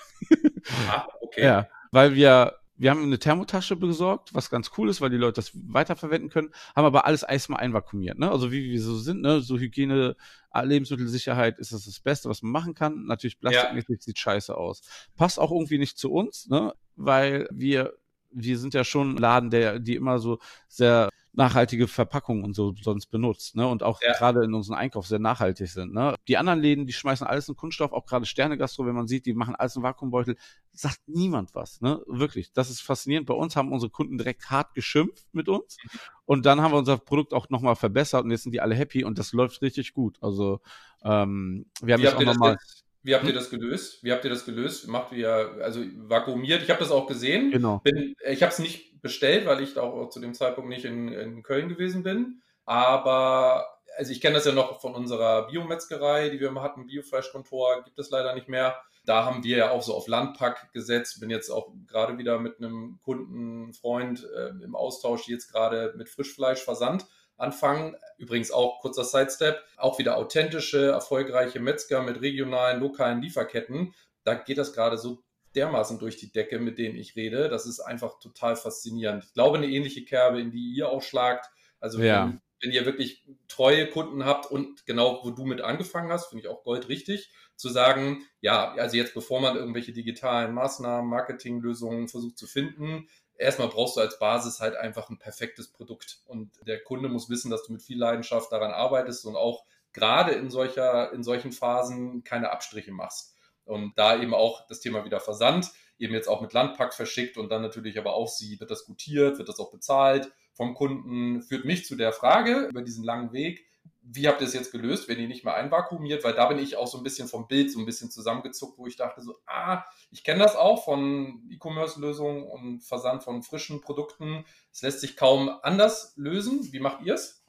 Ah, 0.91 1.07
okay. 1.21 1.43
Ja, 1.45 1.69
weil 1.93 2.17
wir 2.17 2.59
wir 2.83 2.91
haben 2.91 3.05
eine 3.05 3.21
Thermotasche 3.21 3.77
besorgt, 3.77 4.35
was 4.35 4.51
ganz 4.51 4.73
cool 4.77 4.89
ist, 4.89 5.01
weil 5.01 5.11
die 5.11 5.17
Leute 5.17 5.35
das 5.35 5.53
weiterverwenden 5.55 6.31
können, 6.31 6.51
haben 6.75 6.85
aber 6.85 7.07
alles 7.07 7.23
erstmal 7.23 7.61
einvakuumiert. 7.61 8.19
Ne? 8.19 8.29
Also 8.29 8.51
wie 8.51 8.73
wir 8.73 8.83
so 8.83 8.97
sind, 8.97 9.21
ne? 9.21 9.41
so 9.41 9.57
Hygiene, 9.57 10.17
Lebensmittelsicherheit 10.53 11.61
ist 11.61 11.73
das 11.73 11.85
das 11.85 12.01
Beste, 12.01 12.29
was 12.29 12.43
man 12.43 12.51
machen 12.51 12.75
kann. 12.75 13.05
Natürlich 13.07 13.39
plastikmäßig 13.39 13.89
ja. 13.89 13.97
sieht 14.01 14.19
scheiße 14.19 14.57
aus. 14.57 14.83
Passt 15.15 15.39
auch 15.39 15.53
irgendwie 15.53 15.79
nicht 15.79 15.97
zu 15.97 16.11
uns, 16.11 16.49
ne? 16.49 16.75
weil 16.97 17.49
wir 17.53 17.95
wir 18.33 18.59
sind 18.59 18.75
ja 18.75 18.85
schon 18.85 19.15
ein 19.15 19.17
Laden, 19.17 19.51
der 19.51 19.79
die 19.79 19.97
immer 19.97 20.19
so 20.19 20.39
sehr 20.69 21.11
nachhaltige 21.35 21.89
Verpackungen 21.89 22.45
und 22.45 22.55
so 22.55 22.75
sonst 22.81 23.07
benutzt, 23.07 23.57
ne? 23.57 23.67
Und 23.67 23.83
auch 23.83 24.01
ja. 24.03 24.13
gerade 24.13 24.45
in 24.45 24.53
unserem 24.53 24.77
Einkauf 24.77 25.07
sehr 25.07 25.19
nachhaltig 25.19 25.69
sind, 25.69 25.95
ne? 25.95 26.15
Die 26.29 26.37
anderen 26.37 26.61
Läden, 26.61 26.87
die 26.87 26.93
schmeißen 26.93 27.27
alles 27.27 27.49
in 27.49 27.57
Kunststoff, 27.57 27.93
auch 27.93 28.05
gerade 28.05 28.27
Sterne 28.27 28.59
Gastro, 28.59 28.85
wenn 28.85 28.95
man 28.95 29.07
sieht, 29.07 29.25
die 29.25 29.33
machen 29.33 29.55
alles 29.57 29.77
in 29.77 29.83
Vakuumbeutel, 29.83 30.37
sagt 30.73 31.01
niemand 31.07 31.55
was, 31.55 31.81
ne? 31.81 32.03
Wirklich. 32.07 32.53
Das 32.53 32.69
ist 32.69 32.83
faszinierend. 32.83 33.27
Bei 33.27 33.35
uns 33.35 33.57
haben 33.57 33.73
unsere 33.73 33.91
Kunden 33.91 34.19
direkt 34.19 34.51
hart 34.51 34.75
geschimpft 34.75 35.27
mit 35.33 35.49
uns. 35.49 35.79
Und 36.27 36.45
dann 36.45 36.61
haben 36.61 36.73
wir 36.73 36.79
unser 36.79 36.99
Produkt 36.99 37.33
auch 37.33 37.49
nochmal 37.49 37.77
verbessert 37.77 38.25
und 38.25 38.31
jetzt 38.31 38.43
sind 38.43 38.53
die 38.53 38.61
alle 38.61 38.75
happy 38.75 39.05
und 39.05 39.19
das 39.19 39.33
läuft 39.33 39.63
richtig 39.63 39.95
gut. 39.95 40.19
Also 40.21 40.61
ähm, 41.03 41.67
wir 41.83 41.95
haben 41.95 42.01
Wie 42.01 42.05
jetzt 42.05 42.17
auch 42.17 42.23
nochmal. 42.23 42.59
Wie 43.03 43.15
habt 43.15 43.25
ihr 43.25 43.31
hm? 43.31 43.37
das 43.37 43.51
gelöst? 43.51 44.03
Wie 44.05 44.13
habt 44.13 44.25
ihr 44.25 44.31
das 44.31 44.45
gelöst? 44.45 44.87
Macht 44.89 45.13
ihr 45.13 45.31
also 45.63 45.81
vakuumiert? 45.97 46.63
Ich 46.63 46.71
habe 46.71 46.81
das 46.81 46.91
auch 46.91 47.07
gesehen. 47.07 47.51
Genau. 47.51 47.81
Bin, 47.83 48.15
ich 48.25 48.43
habe 48.43 48.53
es 48.53 48.59
nicht 48.59 49.01
bestellt, 49.03 49.47
weil 49.47 49.61
ich 49.61 49.77
auch 49.79 50.09
zu 50.11 50.21
dem 50.21 50.35
Zeitpunkt 50.35 50.71
nicht 50.71 50.85
in, 50.85 51.09
in 51.09 51.43
Köln 51.43 51.69
gewesen 51.69 52.03
bin. 52.03 52.43
Aber 52.65 53.67
also 53.97 54.13
ich 54.13 54.21
kenne 54.21 54.37
das 54.37 54.45
ja 54.45 54.53
noch 54.53 54.81
von 54.81 54.95
unserer 54.95 55.49
Biometzgerei, 55.49 56.29
die 56.29 56.41
wir 56.41 56.49
immer 56.49 56.63
hatten, 56.63 56.87
Biofleischkontor, 56.87 57.83
gibt 57.85 57.99
es 57.99 58.11
leider 58.11 58.35
nicht 58.35 58.49
mehr. 58.49 58.77
Da 59.05 59.25
haben 59.25 59.43
wir 59.43 59.57
ja 59.57 59.71
auch 59.73 59.83
so 59.83 59.95
auf 59.95 60.07
Landpack 60.07 60.73
gesetzt. 60.73 61.19
Bin 61.19 61.29
jetzt 61.29 61.51
auch 61.51 61.73
gerade 61.89 62.19
wieder 62.19 62.39
mit 62.39 62.59
einem 62.59 63.01
Kunden, 63.03 63.73
Freund 63.73 64.25
äh, 64.37 64.51
im 64.63 64.77
Austausch, 64.77 65.27
jetzt 65.27 65.51
gerade 65.51 65.93
mit 65.97 66.09
Frischfleisch 66.09 66.63
versandt 66.63 67.07
anfangen. 67.43 67.97
Übrigens 68.17 68.51
auch 68.51 68.81
kurzer 68.81 69.05
Sidestep, 69.05 69.63
auch 69.77 69.99
wieder 69.99 70.17
authentische, 70.17 70.91
erfolgreiche 70.91 71.61
Metzger 71.61 72.03
mit 72.03 72.21
regionalen, 72.23 72.81
lokalen 72.81 73.21
Lieferketten. 73.21 73.95
Da 74.25 74.35
geht 74.35 74.59
das 74.59 74.73
gerade 74.73 74.97
so 74.97 75.23
dermaßen 75.55 75.99
durch 75.99 76.17
die 76.17 76.33
Decke, 76.33 76.59
mit 76.59 76.79
denen 76.79 76.97
ich 76.97 77.17
rede. 77.17 77.49
Das 77.49 77.67
ist 77.67 77.81
einfach 77.81 78.19
total 78.19 78.57
faszinierend. 78.57 79.25
Ich 79.25 79.35
glaube, 79.35 79.59
eine 79.59 79.67
ähnliche 79.67 80.05
Kerbe, 80.05 80.41
in 80.41 80.51
die 80.51 80.73
ihr 80.75 80.89
auch 80.89 81.03
schlagt. 81.03 81.51
Also 81.81 82.01
ja. 82.01 82.27
wenn, 82.27 82.41
wenn, 82.61 82.71
ihr 82.71 82.87
wirklich 82.87 83.27
treue 83.49 83.89
Kunden 83.89 84.25
habt 84.25 84.47
und 84.47 84.87
genau, 84.87 85.21
wo 85.25 85.31
du 85.31 85.45
mit 85.45 85.61
angefangen 85.61 86.11
hast, 86.11 86.29
finde 86.29 86.45
ich 86.45 86.49
auch 86.49 86.63
goldrichtig, 86.63 87.33
zu 87.57 87.69
sagen, 87.69 88.25
ja, 88.41 88.73
also 88.75 88.97
jetzt 88.97 89.15
bevor 89.15 89.41
man 89.41 89.57
irgendwelche 89.57 89.93
digitalen 89.93 90.55
Maßnahmen, 90.55 91.09
Marketinglösungen 91.09 92.09
versucht 92.09 92.39
zu 92.39 92.47
finden, 92.47 93.09
erstmal 93.37 93.69
brauchst 93.69 93.97
du 93.97 94.01
als 94.01 94.19
Basis 94.19 94.61
halt 94.61 94.77
einfach 94.77 95.11
ein 95.11 95.19
perfektes 95.19 95.69
Produkt. 95.69 96.21
Und 96.27 96.51
der 96.67 96.83
Kunde 96.83 97.09
muss 97.09 97.31
wissen, 97.31 97.51
dass 97.51 97.65
du 97.65 97.73
mit 97.73 97.83
viel 97.83 97.99
Leidenschaft 97.99 98.53
daran 98.53 98.73
arbeitest 98.73 99.25
und 99.27 99.37
auch 99.37 99.65
gerade 99.93 100.33
in 100.33 100.51
solcher, 100.51 101.13
in 101.13 101.23
solchen 101.23 101.53
Phasen 101.53 102.25
keine 102.25 102.51
Abstriche 102.51 102.93
machst. 102.93 103.35
Und 103.65 103.97
da 103.97 104.21
eben 104.21 104.35
auch 104.35 104.67
das 104.67 104.81
Thema 104.81 105.05
wieder 105.05 105.21
Versand, 105.21 105.71
eben 105.99 106.15
jetzt 106.15 106.29
auch 106.29 106.41
mit 106.41 106.53
Landpack 106.53 106.95
verschickt 106.95 107.37
und 107.37 107.51
dann 107.51 107.63
natürlich 107.63 107.99
aber 107.99 108.15
auch 108.15 108.29
sie, 108.29 108.59
wird 108.59 108.71
das 108.71 108.87
gutiert, 108.87 109.39
wird 109.39 109.49
das 109.49 109.61
auch 109.61 109.71
bezahlt 109.71 110.33
vom 110.53 110.75
Kunden, 110.75 111.43
führt 111.43 111.65
mich 111.65 111.87
zu 111.87 111.97
der 111.97 112.13
Frage 112.13 112.67
über 112.71 112.83
diesen 112.83 113.05
langen 113.05 113.33
Weg, 113.33 113.67
wie 114.03 114.27
habt 114.27 114.41
ihr 114.41 114.47
es 114.47 114.55
jetzt 114.55 114.73
gelöst, 114.73 115.09
wenn 115.09 115.19
ihr 115.19 115.29
nicht 115.29 115.45
mehr 115.45 115.55
einvakuumiert? 115.55 116.25
Weil 116.25 116.35
da 116.35 116.47
bin 116.47 116.59
ich 116.59 116.77
auch 116.77 116.87
so 116.87 116.99
ein 116.99 117.05
bisschen 117.05 117.29
vom 117.29 117.47
Bild 117.47 117.71
so 117.71 117.79
ein 117.79 117.87
bisschen 117.87 118.11
zusammengezuckt, 118.11 118.79
wo 118.79 118.87
ich 118.87 118.97
dachte 118.97 119.23
so, 119.23 119.37
ah, 119.47 119.85
ich 120.11 120.25
kenne 120.25 120.43
das 120.43 120.57
auch 120.57 120.85
von 120.85 121.43
E-Commerce-Lösungen 121.51 122.45
und 122.45 122.81
Versand 122.83 123.23
von 123.23 123.43
frischen 123.43 123.81
Produkten. 123.81 124.45
Es 124.73 124.83
lässt 124.83 125.01
sich 125.01 125.17
kaum 125.17 125.51
anders 125.63 126.15
lösen. 126.17 126.73
Wie 126.73 126.81
macht 126.81 127.03
ihr 127.03 127.15
es? 127.15 127.45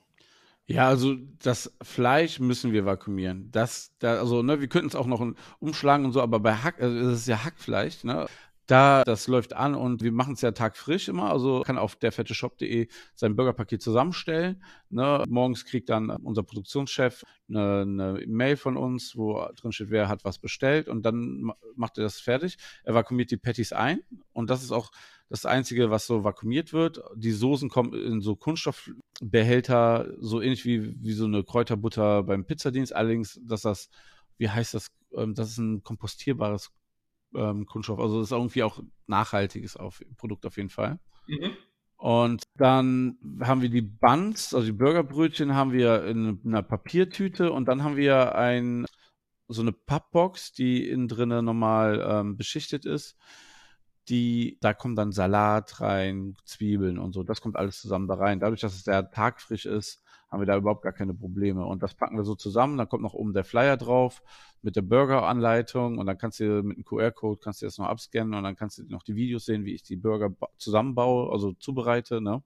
Ja, 0.65 0.87
also 0.87 1.15
das 1.39 1.73
Fleisch 1.81 2.39
müssen 2.39 2.71
wir 2.71 2.85
vakuumieren. 2.85 3.51
Das, 3.51 3.91
da, 3.99 4.19
also, 4.19 4.43
ne, 4.43 4.61
wir 4.61 4.69
könnten 4.69 4.87
es 4.87 4.95
auch 4.95 5.07
noch 5.07 5.25
umschlagen 5.59 6.05
und 6.05 6.13
so, 6.13 6.21
aber 6.21 6.39
bei 6.39 6.55
Hack, 6.55 6.81
also 6.81 6.95
es 7.09 7.19
ist 7.19 7.27
ja 7.27 7.43
Hackfleisch, 7.43 8.03
ne? 8.03 8.27
Da, 8.73 9.03
das 9.03 9.27
läuft 9.27 9.53
an 9.53 9.75
und 9.75 10.01
wir 10.01 10.11
machen 10.11 10.33
es 10.33 10.41
ja 10.41 10.51
tagfrisch 10.51 11.07
immer. 11.07 11.29
Also 11.29 11.61
kann 11.61 11.77
auf 11.77 11.95
derfetteshop.de 11.95 12.87
sein 13.13 13.35
Burgerpaket 13.35 13.83
zusammenstellen. 13.83 14.63
Ne? 14.89 15.23
Morgens 15.29 15.65
kriegt 15.65 15.89
dann 15.89 16.09
unser 16.09 16.41
Produktionschef 16.41 17.23
eine, 17.47 17.81
eine 17.81 18.23
Mail 18.25 18.57
von 18.57 18.75
uns, 18.75 19.15
wo 19.15 19.47
drin 19.57 19.73
steht, 19.73 19.91
wer 19.91 20.07
hat 20.07 20.25
was 20.25 20.39
bestellt 20.39 20.89
und 20.89 21.05
dann 21.05 21.51
macht 21.75 21.99
er 21.99 22.03
das 22.03 22.19
fertig. 22.19 22.57
Er 22.83 22.95
vakuumiert 22.95 23.29
die 23.29 23.37
Patties 23.37 23.73
ein 23.73 23.99
und 24.31 24.49
das 24.49 24.63
ist 24.63 24.71
auch 24.71 24.89
das 25.29 25.45
Einzige, 25.45 25.91
was 25.91 26.07
so 26.07 26.23
vakuumiert 26.23 26.73
wird. 26.73 26.99
Die 27.15 27.31
Soßen 27.31 27.69
kommen 27.69 27.93
in 27.93 28.21
so 28.21 28.35
Kunststoffbehälter, 28.35 30.15
so 30.17 30.41
ähnlich 30.41 30.65
wie, 30.65 30.99
wie 30.99 31.13
so 31.13 31.25
eine 31.25 31.43
Kräuterbutter 31.43 32.23
beim 32.23 32.43
Pizzadienst. 32.43 32.95
Allerdings, 32.95 33.39
dass 33.43 33.61
das, 33.61 33.89
wie 34.39 34.49
heißt 34.49 34.73
das, 34.73 34.87
ähm, 35.15 35.35
das 35.35 35.51
ist 35.51 35.59
ein 35.59 35.83
kompostierbares 35.83 36.71
ähm, 37.35 37.65
Kunststoff. 37.65 37.99
Also 37.99 38.19
das 38.19 38.27
ist 38.27 38.31
irgendwie 38.31 38.63
auch 38.63 38.81
nachhaltiges 39.07 39.77
auf, 39.77 40.01
Produkt 40.17 40.45
auf 40.45 40.57
jeden 40.57 40.69
Fall. 40.69 40.99
Mhm. 41.27 41.51
Und 41.97 42.43
dann 42.57 43.17
haben 43.41 43.61
wir 43.61 43.69
die 43.69 43.81
Buns, 43.81 44.53
also 44.53 44.65
die 44.65 44.73
Burgerbrötchen 44.73 45.55
haben 45.55 45.71
wir 45.71 46.03
in 46.03 46.41
einer 46.45 46.61
Papiertüte 46.61 47.51
und 47.51 47.67
dann 47.69 47.83
haben 47.83 47.95
wir 47.95 48.35
ein, 48.35 48.85
so 49.47 49.61
eine 49.61 49.71
Pappbox, 49.71 50.51
die 50.51 50.89
innen 50.89 51.07
drinnen 51.07 51.45
normal 51.45 52.05
ähm, 52.05 52.35
beschichtet 52.35 52.85
ist. 52.85 53.15
Die, 54.09 54.57
da 54.59 54.73
kommt 54.73 54.97
dann 54.97 55.13
Salat 55.13 55.79
rein, 55.79 56.35
Zwiebeln 56.43 56.97
und 56.97 57.13
so. 57.13 57.23
Das 57.23 57.39
kommt 57.39 57.55
alles 57.55 57.79
zusammen 57.79 58.09
da 58.09 58.15
rein. 58.15 58.41
Dadurch, 58.41 58.59
dass 58.59 58.75
es 58.75 58.83
sehr 58.83 59.09
tagfrisch 59.09 59.65
ist, 59.65 60.02
haben 60.33 60.41
wir 60.41 60.47
da 60.47 60.57
überhaupt 60.57 60.81
gar 60.81 60.93
keine 60.93 61.13
Probleme. 61.13 61.63
Und 61.63 61.83
das 61.83 61.93
packen 61.93 62.17
wir 62.17 62.23
so 62.23 62.33
zusammen, 62.33 62.77
dann 62.79 62.89
kommt 62.89 63.03
noch 63.03 63.13
oben 63.13 63.33
der 63.33 63.43
Flyer 63.43 63.77
drauf 63.77 64.23
mit 64.63 64.75
der 64.75 64.81
Burger-Anleitung 64.81 65.99
und 65.99 66.07
dann 66.07 66.17
kannst 66.17 66.39
du 66.39 66.63
mit 66.63 66.77
einem 66.77 66.85
QR-Code 66.85 67.39
kannst 67.39 67.61
du 67.61 67.67
das 67.67 67.77
noch 67.77 67.85
abscannen 67.85 68.33
und 68.33 68.43
dann 68.43 68.55
kannst 68.55 68.79
du 68.79 68.83
noch 68.85 69.03
die 69.03 69.15
Videos 69.15 69.45
sehen, 69.45 69.63
wie 69.63 69.75
ich 69.75 69.83
die 69.83 69.95
Burger 69.95 70.33
zusammenbaue, 70.57 71.31
also 71.31 71.53
zubereite, 71.53 72.19
ne? 72.19 72.41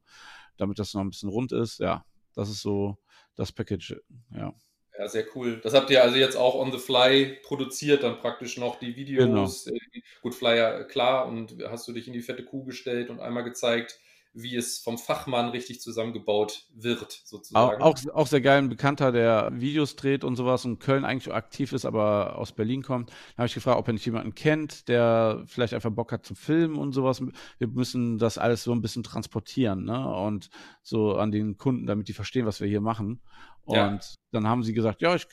damit 0.58 0.80
das 0.80 0.94
noch 0.94 1.02
ein 1.02 1.10
bisschen 1.10 1.30
rund 1.30 1.54
ist. 1.54 1.80
Ja, 1.80 2.04
das 2.36 2.50
ist 2.50 2.62
so 2.62 2.98
das 3.36 3.54
Package, 3.54 4.02
ja. 4.36 4.54
Ja, 5.00 5.08
sehr 5.08 5.26
cool. 5.36 5.62
Das 5.64 5.74
habt 5.76 5.90
ihr 5.92 6.02
also 6.04 6.18
jetzt 6.18 6.36
auch 6.36 6.56
on 6.56 6.72
the 6.72 6.80
fly 6.80 7.38
produziert, 7.44 8.04
dann 8.04 8.20
praktisch 8.20 8.58
noch 8.58 8.80
die 8.80 8.96
Videos. 8.98 9.66
Genau. 9.66 9.78
Äh, 9.78 10.02
gut, 10.22 10.36
Flyer, 10.36 10.84
klar, 10.86 11.28
und 11.28 11.56
hast 11.70 11.88
du 11.88 11.94
dich 11.94 12.08
in 12.08 12.14
die 12.14 12.22
fette 12.22 12.44
Kuh 12.44 12.66
gestellt 12.66 13.10
und 13.10 13.20
einmal 13.20 13.44
gezeigt, 13.44 14.00
wie 14.38 14.56
es 14.56 14.78
vom 14.78 14.98
Fachmann 15.00 15.50
richtig 15.50 15.82
zusammengebaut 15.82 16.68
wird, 16.74 17.12
sozusagen. 17.24 17.82
Auch, 17.82 17.96
auch, 17.96 18.14
auch, 18.14 18.28
sehr 18.28 18.42
geil, 18.42 18.60
ein 18.60 18.70
Bekannter, 18.70 19.12
der 19.12 19.50
Videos 19.54 19.96
dreht 19.96 20.24
und 20.24 20.36
sowas 20.36 20.64
und 20.64 20.80
Köln 20.80 21.06
eigentlich 21.06 21.34
aktiv 21.34 21.74
ist, 21.74 21.86
aber 21.86 22.38
aus 22.38 22.52
Berlin 22.52 22.84
kommt. 22.84 23.10
Da 23.10 23.38
habe 23.38 23.48
ich 23.48 23.56
gefragt, 23.56 23.80
ob 23.80 23.88
er 23.88 23.94
nicht 23.94 24.06
jemanden 24.06 24.36
kennt, 24.36 24.88
der 24.88 25.44
vielleicht 25.48 25.74
einfach 25.74 25.90
Bock 25.90 26.12
hat 26.12 26.26
zu 26.26 26.36
filmen 26.36 26.78
und 26.78 26.94
sowas. 26.94 27.22
Wir 27.58 27.68
müssen 27.68 28.20
das 28.20 28.38
alles 28.38 28.64
so 28.64 28.72
ein 28.74 28.82
bisschen 28.82 29.04
transportieren, 29.04 29.86
ne? 29.86 30.08
Und 30.08 30.50
so 30.84 31.16
an 31.16 31.32
den 31.32 31.58
Kunden, 31.58 31.88
damit 31.88 32.08
die 32.08 32.14
verstehen, 32.14 32.46
was 32.46 32.62
wir 32.62 32.68
hier 32.68 32.82
machen. 32.82 33.22
Und 33.64 33.76
ja. 33.76 34.00
dann 34.32 34.48
haben 34.48 34.64
sie 34.64 34.74
gesagt, 34.74 35.02
ja, 35.02 35.16
ich, 35.16 35.28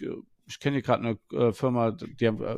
ich 0.46 0.60
kenne 0.60 0.76
hier 0.76 0.82
gerade 0.82 1.18
eine 1.32 1.48
äh, 1.48 1.52
Firma, 1.52 1.90
die 1.92 2.26
haben 2.26 2.42
äh, 2.42 2.56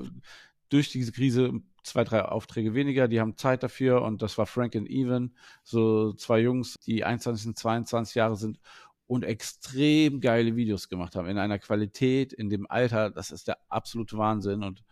durch 0.69 0.91
diese 0.91 1.13
Krise 1.13 1.53
zwei, 1.87 2.05
drei 2.05 2.23
Aufträge 2.23 2.75
weniger, 2.75 3.09
die 3.09 3.21
haben 3.21 3.37
Zeit 3.37 3.63
dafür 3.63 4.03
und 4.03 4.23
das 4.23 4.37
war 4.39 4.47
Frank 4.47 4.77
and 4.77 4.89
Even, 4.89 5.35
so 5.63 6.13
zwei 6.13 6.41
Jungs, 6.41 6.77
die 6.85 7.05
21 7.05 7.49
und 7.49 7.59
22 7.59 8.15
Jahre 8.15 8.37
sind 8.37 8.59
und 9.07 9.25
extrem 9.25 10.21
geile 10.21 10.57
Videos 10.57 10.89
gemacht 10.89 11.17
haben, 11.17 11.29
in 11.29 11.39
einer 11.39 11.59
Qualität, 11.59 12.33
in 12.33 12.51
dem 12.51 12.69
Alter, 12.69 13.11
das 13.11 13.31
ist 13.31 13.49
der 13.49 13.59
absolute 13.69 14.19
Wahnsinn 14.19 14.63
und 14.63 14.83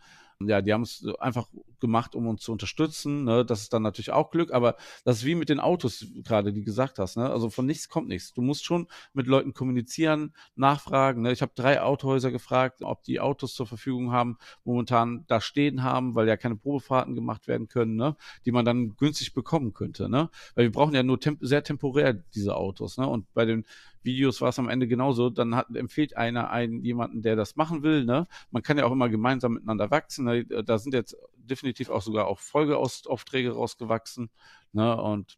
ja, 0.41 0.61
die 0.61 0.73
haben 0.73 0.81
es 0.81 1.05
einfach 1.19 1.47
gemacht, 1.79 2.13
um 2.13 2.27
uns 2.27 2.41
zu 2.41 2.51
unterstützen. 2.51 3.23
Ne? 3.23 3.45
Das 3.45 3.61
ist 3.61 3.73
dann 3.73 3.83
natürlich 3.83 4.11
auch 4.11 4.31
Glück, 4.31 4.51
aber 4.51 4.75
das 5.05 5.17
ist 5.17 5.25
wie 5.25 5.35
mit 5.35 5.49
den 5.49 5.59
Autos 5.59 6.07
gerade, 6.23 6.51
die 6.51 6.63
gesagt 6.63 6.99
hast. 6.99 7.15
Ne? 7.15 7.29
Also 7.29 7.49
von 7.49 7.65
nichts 7.65 7.87
kommt 7.87 8.09
nichts. 8.09 8.33
Du 8.33 8.41
musst 8.41 8.65
schon 8.65 8.87
mit 9.13 9.27
Leuten 9.27 9.53
kommunizieren, 9.53 10.33
nachfragen. 10.55 11.21
Ne? 11.21 11.31
Ich 11.31 11.41
habe 11.41 11.53
drei 11.55 11.81
Autohäuser 11.81 12.31
gefragt, 12.31 12.81
ob 12.81 13.03
die 13.03 13.19
Autos 13.21 13.53
zur 13.53 13.65
Verfügung 13.67 14.11
haben, 14.11 14.37
momentan 14.65 15.23
da 15.27 15.39
stehen 15.39 15.83
haben, 15.83 16.15
weil 16.15 16.27
ja 16.27 16.35
keine 16.35 16.57
Probefahrten 16.57 17.15
gemacht 17.15 17.47
werden 17.47 17.67
können, 17.67 17.95
ne? 17.95 18.17
die 18.45 18.51
man 18.51 18.65
dann 18.65 18.97
günstig 18.97 19.33
bekommen 19.33 19.73
könnte. 19.73 20.09
Ne? 20.09 20.29
Weil 20.55 20.65
wir 20.65 20.71
brauchen 20.71 20.95
ja 20.95 21.03
nur 21.03 21.19
temp 21.19 21.39
sehr 21.41 21.63
temporär 21.63 22.13
diese 22.13 22.55
Autos. 22.55 22.97
Ne? 22.97 23.07
Und 23.07 23.33
bei 23.33 23.45
den 23.45 23.65
Videos 24.05 24.41
war 24.41 24.49
es 24.49 24.59
am 24.59 24.69
Ende 24.69 24.87
genauso. 24.87 25.29
Dann 25.29 25.55
hat, 25.55 25.67
empfiehlt 25.75 26.15
einer 26.15 26.49
einen 26.49 26.83
jemanden, 26.83 27.21
der 27.21 27.35
das 27.35 27.55
machen 27.55 27.83
will. 27.83 28.05
Ne? 28.05 28.27
Man 28.51 28.63
kann 28.63 28.77
ja 28.77 28.85
auch 28.85 28.91
immer 28.91 29.09
gemeinsam 29.09 29.53
miteinander 29.53 29.91
wachsen. 29.91 30.25
Ne? 30.25 30.45
Da 30.45 30.77
sind 30.77 30.93
jetzt 30.93 31.17
definitiv 31.35 31.89
auch 31.89 32.01
sogar 32.01 32.27
auch 32.27 32.39
Folgeaufträge 32.39 33.51
rausgewachsen. 33.51 34.29
Ne? 34.71 34.95
Und 35.01 35.37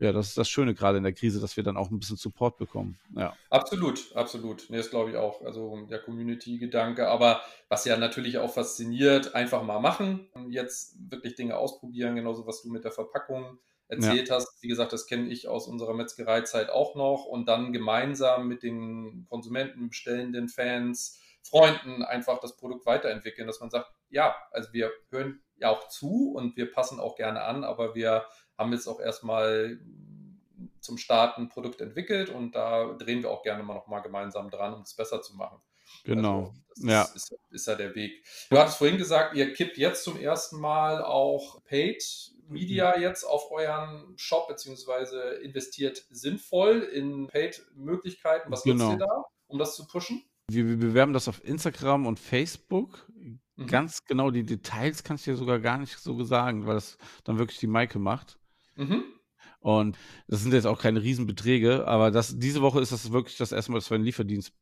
ja, 0.00 0.12
das 0.12 0.28
ist 0.28 0.38
das 0.38 0.48
Schöne 0.48 0.74
gerade 0.74 0.98
in 0.98 1.04
der 1.04 1.12
Krise, 1.12 1.40
dass 1.40 1.56
wir 1.56 1.62
dann 1.62 1.76
auch 1.76 1.90
ein 1.90 1.98
bisschen 1.98 2.16
Support 2.16 2.56
bekommen. 2.58 2.98
Ja. 3.14 3.34
Absolut, 3.50 4.14
absolut. 4.16 4.66
Nee, 4.68 4.78
das 4.78 4.90
glaube 4.90 5.10
ich 5.10 5.16
auch. 5.16 5.42
Also 5.42 5.86
der 5.88 6.00
Community-Gedanke. 6.00 7.08
Aber 7.08 7.42
was 7.68 7.84
ja 7.84 7.96
natürlich 7.96 8.38
auch 8.38 8.52
fasziniert, 8.52 9.34
einfach 9.34 9.62
mal 9.62 9.80
machen. 9.80 10.28
Jetzt 10.48 10.96
wirklich 11.10 11.36
Dinge 11.36 11.56
ausprobieren, 11.56 12.16
genauso 12.16 12.46
was 12.46 12.62
du 12.62 12.70
mit 12.70 12.84
der 12.84 12.92
Verpackung 12.92 13.58
erzählt 13.88 14.28
ja. 14.28 14.36
hast. 14.36 14.62
Wie 14.62 14.68
gesagt, 14.68 14.92
das 14.92 15.06
kenne 15.06 15.28
ich 15.30 15.48
aus 15.48 15.66
unserer 15.68 15.94
Metzgereizeit 15.94 16.70
auch 16.70 16.94
noch. 16.94 17.24
Und 17.24 17.46
dann 17.46 17.72
gemeinsam 17.72 18.48
mit 18.48 18.62
den 18.62 19.26
Konsumenten, 19.28 19.88
bestellenden 19.88 20.48
Fans, 20.48 21.20
Freunden 21.42 22.02
einfach 22.02 22.40
das 22.40 22.56
Produkt 22.56 22.86
weiterentwickeln, 22.86 23.46
dass 23.46 23.60
man 23.60 23.70
sagt, 23.70 23.92
ja, 24.08 24.34
also 24.50 24.72
wir 24.72 24.90
hören 25.10 25.42
ja 25.56 25.70
auch 25.70 25.88
zu 25.88 26.32
und 26.34 26.56
wir 26.56 26.72
passen 26.72 26.98
auch 26.98 27.16
gerne 27.16 27.42
an, 27.42 27.64
aber 27.64 27.94
wir 27.94 28.24
haben 28.56 28.72
jetzt 28.72 28.86
auch 28.86 29.00
erstmal 29.00 29.78
zum 30.80 30.98
Start 30.98 31.38
ein 31.38 31.48
Produkt 31.48 31.80
entwickelt 31.80 32.30
und 32.30 32.54
da 32.54 32.94
drehen 32.94 33.22
wir 33.22 33.30
auch 33.30 33.42
gerne 33.42 33.62
mal 33.62 33.74
nochmal 33.74 34.02
gemeinsam 34.02 34.50
dran, 34.50 34.74
um 34.74 34.82
es 34.82 34.94
besser 34.94 35.22
zu 35.22 35.34
machen. 35.34 35.60
Genau. 36.04 36.54
Also, 36.70 36.88
ja. 36.88 37.02
Ist, 37.02 37.16
ist, 37.16 37.34
ist, 37.50 37.66
ja 37.66 37.74
der 37.74 37.94
Weg. 37.94 38.24
Du 38.50 38.58
hattest 38.58 38.78
vorhin 38.78 38.98
gesagt, 38.98 39.34
ihr 39.34 39.52
kippt 39.52 39.76
jetzt 39.76 40.04
zum 40.04 40.18
ersten 40.18 40.58
Mal 40.58 41.02
auch 41.02 41.62
Paid 41.64 42.02
Media 42.48 42.98
jetzt 42.98 43.24
auf 43.24 43.50
euren 43.50 44.14
Shop 44.16 44.48
beziehungsweise 44.48 45.20
investiert 45.42 46.04
sinnvoll 46.10 46.80
in 46.80 47.26
Paid-Möglichkeiten. 47.28 48.50
Was 48.50 48.62
genau. 48.62 48.84
nutzt 48.84 49.00
ihr 49.00 49.06
da, 49.06 49.24
um 49.46 49.58
das 49.58 49.76
zu 49.76 49.86
pushen? 49.86 50.22
Wir, 50.50 50.68
wir 50.68 50.76
bewerben 50.76 51.12
das 51.12 51.28
auf 51.28 51.42
Instagram 51.44 52.06
und 52.06 52.18
Facebook. 52.18 53.08
Mhm. 53.56 53.66
Ganz 53.66 54.04
genau 54.04 54.30
die 54.30 54.44
Details 54.44 55.02
kannst 55.02 55.26
du 55.26 55.30
dir 55.30 55.36
sogar 55.36 55.58
gar 55.58 55.78
nicht 55.78 55.96
so 55.96 56.22
sagen, 56.24 56.66
weil 56.66 56.74
das 56.74 56.98
dann 57.24 57.38
wirklich 57.38 57.58
die 57.58 57.66
Maike 57.66 57.98
macht. 57.98 58.38
Mhm. 58.76 59.04
Und 59.60 59.96
das 60.28 60.42
sind 60.42 60.52
jetzt 60.52 60.66
auch 60.66 60.78
keine 60.78 61.02
Riesenbeträge, 61.02 61.86
aber 61.86 62.10
das, 62.10 62.38
diese 62.38 62.60
Woche 62.60 62.80
ist 62.80 62.92
das 62.92 63.12
wirklich 63.12 63.38
das 63.38 63.52
erste 63.52 63.72
Mal, 63.72 63.78
dass 63.78 63.90
wir 63.90 63.94
einen 63.94 64.04
Lieferdienst 64.04 64.52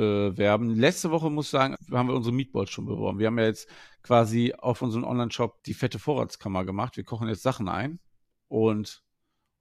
bewerben. 0.00 0.74
Letzte 0.74 1.10
Woche 1.10 1.30
muss 1.30 1.46
ich 1.46 1.50
sagen, 1.50 1.76
haben 1.92 2.08
wir 2.08 2.14
unsere 2.14 2.34
Meatballs 2.34 2.70
schon 2.70 2.86
beworben. 2.86 3.18
Wir 3.18 3.26
haben 3.26 3.38
ja 3.38 3.44
jetzt 3.46 3.68
quasi 4.02 4.54
auf 4.56 4.80
unserem 4.82 5.04
Online-Shop 5.04 5.62
die 5.64 5.74
fette 5.74 5.98
Vorratskammer 5.98 6.64
gemacht. 6.64 6.96
Wir 6.96 7.04
kochen 7.04 7.28
jetzt 7.28 7.42
Sachen 7.42 7.68
ein 7.68 8.00
und 8.48 9.02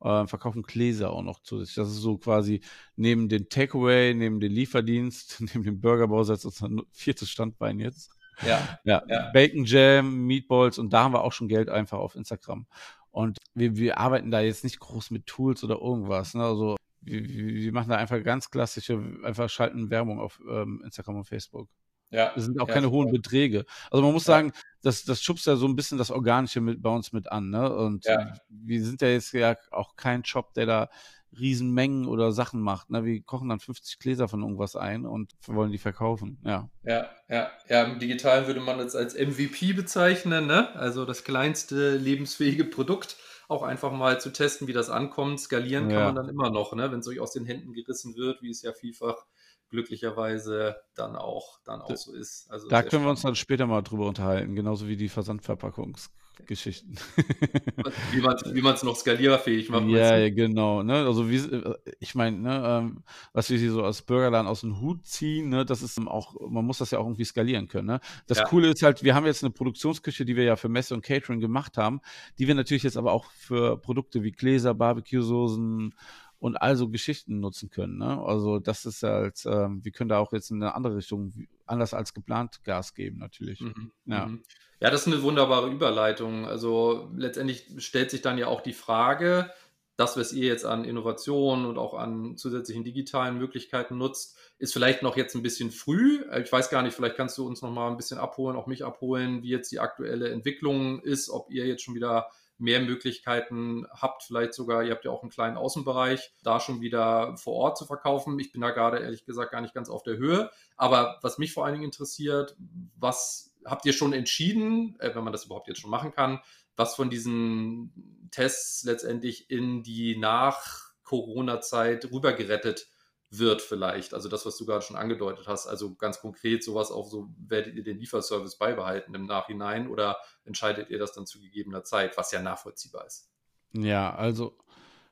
äh, 0.02 0.26
verkaufen 0.28 0.64
Gläser 0.64 1.12
auch 1.12 1.24
noch 1.24 1.42
zusätzlich. 1.42 1.76
Das 1.76 1.90
ist 1.90 1.98
so 1.98 2.18
quasi 2.18 2.62
neben 2.96 3.28
den 3.28 3.50
Takeaway, 3.50 4.14
neben 4.14 4.40
den 4.40 4.52
Lieferdienst, 4.52 5.42
neben 5.54 5.64
dem 5.64 5.82
Burgerbausatz 5.82 6.46
unser 6.46 6.70
viertes 6.92 7.30
Standbein 7.30 7.80
jetzt. 7.80 8.12
Ja, 8.42 8.80
ja, 8.86 9.04
ja. 9.10 9.32
Bacon 9.34 9.66
Jam, 9.66 10.26
Meatballs 10.26 10.80
und 10.80 10.94
da 10.94 11.04
haben 11.04 11.14
wir 11.14 11.24
auch 11.26 11.34
schon 11.34 11.50
Geld 11.50 11.68
einfach 11.68 11.98
auf 11.98 12.16
Instagram. 12.16 12.66
Und 13.12 13.38
wir, 13.54 13.76
wir 13.76 13.98
arbeiten 13.98 14.32
da 14.32 14.40
jetzt 14.40 14.64
nicht 14.64 14.80
groß 14.80 15.12
mit 15.12 15.26
Tools 15.26 15.64
oder 15.66 15.82
irgendwas. 15.82 16.34
Ne? 16.36 16.44
Also 16.44 16.78
wir, 17.02 17.28
wir 17.28 17.72
machen 17.72 17.90
da 17.90 17.98
einfach 17.98 18.24
ganz 18.24 18.50
klassische, 18.52 19.02
einfach 19.24 19.50
schalten 19.50 19.90
Werbung 19.90 20.20
auf 20.20 20.40
ähm, 20.50 20.82
Instagram 20.84 21.18
und 21.18 21.26
Facebook. 21.26 21.70
Ja. 22.12 22.32
Das 22.34 22.46
sind 22.46 22.60
auch 22.60 22.68
ja, 22.68 22.74
keine 22.74 22.90
hohen 22.90 23.12
Beträge. 23.12 23.66
Also 23.92 24.04
man 24.04 24.14
muss 24.14 24.26
ja. 24.26 24.36
sagen, 24.36 24.52
das, 24.82 25.04
das 25.04 25.22
schubst 25.22 25.46
ja 25.46 25.56
so 25.56 25.68
ein 25.68 25.76
bisschen 25.76 25.98
das 25.98 26.12
Organische 26.12 26.62
mit, 26.62 26.82
bei 26.82 26.90
uns 26.90 27.14
mit 27.14 27.32
an. 27.32 27.50
Ne? 27.50 27.74
Und 27.74 28.06
ja. 28.06 28.34
wir 28.50 28.84
sind 28.84 29.02
ja 29.02 29.10
jetzt 29.10 29.32
ja 29.34 29.56
auch 29.72 29.96
kein 29.96 30.26
Shop, 30.26 30.54
der 30.54 30.66
da 30.66 30.90
Riesenmengen 31.38 32.08
oder 32.08 32.32
Sachen 32.32 32.62
macht. 32.62 32.90
Ne? 32.90 33.06
Wir 33.06 33.22
kochen 33.22 33.50
dann 33.50 33.60
50 33.60 34.00
Gläser 34.00 34.28
von 34.28 34.42
irgendwas 34.42 34.76
ein 34.76 35.06
und 35.06 35.34
wollen 35.46 35.72
die 35.72 35.78
verkaufen. 35.78 36.40
Ja. 36.44 36.70
Ja, 36.84 37.10
ja, 37.30 37.52
ja. 37.68 37.84
Im 37.84 38.00
Digitalen 38.00 38.48
würde 38.48 38.62
man 38.62 38.80
das 38.80 38.96
als 38.96 39.14
MVP 39.14 39.74
bezeichnen, 39.74 40.48
ne? 40.48 40.74
Also 40.76 41.06
das 41.06 41.24
kleinste 41.24 41.96
lebensfähige 41.98 42.66
Produkt 42.66 43.18
auch 43.50 43.64
einfach 43.64 43.92
mal 43.92 44.22
zu 44.22 44.32
testen, 44.32 44.68
wie 44.68 44.74
das 44.74 44.90
ankommt. 44.90 45.40
Skalieren 45.40 45.90
ja. 45.90 45.98
kann 45.98 46.06
man 46.14 46.16
dann 46.16 46.30
immer 46.30 46.52
noch, 46.52 46.74
ne? 46.74 46.92
wenn 46.92 47.00
es 47.00 47.08
euch 47.08 47.20
aus 47.20 47.34
den 47.34 47.46
Händen 47.46 47.74
gerissen 47.74 48.16
wird, 48.16 48.42
wie 48.42 48.52
es 48.52 48.62
ja 48.62 48.72
vielfach 48.72 49.26
glücklicherweise 49.70 50.78
dann 50.96 51.16
auch, 51.16 51.60
dann 51.66 51.82
auch 51.82 51.96
so 51.96 52.14
ist. 52.14 52.50
Also 52.50 52.68
da 52.70 52.84
können 52.84 53.04
wir 53.04 53.10
uns 53.10 53.22
dann 53.22 53.36
später 53.36 53.68
mal 53.68 53.82
drüber 53.82 54.08
unterhalten, 54.08 54.56
genauso 54.56 54.88
wie 54.88 54.98
die 54.98 55.10
Versandverpackungs 55.10 56.12
Geschichten. 56.46 56.96
wie 58.12 58.62
man 58.62 58.74
es 58.76 58.84
noch 58.84 58.96
skalierfähig 58.96 59.70
macht. 59.70 59.88
Ja, 59.88 60.18
ja, 60.18 60.30
genau. 60.30 60.84
Ne? 60.84 60.94
Also 60.94 61.30
wie, 61.30 61.38
äh, 61.38 61.76
ich 62.00 62.16
meine, 62.16 62.38
ne, 62.38 62.64
ähm, 62.66 63.04
was 63.34 63.50
wir 63.50 63.58
hier 63.58 63.72
so 63.72 63.84
als 63.84 64.02
Bürgerland 64.02 64.48
aus 64.48 64.62
dem 64.62 64.80
Hut 64.82 65.06
ziehen, 65.06 65.50
ne, 65.50 65.66
das 65.66 65.82
ist 65.82 66.00
auch, 66.08 66.36
man 66.50 66.66
muss 66.66 66.80
das 66.80 66.92
ja 66.92 67.00
auch 67.00 67.06
irgendwie 67.06 67.26
skalieren 67.26 67.68
können. 67.68 67.88
Ne? 67.88 68.00
Das 68.28 68.40
ja. 68.40 68.46
Coole 68.46 68.70
ist 68.70 68.82
halt, 68.84 69.04
wir 69.04 69.16
haben 69.16 69.26
jetzt 69.26 69.44
eine 69.44 69.52
Produktionsküche, 69.52 70.26
die 70.26 70.36
wir 70.36 70.44
ja 70.44 70.56
für 70.56 70.70
Messe 70.70 70.94
und 70.94 71.04
Catering 71.04 71.40
gemacht 71.40 71.78
haben, 71.78 72.02
die 72.38 72.48
wir 72.48 72.56
natürlich 72.56 72.84
jetzt 72.84 72.98
aber 72.98 73.14
auch 73.14 73.26
für 73.32 73.78
Produkte 73.78 74.24
wie 74.24 74.32
Gläser, 74.32 74.74
Barbecue-Soßen 74.74 75.94
und 76.40 76.56
also 76.56 76.90
Geschichten 76.90 77.40
nutzen 77.40 77.70
können. 77.70 77.98
Ne? 77.98 78.22
Also 78.22 78.60
das 78.60 78.86
ist 78.86 79.04
halt, 79.04 79.44
ähm, 79.46 79.84
wir 79.84 79.92
können 79.92 80.10
da 80.10 80.20
auch 80.20 80.34
jetzt 80.34 80.52
in 80.52 80.64
eine 80.64 80.74
andere 80.74 80.96
Richtung, 80.96 81.48
anders 81.66 81.94
als 81.94 82.14
geplant, 82.14 82.64
Gas 82.64 82.94
geben 82.94 83.20
natürlich. 83.20 83.62
Mhm. 83.62 83.92
Ja. 84.06 84.26
Mhm. 84.26 84.44
Ja, 84.82 84.90
das 84.90 85.06
ist 85.06 85.14
eine 85.14 85.22
wunderbare 85.22 85.70
Überleitung. 85.70 86.46
Also 86.46 87.12
letztendlich 87.14 87.68
stellt 87.78 88.10
sich 88.12 88.22
dann 88.22 88.38
ja 88.38 88.48
auch 88.48 88.62
die 88.62 88.74
Frage, 88.74 89.52
das, 89.98 90.16
was 90.16 90.32
ihr 90.32 90.48
jetzt 90.48 90.66
an 90.66 90.86
Innovationen 90.86 91.66
und 91.66 91.78
auch 91.78 91.94
an 91.94 92.38
zusätzlichen 92.38 92.86
digitalen 92.86 93.38
Möglichkeiten 93.38 93.98
nutzt, 93.98 94.38
ist 94.58 94.72
vielleicht 94.72 95.04
noch 95.04 95.18
jetzt 95.18 95.36
ein 95.36 95.44
bisschen 95.44 95.72
früh. 95.72 96.24
Ich 96.42 96.50
weiß 96.50 96.70
gar 96.70 96.82
nicht, 96.84 96.94
vielleicht 96.94 97.18
kannst 97.18 97.38
du 97.38 97.46
uns 97.46 97.62
noch 97.62 97.72
mal 97.72 97.90
ein 97.90 97.98
bisschen 97.98 98.18
abholen, 98.18 98.56
auch 98.56 98.68
mich 98.68 98.86
abholen, 98.86 99.44
wie 99.44 99.50
jetzt 99.50 99.74
die 99.74 99.82
aktuelle 99.82 100.30
Entwicklung 100.30 101.02
ist, 101.02 101.30
ob 101.30 101.52
ihr 101.52 101.68
jetzt 101.68 101.84
schon 101.84 101.96
wieder 101.96 102.32
mehr 102.60 102.82
Möglichkeiten 102.82 103.86
habt, 103.92 104.24
vielleicht 104.24 104.54
sogar, 104.54 104.84
ihr 104.84 104.92
habt 104.92 105.06
ja 105.06 105.12
auch 105.12 105.22
einen 105.22 105.32
kleinen 105.32 105.58
Außenbereich, 105.58 106.34
da 106.44 106.60
schon 106.60 106.82
wieder 106.82 107.38
vor 107.38 107.56
Ort 107.56 107.78
zu 107.78 107.86
verkaufen. 107.86 108.38
Ich 108.40 108.52
bin 108.52 108.62
da 108.62 108.72
gerade 108.72 109.00
ehrlich 109.00 109.26
gesagt 109.26 109.52
gar 109.52 109.62
nicht 109.62 109.74
ganz 109.74 109.90
auf 109.90 110.04
der 110.04 110.18
Höhe. 110.18 110.52
Aber 110.76 111.20
was 111.22 111.38
mich 111.38 111.54
vor 111.54 111.66
allen 111.66 111.74
Dingen 111.74 111.86
interessiert, 111.86 112.56
was 112.98 113.54
habt 113.66 113.86
ihr 113.86 113.94
schon 113.94 114.14
entschieden, 114.14 115.00
äh, 115.00 115.14
wenn 115.16 115.24
man 115.24 115.34
das 115.34 115.46
überhaupt 115.46 115.68
jetzt 115.68 115.80
schon 115.80 115.92
machen 115.92 116.12
kann, 116.12 116.42
was 116.76 116.96
von 116.96 117.10
diesen 117.10 118.30
Tests 118.32 118.84
letztendlich 118.84 119.50
in 119.50 119.84
die 119.84 120.18
Nach-Corona-Zeit 120.18 122.12
rübergerettet 122.12 122.88
wird 123.32 123.62
vielleicht. 123.62 124.14
Also 124.14 124.28
das, 124.28 124.46
was 124.46 124.58
du 124.58 124.66
gerade 124.66 124.84
schon 124.84 124.96
angedeutet 124.96 125.48
hast. 125.48 125.68
Also 125.68 125.96
ganz 125.96 126.20
konkret 126.20 126.64
sowas 126.64 126.92
auch 126.92 127.08
so, 127.08 127.30
werdet 127.38 127.76
ihr 127.76 127.84
den 127.84 128.00
Lieferservice 128.00 128.58
beibehalten 128.58 129.14
im 129.14 129.26
Nachhinein 129.26 129.88
oder 129.88 130.18
entscheidet 130.46 130.90
ihr 130.90 130.98
das 130.98 131.14
dann 131.14 131.28
zu 131.28 131.40
gegebener 131.40 131.84
Zeit, 131.84 132.18
was 132.18 132.32
ja 132.32 132.42
nachvollziehbar 132.42 133.06
ist? 133.06 133.30
Ja, 133.74 134.16
also 134.16 134.58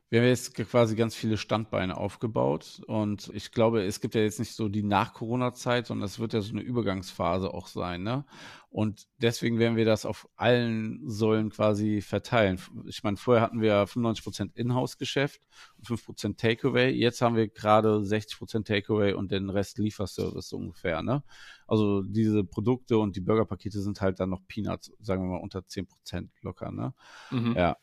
Wir 0.10 0.22
haben 0.22 0.28
jetzt 0.28 0.54
quasi 0.56 0.96
ganz 0.96 1.16
viele 1.16 1.36
Standbeine 1.36 1.98
aufgebaut 1.98 2.82
und 2.88 3.30
ich 3.34 3.52
glaube, 3.52 3.84
es 3.84 4.00
gibt 4.00 4.16
ja 4.16 4.22
jetzt 4.22 4.40
nicht 4.40 4.54
so 4.54 4.70
die 4.70 4.84
Nach-Corona-Zeit, 4.84 5.88
sondern 5.88 6.06
es 6.06 6.18
wird 6.18 6.32
ja 6.32 6.40
so 6.40 6.54
eine 6.54 6.62
Übergangsphase 6.62 7.54
auch 7.54 7.68
sein. 7.68 8.04
Ne? 8.04 8.24
Und 8.70 9.08
deswegen 9.18 9.60
werden 9.60 9.76
wir 9.76 9.84
das 9.84 10.06
auf 10.06 10.30
allen 10.38 11.02
Säulen 11.10 11.50
quasi 11.50 12.00
verteilen. 12.00 12.58
Ich 12.86 13.04
meine, 13.04 13.18
vorher 13.18 13.44
hatten 13.44 13.60
wir 13.60 13.86
95% 13.86 14.56
Inhouse-Geschäft 14.56 15.42
und 15.78 15.88
5% 15.88 16.38
Takeaway. 16.38 16.90
Jetzt 16.90 17.22
haben 17.22 17.36
wir 17.36 17.50
gerade 17.50 17.98
60% 17.98 18.64
Takeaway 18.64 19.12
und 19.12 19.34
den 19.34 19.50
Rest 19.50 19.78
Lieferservice 19.78 20.54
ungefähr. 20.54 21.02
Ne? 21.02 21.22
Also 21.68 22.02
diese 22.02 22.46
Produkte 22.46 22.98
und 22.98 23.18
die 23.18 23.22
Burgerpakete 23.22 23.82
sind 23.82 24.00
halt 24.00 24.22
dann 24.22 24.30
noch 24.30 24.48
Peanuts, 24.48 24.94
sagen 25.02 25.24
wir 25.24 25.36
mal 25.36 25.44
unter 25.44 25.60
10% 25.60 26.30
locker. 26.42 26.72
Ne? 26.72 26.94
Mhm. 27.30 27.56
Ja. 27.58 27.76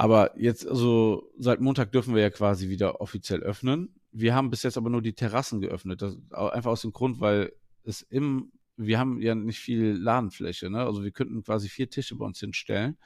Aber 0.00 0.38
jetzt, 0.38 0.64
also 0.64 1.28
seit 1.38 1.60
Montag 1.60 1.90
dürfen 1.90 2.14
wir 2.14 2.22
ja 2.22 2.30
quasi 2.30 2.68
wieder 2.68 3.00
offiziell 3.00 3.40
öffnen. 3.40 3.96
Wir 4.12 4.32
haben 4.32 4.48
bis 4.48 4.62
jetzt 4.62 4.76
aber 4.76 4.90
nur 4.90 5.02
die 5.02 5.14
Terrassen 5.14 5.60
geöffnet. 5.60 6.02
Das, 6.02 6.16
einfach 6.30 6.70
aus 6.70 6.82
dem 6.82 6.92
Grund, 6.92 7.18
weil 7.18 7.52
es 7.82 8.02
im, 8.02 8.52
wir 8.76 9.00
haben 9.00 9.20
ja 9.20 9.34
nicht 9.34 9.58
viel 9.58 9.96
Ladenfläche, 10.00 10.70
ne? 10.70 10.84
Also 10.84 11.02
wir 11.02 11.10
könnten 11.10 11.42
quasi 11.42 11.68
vier 11.68 11.90
Tische 11.90 12.14
bei 12.14 12.24
uns 12.24 12.38
hinstellen. 12.38 12.96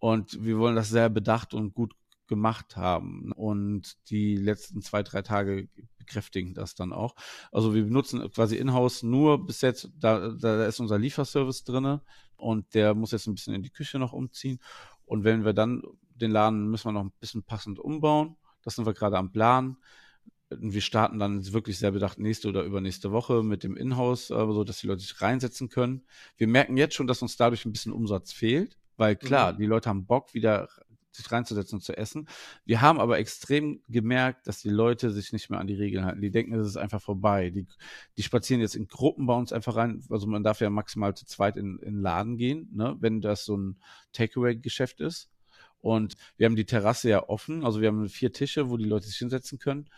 Und 0.00 0.44
wir 0.44 0.58
wollen 0.58 0.74
das 0.74 0.88
sehr 0.88 1.10
bedacht 1.10 1.54
und 1.54 1.74
gut 1.74 1.94
gemacht 2.26 2.76
haben. 2.76 3.30
Und 3.30 3.96
die 4.10 4.34
letzten 4.34 4.82
zwei, 4.82 5.04
drei 5.04 5.22
Tage 5.22 5.68
bekräftigen 5.96 6.54
das 6.54 6.74
dann 6.74 6.92
auch. 6.92 7.14
Also 7.52 7.72
wir 7.72 7.84
benutzen 7.84 8.28
quasi 8.32 8.56
in-house 8.56 9.04
nur 9.04 9.46
bis 9.46 9.60
jetzt, 9.60 9.92
da, 9.96 10.30
da 10.30 10.66
ist 10.66 10.80
unser 10.80 10.98
Lieferservice 10.98 11.62
drinne 11.62 12.02
und 12.34 12.74
der 12.74 12.94
muss 12.94 13.12
jetzt 13.12 13.28
ein 13.28 13.34
bisschen 13.36 13.54
in 13.54 13.62
die 13.62 13.70
Küche 13.70 14.00
noch 14.00 14.12
umziehen. 14.12 14.58
Und 15.04 15.22
wenn 15.22 15.44
wir 15.44 15.52
dann 15.52 15.84
den 16.16 16.30
Laden 16.30 16.68
müssen 16.70 16.88
wir 16.88 16.92
noch 16.92 17.04
ein 17.04 17.12
bisschen 17.20 17.42
passend 17.42 17.78
umbauen. 17.78 18.36
Das 18.62 18.76
sind 18.76 18.86
wir 18.86 18.94
gerade 18.94 19.18
am 19.18 19.32
Plan. 19.32 19.76
Wir 20.48 20.80
starten 20.80 21.18
dann 21.18 21.52
wirklich 21.52 21.78
sehr 21.78 21.90
bedacht 21.90 22.18
nächste 22.18 22.48
oder 22.48 22.62
übernächste 22.62 23.10
Woche 23.10 23.42
mit 23.42 23.64
dem 23.64 23.76
Inhouse, 23.76 24.30
äh, 24.30 24.34
so 24.34 24.64
dass 24.64 24.80
die 24.80 24.86
Leute 24.86 25.02
sich 25.02 25.20
reinsetzen 25.20 25.68
können. 25.68 26.04
Wir 26.36 26.46
merken 26.46 26.76
jetzt 26.76 26.94
schon, 26.94 27.06
dass 27.06 27.22
uns 27.22 27.36
dadurch 27.36 27.64
ein 27.64 27.72
bisschen 27.72 27.92
Umsatz 27.92 28.32
fehlt, 28.32 28.78
weil 28.96 29.16
klar, 29.16 29.52
mhm. 29.52 29.58
die 29.58 29.66
Leute 29.66 29.88
haben 29.88 30.06
Bock, 30.06 30.34
wieder 30.34 30.68
sich 31.16 31.32
reinzusetzen 31.32 31.76
und 31.76 31.82
zu 31.82 31.96
essen. 31.96 32.28
Wir 32.64 32.80
haben 32.80 33.00
aber 33.00 33.18
extrem 33.18 33.80
gemerkt, 33.88 34.46
dass 34.46 34.60
die 34.60 34.70
Leute 34.70 35.10
sich 35.10 35.32
nicht 35.32 35.50
mehr 35.50 35.58
an 35.58 35.66
die 35.66 35.74
Regeln 35.74 36.04
halten. 36.04 36.20
Die 36.20 36.30
denken, 36.30 36.54
es 36.54 36.66
ist 36.66 36.76
einfach 36.76 37.02
vorbei. 37.02 37.50
Die, 37.50 37.66
die 38.16 38.22
spazieren 38.22 38.60
jetzt 38.60 38.76
in 38.76 38.86
Gruppen 38.86 39.26
bei 39.26 39.34
uns 39.34 39.52
einfach 39.52 39.76
rein. 39.76 40.02
Also 40.10 40.26
man 40.26 40.44
darf 40.44 40.60
ja 40.60 40.70
maximal 40.70 41.14
zu 41.16 41.26
zweit 41.26 41.56
in, 41.56 41.78
in 41.78 41.94
den 41.94 42.02
Laden 42.02 42.36
gehen, 42.36 42.68
ne, 42.72 42.96
wenn 43.00 43.20
das 43.20 43.44
so 43.44 43.56
ein 43.56 43.78
Takeaway-Geschäft 44.12 45.00
ist. 45.00 45.30
Und 45.86 46.16
wir 46.36 46.46
haben 46.46 46.56
die 46.56 46.66
Terrasse 46.66 47.08
ja 47.08 47.28
offen, 47.28 47.64
also 47.64 47.80
wir 47.80 47.86
haben 47.86 48.08
vier 48.08 48.32
Tische, 48.32 48.70
wo 48.70 48.76
die 48.76 48.86
Leute 48.86 49.06
sich 49.06 49.18
hinsetzen 49.18 49.60
können. 49.60 49.88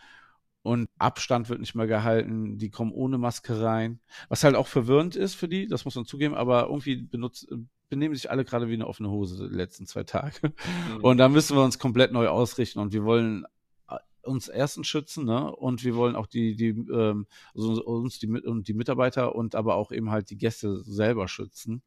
Und 0.61 0.87
Abstand 0.99 1.49
wird 1.49 1.61
nicht 1.61 1.73
mehr 1.73 1.87
gehalten, 1.87 2.59
die 2.59 2.69
kommen 2.69 2.91
ohne 2.91 3.17
Maske 3.17 3.59
rein. 3.59 3.99
Was 4.27 4.43
halt 4.43 4.55
auch 4.55 4.67
verwirrend 4.67 5.15
ist 5.15 5.33
für 5.33 5.47
die, 5.47 5.67
das 5.67 5.85
muss 5.85 5.95
man 5.95 6.05
zugeben, 6.05 6.35
aber 6.35 6.67
irgendwie 6.67 6.97
benutzt, 6.97 7.47
benehmen 7.89 8.13
sich 8.13 8.29
alle 8.29 8.45
gerade 8.45 8.69
wie 8.69 8.75
eine 8.75 8.85
offene 8.85 9.09
Hose 9.09 9.49
die 9.49 9.55
letzten 9.55 9.87
zwei 9.87 10.03
Tage. 10.03 10.35
Mhm. 10.43 11.03
Und 11.03 11.17
da 11.17 11.27
müssen 11.27 11.57
wir 11.57 11.63
uns 11.63 11.79
komplett 11.79 12.11
neu 12.11 12.27
ausrichten 12.27 12.77
und 12.77 12.93
wir 12.93 13.03
wollen 13.03 13.45
äh, 13.87 13.97
uns 14.21 14.47
erstens 14.47 14.85
schützen, 14.85 15.25
ne? 15.25 15.55
Und 15.55 15.83
wir 15.83 15.95
wollen 15.95 16.15
auch 16.15 16.27
die, 16.27 16.55
die, 16.55 16.69
ähm, 16.69 17.25
also 17.55 17.83
uns 17.83 18.19
die, 18.19 18.27
und 18.29 18.67
die 18.67 18.75
Mitarbeiter 18.75 19.33
und 19.33 19.55
aber 19.55 19.73
auch 19.73 19.91
eben 19.91 20.11
halt 20.11 20.29
die 20.29 20.37
Gäste 20.37 20.83
selber 20.83 21.27
schützen. 21.27 21.81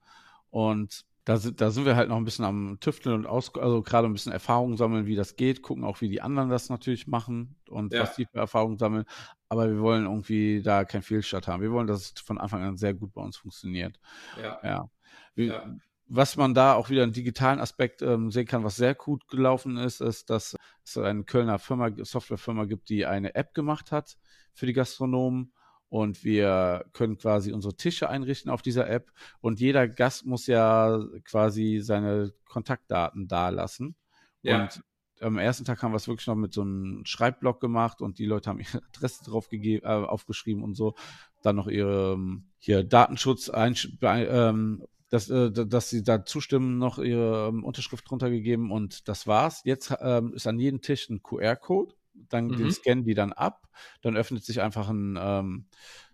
Und 0.51 1.05
da 1.25 1.37
sind, 1.37 1.61
da 1.61 1.71
sind 1.71 1.85
wir 1.85 1.95
halt 1.95 2.09
noch 2.09 2.17
ein 2.17 2.25
bisschen 2.25 2.45
am 2.45 2.79
Tüfteln 2.81 3.15
und 3.15 3.27
aus, 3.27 3.55
also 3.55 3.83
gerade 3.83 4.09
ein 4.09 4.13
bisschen 4.13 4.33
Erfahrung 4.33 4.77
sammeln, 4.77 5.07
wie 5.07 5.15
das 5.15 5.37
geht, 5.37 5.63
gucken 5.63 5.85
auch, 5.85 6.01
wie 6.01 6.09
die 6.09 6.21
anderen 6.21 6.49
das 6.49 6.69
natürlich 6.69 7.07
machen 7.07 7.57
und 7.69 7.93
ja. 7.93 8.03
was 8.03 8.17
die 8.17 8.27
für 8.27 8.39
Erfahrungen 8.39 8.77
sammeln. 8.77 9.05
Aber 9.49 9.69
wir 9.69 9.81
wollen 9.81 10.05
irgendwie 10.05 10.63
da 10.63 10.85
kein 10.85 11.03
Fehlstart 11.03 11.47
haben. 11.47 11.63
Wir 11.63 11.71
wollen, 11.71 11.87
dass 11.87 12.13
es 12.13 12.21
von 12.21 12.39
Anfang 12.39 12.63
an 12.63 12.77
sehr 12.77 12.95
gut 12.95 13.13
bei 13.13 13.23
uns 13.23 13.37
funktioniert. 13.37 14.01
Ja. 14.41 14.59
ja. 14.65 14.91
Wie, 15.35 15.47
ja. 15.47 15.65
Was 16.09 16.37
man 16.37 16.55
da 16.55 16.75
auch 16.75 16.91
wieder 16.91 17.05
einen 17.05 17.13
digitalen 17.13 17.61
Aspekt 17.61 18.03
ähm, 18.03 18.31
sehen 18.31 18.47
kann, 18.47 18.65
was 18.65 18.77
sehr 18.77 18.95
gut 18.95 19.29
gelaufen 19.29 19.77
ist, 19.77 20.01
ist, 20.01 20.29
dass 20.29 20.57
es 20.85 20.99
eine 20.99 21.25
Kölner 21.25 21.59
Firma, 21.59 21.91
Softwarefirma 21.97 22.65
gibt, 22.65 22.89
die 22.89 23.07
eine 23.07 23.35
App 23.35 23.55
gemacht 23.55 23.93
hat 23.93 24.19
für 24.53 24.67
die 24.67 24.73
Gastronomen 24.73 25.53
und 25.93 26.25
wir 26.25 26.87
können 26.95 27.19
quasi 27.19 27.53
unsere 27.53 27.77
Tische 27.77 28.09
einrichten 28.09 28.51
auf 28.51 28.63
dieser 28.63 28.89
App 28.89 29.13
und 29.43 29.61
jeder 29.61 29.87
Gast 29.87 30.25
muss 30.25 30.47
ja 30.47 31.05
quasi 31.27 31.81
seine 31.83 32.33
Kontaktdaten 32.47 33.29
dalassen. 33.29 33.95
Ja. 34.41 34.63
Und 34.63 34.83
am 35.21 35.37
ersten 35.37 35.67
Tag 35.67 35.83
haben 35.83 35.93
wir 35.93 35.99
es 35.99 36.09
wirklich 36.09 36.27
noch 36.29 36.35
mit 36.35 36.55
so 36.55 36.63
einem 36.63 37.05
Schreibblock 37.05 37.61
gemacht 37.61 38.01
und 38.01 38.19
die 38.19 38.25
Leute 38.25 38.49
haben 38.49 38.61
ihre 38.61 38.81
Adresse 38.95 39.23
drauf 39.25 39.51
gegeben, 39.51 39.85
äh, 39.85 39.91
aufgeschrieben 39.91 40.63
und 40.63 40.77
so. 40.77 40.95
Dann 41.43 41.57
noch 41.57 41.69
ihre 41.69 42.15
ähm, 42.15 42.45
hier 42.59 42.85
Datenschutz, 42.85 43.51
ähm, 43.55 44.87
dass, 45.11 45.29
äh, 45.29 45.51
dass 45.53 45.91
sie 45.91 46.03
da 46.03 46.25
zustimmen, 46.25 46.79
noch 46.79 47.01
ihre 47.01 47.49
ähm, 47.49 47.65
Unterschrift 47.65 48.09
drunter 48.09 48.31
gegeben 48.31 48.73
und 48.73 49.09
das 49.09 49.27
war's. 49.27 49.61
Jetzt 49.67 49.95
ähm, 50.01 50.33
ist 50.33 50.47
an 50.47 50.59
jedem 50.59 50.81
Tisch 50.81 51.11
ein 51.11 51.23
QR-Code 51.23 51.95
dann 52.29 52.47
mhm. 52.47 52.71
scannen 52.71 53.05
die 53.05 53.15
dann 53.15 53.33
ab, 53.33 53.69
dann 54.01 54.17
öffnet 54.17 54.45
sich 54.45 54.61
einfach 54.61 54.89
ein, 54.89 55.19
ähm, 55.21 55.67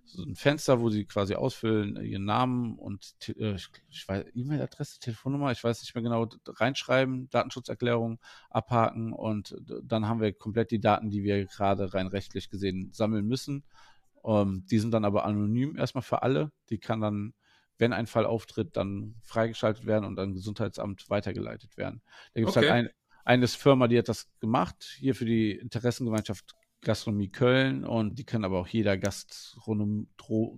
so 0.04 0.22
ein 0.22 0.36
Fenster, 0.36 0.80
wo 0.80 0.88
sie 0.88 1.04
quasi 1.04 1.34
ausfüllen, 1.34 1.96
äh, 1.96 2.02
ihren 2.02 2.24
Namen 2.24 2.78
und 2.78 3.14
äh, 3.28 3.56
E-Mail-Adresse, 4.34 5.00
Telefonnummer, 5.00 5.52
ich 5.52 5.62
weiß 5.62 5.82
nicht 5.82 5.94
mehr 5.94 6.02
genau, 6.02 6.28
reinschreiben, 6.46 7.28
Datenschutzerklärung 7.30 8.18
abhaken 8.50 9.12
und 9.12 9.56
dann 9.82 10.09
haben 10.09 10.20
wir 10.20 10.32
komplett 10.32 10.70
die 10.70 10.80
Daten, 10.80 11.11
die 11.11 11.22
wir 11.22 11.44
gerade 11.46 11.92
rein 11.92 12.06
rechtlich 12.06 12.48
gesehen 12.48 12.90
sammeln 12.92 13.26
müssen. 13.26 13.64
Ähm, 14.24 14.64
die 14.70 14.78
sind 14.78 14.92
dann 14.92 15.04
aber 15.04 15.24
anonym 15.24 15.76
erstmal 15.76 16.02
für 16.02 16.22
alle. 16.22 16.52
Die 16.70 16.78
kann 16.78 17.00
dann, 17.00 17.34
wenn 17.76 17.92
ein 17.92 18.06
Fall 18.06 18.26
auftritt, 18.26 18.76
dann 18.76 19.14
freigeschaltet 19.22 19.86
werden 19.86 20.04
und 20.04 20.18
an 20.18 20.34
Gesundheitsamt 20.34 21.09
weitergeleitet 21.11 21.76
werden. 21.76 22.02
Da 22.34 22.40
gibt 22.40 22.50
es 22.50 22.56
halt 22.56 22.66
okay. 22.66 22.72
halt 22.72 22.86
ein, 22.88 22.94
eine 23.28 23.46
Firma, 23.46 23.88
die 23.88 23.98
hat 23.98 24.08
das 24.08 24.26
gemacht, 24.40 24.96
hier 24.98 25.14
für 25.14 25.26
die 25.26 25.52
Interessengemeinschaft 25.52 26.54
Gastronomie 26.80 27.28
Köln 27.28 27.84
und 27.84 28.18
die 28.18 28.24
kann 28.24 28.44
aber 28.44 28.58
auch 28.58 28.68
jeder 28.68 28.96
Gastronom, 28.96 30.08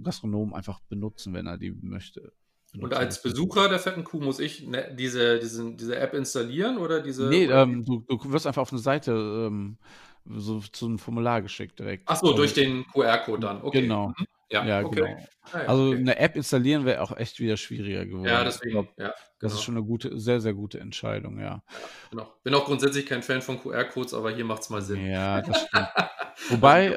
Gastronom 0.03 0.55
einfach 0.55 0.81
benutzen, 0.81 1.35
wenn 1.35 1.47
er 1.47 1.59
die 1.59 1.73
möchte. 1.73 2.33
Und 2.79 2.95
als 2.95 3.23
Besucher 3.23 3.69
der 3.69 3.81
fetten 3.81 4.05
Kuh 4.05 4.21
muss 4.21 4.39
ich 4.39 4.65
ne, 4.65 4.95
diese, 4.97 5.41
diese, 5.41 5.75
diese 5.75 5.97
App 5.97 6.15
installieren 6.15 6.79
oder 6.79 7.01
diese? 7.03 7.29
Nee, 7.29 7.47
ähm, 7.47 7.85
du, 7.85 8.05
du 8.07 8.33
wirst 8.33 8.47
einfach 8.47 8.63
auf 8.63 8.71
eine 8.71 8.81
Seite 8.81 9.13
ähm, 9.13 9.77
so 10.25 10.61
zu 10.61 10.87
einem 10.87 10.99
Formular 11.01 11.43
geschickt 11.43 11.81
direkt. 11.81 12.05
Ach 12.07 12.21
so, 12.21 12.33
durch 12.33 12.55
den 12.55 12.87
QR-Code 12.93 13.41
dann. 13.41 13.63
Okay. 13.63 13.83
Genau. 13.83 14.09
Mhm. 14.09 14.27
Ja, 14.51 14.65
ja 14.65 14.85
okay. 14.85 15.01
genau. 15.01 15.27
Ah, 15.53 15.59
ja, 15.63 15.67
also 15.67 15.89
okay. 15.89 15.99
eine 15.99 16.19
App 16.19 16.37
installieren 16.37 16.85
wäre 16.85 17.03
auch 17.03 17.17
echt 17.17 17.41
wieder 17.41 17.57
schwieriger 17.57 18.05
geworden. 18.05 18.27
Ja, 18.27 18.45
deswegen. 18.45 18.73
Glaub, 18.73 18.99
ja, 18.99 19.09
das 19.09 19.17
genau. 19.39 19.55
ist 19.55 19.63
schon 19.63 19.77
eine 19.77 19.85
gute, 19.85 20.19
sehr, 20.19 20.41
sehr 20.41 20.55
gute 20.55 20.81
Entscheidung, 20.81 21.39
ja. 21.39 21.45
ja 21.45 21.63
genau. 22.11 22.35
Bin 22.43 22.55
auch 22.55 22.65
grundsätzlich 22.65 23.07
kein 23.07 23.23
Fan 23.23 23.43
von 23.43 23.61
QR-Codes, 23.61 24.15
aber 24.15 24.31
hier 24.31 24.45
macht 24.45 24.63
es 24.63 24.71
mal 24.71 24.83
Sinn. 24.83 25.07
Ja, 25.07 25.41
das 25.41 25.63
stimmt. 25.63 25.89
Wobei, 26.51 26.97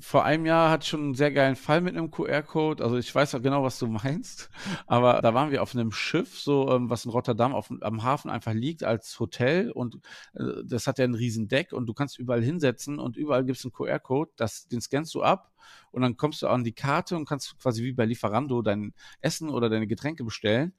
vor 0.00 0.24
einem 0.24 0.46
Jahr 0.46 0.78
ich 0.78 0.86
schon 0.86 1.00
einen 1.00 1.14
sehr 1.14 1.32
geilen 1.32 1.56
Fall 1.56 1.80
mit 1.80 1.96
einem 1.96 2.10
QR-Code. 2.10 2.82
Also 2.82 2.96
ich 2.96 3.14
weiß 3.14 3.34
auch 3.34 3.42
genau, 3.42 3.62
was 3.62 3.78
du 3.78 3.86
meinst. 3.86 4.50
Aber 4.86 5.20
da 5.22 5.34
waren 5.34 5.50
wir 5.50 5.62
auf 5.62 5.74
einem 5.74 5.92
Schiff, 5.92 6.38
so 6.38 6.70
ähm, 6.70 6.90
was 6.90 7.04
in 7.04 7.10
Rotterdam 7.10 7.54
auf, 7.54 7.70
am 7.80 8.02
Hafen 8.02 8.30
einfach 8.30 8.52
liegt 8.52 8.84
als 8.84 9.18
Hotel 9.18 9.70
und 9.70 9.96
äh, 10.34 10.64
das 10.64 10.86
hat 10.86 10.98
ja 10.98 11.04
ein 11.04 11.14
riesen 11.14 11.48
Deck 11.48 11.72
und 11.72 11.86
du 11.86 11.94
kannst 11.94 12.18
überall 12.18 12.42
hinsetzen 12.42 12.98
und 12.98 13.16
überall 13.16 13.44
gibt 13.44 13.58
es 13.58 13.64
einen 13.64 13.72
QR-Code, 13.72 14.32
den 14.70 14.80
scannst 14.80 15.14
du 15.14 15.22
ab 15.22 15.52
und 15.90 16.02
dann 16.02 16.16
kommst 16.16 16.42
du 16.42 16.48
an 16.48 16.64
die 16.64 16.72
Karte 16.72 17.16
und 17.16 17.28
kannst 17.28 17.58
quasi 17.58 17.82
wie 17.82 17.92
bei 17.92 18.04
Lieferando 18.04 18.62
dein 18.62 18.94
Essen 19.20 19.48
oder 19.48 19.68
deine 19.68 19.86
Getränke 19.86 20.24
bestellen 20.24 20.74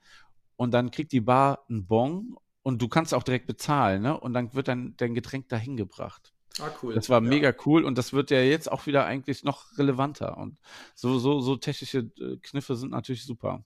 und 0.56 0.74
dann 0.74 0.92
kriegt 0.92 1.12
die 1.12 1.22
Bar 1.22 1.66
einen 1.70 1.86
Bon 1.86 2.36
und 2.62 2.82
du 2.82 2.88
kannst 2.88 3.14
auch 3.14 3.24
direkt 3.24 3.48
bezahlen, 3.48 4.02
ne? 4.02 4.20
Und 4.20 4.34
dann 4.34 4.54
wird 4.54 4.68
dein, 4.68 4.96
dein 4.98 5.14
Getränk 5.16 5.50
dahin 5.50 5.78
gebracht. 5.78 6.34
Ah, 6.60 6.72
cool. 6.82 6.94
Das 6.94 7.10
war 7.10 7.22
mega 7.22 7.54
cool 7.66 7.86
und 7.86 7.98
das 7.98 8.12
wird 8.12 8.32
ja 8.32 8.42
jetzt 8.42 8.72
auch 8.72 8.86
wieder 8.86 9.06
eigentlich 9.06 9.44
noch 9.44 9.78
relevanter. 9.78 10.38
Und 10.38 10.58
so, 10.96 11.20
so, 11.20 11.40
so 11.40 11.56
technische 11.56 12.10
äh, 12.20 12.38
Kniffe 12.42 12.76
sind 12.76 12.92
natürlich 12.92 13.26
super. 13.26 13.64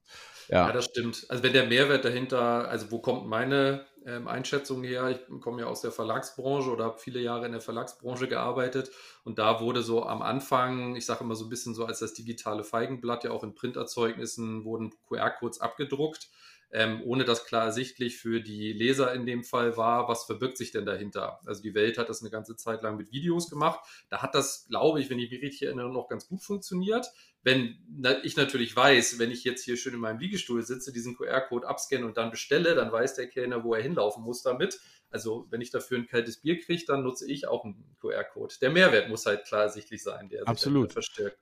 Ja. 0.49 0.67
ja, 0.67 0.71
das 0.73 0.85
stimmt. 0.85 1.25
Also 1.29 1.43
wenn 1.43 1.53
der 1.53 1.65
Mehrwert 1.65 2.05
dahinter, 2.05 2.67
also 2.69 2.91
wo 2.91 2.99
kommt 2.99 3.27
meine 3.27 3.85
ähm, 4.05 4.27
Einschätzung 4.27 4.83
her? 4.83 5.09
Ich 5.09 5.41
komme 5.41 5.61
ja 5.61 5.67
aus 5.67 5.81
der 5.81 5.91
Verlagsbranche 5.91 6.69
oder 6.69 6.85
habe 6.85 6.99
viele 6.99 7.19
Jahre 7.19 7.45
in 7.45 7.53
der 7.53 7.61
Verlagsbranche 7.61 8.27
gearbeitet 8.27 8.91
und 9.23 9.39
da 9.39 9.61
wurde 9.61 9.81
so 9.81 10.05
am 10.05 10.21
Anfang, 10.21 10.95
ich 10.95 11.05
sage 11.05 11.23
immer 11.23 11.35
so 11.35 11.45
ein 11.45 11.49
bisschen 11.49 11.73
so 11.73 11.85
als 11.85 11.99
das 11.99 12.13
digitale 12.13 12.63
Feigenblatt, 12.63 13.23
ja 13.23 13.31
auch 13.31 13.43
in 13.43 13.55
Printerzeugnissen 13.55 14.65
wurden 14.65 14.93
QR-Codes 15.07 15.61
abgedruckt 15.61 16.29
ähm, 16.73 17.01
ohne 17.05 17.23
dass 17.23 17.45
klar 17.45 17.65
ersichtlich 17.65 18.17
für 18.17 18.41
die 18.41 18.73
Leser 18.73 19.13
in 19.13 19.27
dem 19.27 19.43
Fall 19.43 19.77
war, 19.77 20.07
was 20.07 20.25
verbirgt 20.25 20.57
sich 20.57 20.71
denn 20.71 20.87
dahinter. 20.87 21.39
Also 21.45 21.61
die 21.61 21.75
Welt 21.75 21.99
hat 21.99 22.09
das 22.09 22.21
eine 22.21 22.31
ganze 22.31 22.55
Zeit 22.55 22.81
lang 22.81 22.97
mit 22.97 23.11
Videos 23.11 23.47
gemacht. 23.47 23.79
Da 24.09 24.23
hat 24.23 24.33
das, 24.33 24.65
glaube 24.67 24.99
ich, 24.99 25.11
wenn 25.11 25.19
ich 25.19 25.29
mich 25.29 25.43
richtig 25.43 25.67
erinnere, 25.67 25.93
noch 25.93 26.09
ganz 26.09 26.27
gut 26.27 26.41
funktioniert. 26.41 27.05
Wenn 27.43 27.77
ich 28.23 28.37
natürlich 28.37 28.75
weiß, 28.75 29.19
wenn 29.19 29.29
ich 29.29 29.43
jetzt 29.43 29.63
hier 29.63 29.77
schön 29.77 29.93
in 29.93 29.99
meinem 29.99 30.17
Liegestuhl 30.17 30.63
sitze, 30.63 30.91
diesen 30.91 31.15
QR-Code 31.15 31.67
abscanne 31.67 32.05
und 32.05 32.17
dann 32.17 32.31
bestelle, 32.31 32.73
dann 32.73 32.91
weiß 32.91 33.15
der 33.15 33.27
Kellner, 33.27 33.63
wo 33.63 33.75
er 33.75 33.83
hinlaufen 33.83 34.23
muss 34.23 34.41
damit. 34.41 34.79
Also 35.11 35.45
wenn 35.51 35.61
ich 35.61 35.69
dafür 35.69 35.99
ein 35.99 36.07
kaltes 36.07 36.37
Bier 36.37 36.59
kriege, 36.59 36.85
dann 36.87 37.03
nutze 37.03 37.31
ich 37.31 37.47
auch 37.47 37.65
einen 37.65 37.95
QR-Code. 38.01 38.55
Der 38.61 38.71
Mehrwert 38.71 39.09
muss 39.09 39.27
halt 39.27 39.45
klar 39.45 39.63
ersichtlich 39.63 40.01
sein, 40.01 40.27
der 40.27 40.47
Absolut. 40.47 40.89
sich 40.89 40.93
verstärkt. 40.93 41.37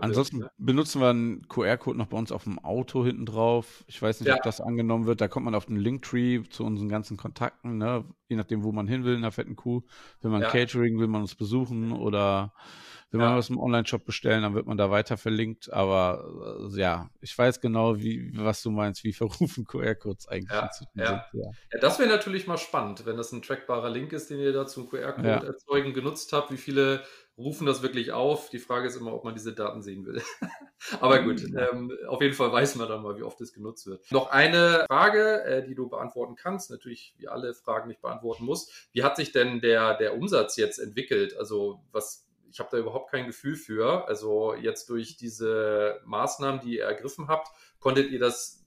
Ansonsten 0.00 0.38
ne? 0.38 0.50
benutzen 0.58 1.00
wir 1.00 1.10
einen 1.10 1.48
QR-Code 1.48 1.98
noch 1.98 2.06
bei 2.06 2.16
uns 2.16 2.32
auf 2.32 2.44
dem 2.44 2.58
Auto 2.58 3.04
hinten 3.04 3.26
drauf. 3.26 3.84
Ich 3.86 4.00
weiß 4.00 4.20
nicht, 4.20 4.28
ja. 4.28 4.36
ob 4.36 4.42
das 4.42 4.60
angenommen 4.60 5.06
wird. 5.06 5.20
Da 5.20 5.28
kommt 5.28 5.44
man 5.44 5.54
auf 5.54 5.66
den 5.66 5.76
Linktree 5.76 6.42
zu 6.48 6.64
unseren 6.64 6.88
ganzen 6.88 7.16
Kontakten, 7.16 7.78
ne? 7.78 8.04
je 8.28 8.36
nachdem, 8.36 8.64
wo 8.64 8.72
man 8.72 8.88
hin 8.88 9.04
will, 9.04 9.14
in 9.14 9.22
der 9.22 9.32
fetten 9.32 9.56
Kuh. 9.56 9.82
Will 10.20 10.30
man 10.30 10.42
ja. 10.42 10.50
Catering, 10.50 10.98
will 10.98 11.06
man 11.06 11.22
uns 11.22 11.34
besuchen 11.34 11.92
oder 11.92 12.52
will 13.10 13.20
ja. 13.20 13.28
man 13.28 13.38
aus 13.38 13.46
dem 13.46 13.58
Online-Shop 13.58 14.04
bestellen, 14.04 14.42
dann 14.42 14.54
wird 14.54 14.66
man 14.66 14.76
da 14.76 14.90
weiter 14.90 15.16
verlinkt. 15.16 15.72
Aber 15.72 16.68
äh, 16.72 16.80
ja, 16.80 17.08
ich 17.20 17.36
weiß 17.36 17.60
genau, 17.60 17.98
wie, 17.98 18.32
was 18.34 18.62
du 18.62 18.70
meinst, 18.70 19.04
wie 19.04 19.12
verrufen 19.12 19.64
QR-Codes 19.64 20.28
eigentlich 20.28 20.50
ja, 20.50 20.70
sind. 20.72 20.88
Ja. 20.94 21.24
ja. 21.32 21.50
das 21.80 21.98
wäre 21.98 22.08
natürlich 22.08 22.46
mal 22.46 22.58
spannend, 22.58 23.06
wenn 23.06 23.16
das 23.16 23.32
ein 23.32 23.42
trackbarer 23.42 23.90
Link 23.90 24.12
ist, 24.12 24.30
den 24.30 24.40
ihr 24.40 24.52
da 24.52 24.66
zum 24.66 24.88
QR-Code 24.88 25.46
erzeugen 25.46 25.92
genutzt 25.92 26.32
habt, 26.32 26.50
wie 26.50 26.56
viele 26.56 27.02
rufen 27.38 27.66
das 27.66 27.82
wirklich 27.82 28.12
auf. 28.12 28.48
Die 28.50 28.58
Frage 28.58 28.88
ist 28.88 28.96
immer, 28.96 29.12
ob 29.12 29.24
man 29.24 29.34
diese 29.34 29.52
Daten 29.52 29.82
sehen 29.82 30.06
will. 30.06 30.22
Aber 31.00 31.22
gut, 31.22 31.42
ähm, 31.42 31.92
auf 32.08 32.22
jeden 32.22 32.34
Fall 32.34 32.52
weiß 32.52 32.76
man 32.76 32.88
dann 32.88 33.02
mal, 33.02 33.16
wie 33.16 33.22
oft 33.22 33.40
es 33.40 33.52
genutzt 33.52 33.86
wird. 33.86 34.10
Noch 34.10 34.30
eine 34.30 34.84
Frage, 34.88 35.42
äh, 35.44 35.66
die 35.66 35.74
du 35.74 35.88
beantworten 35.88 36.36
kannst, 36.36 36.70
natürlich 36.70 37.14
wie 37.18 37.28
alle 37.28 37.54
Fragen 37.54 37.88
nicht 37.88 38.00
beantworten 38.00 38.44
muss. 38.44 38.70
Wie 38.92 39.02
hat 39.02 39.16
sich 39.16 39.32
denn 39.32 39.60
der, 39.60 39.96
der 39.96 40.14
Umsatz 40.14 40.56
jetzt 40.56 40.78
entwickelt? 40.78 41.36
Also 41.36 41.80
was, 41.92 42.26
ich 42.50 42.58
habe 42.58 42.70
da 42.70 42.78
überhaupt 42.78 43.10
kein 43.10 43.26
Gefühl 43.26 43.56
für. 43.56 44.06
Also 44.08 44.54
jetzt 44.54 44.88
durch 44.88 45.16
diese 45.16 46.00
Maßnahmen, 46.04 46.60
die 46.60 46.76
ihr 46.76 46.84
ergriffen 46.84 47.28
habt, 47.28 47.48
konntet 47.80 48.10
ihr 48.10 48.18
das 48.18 48.64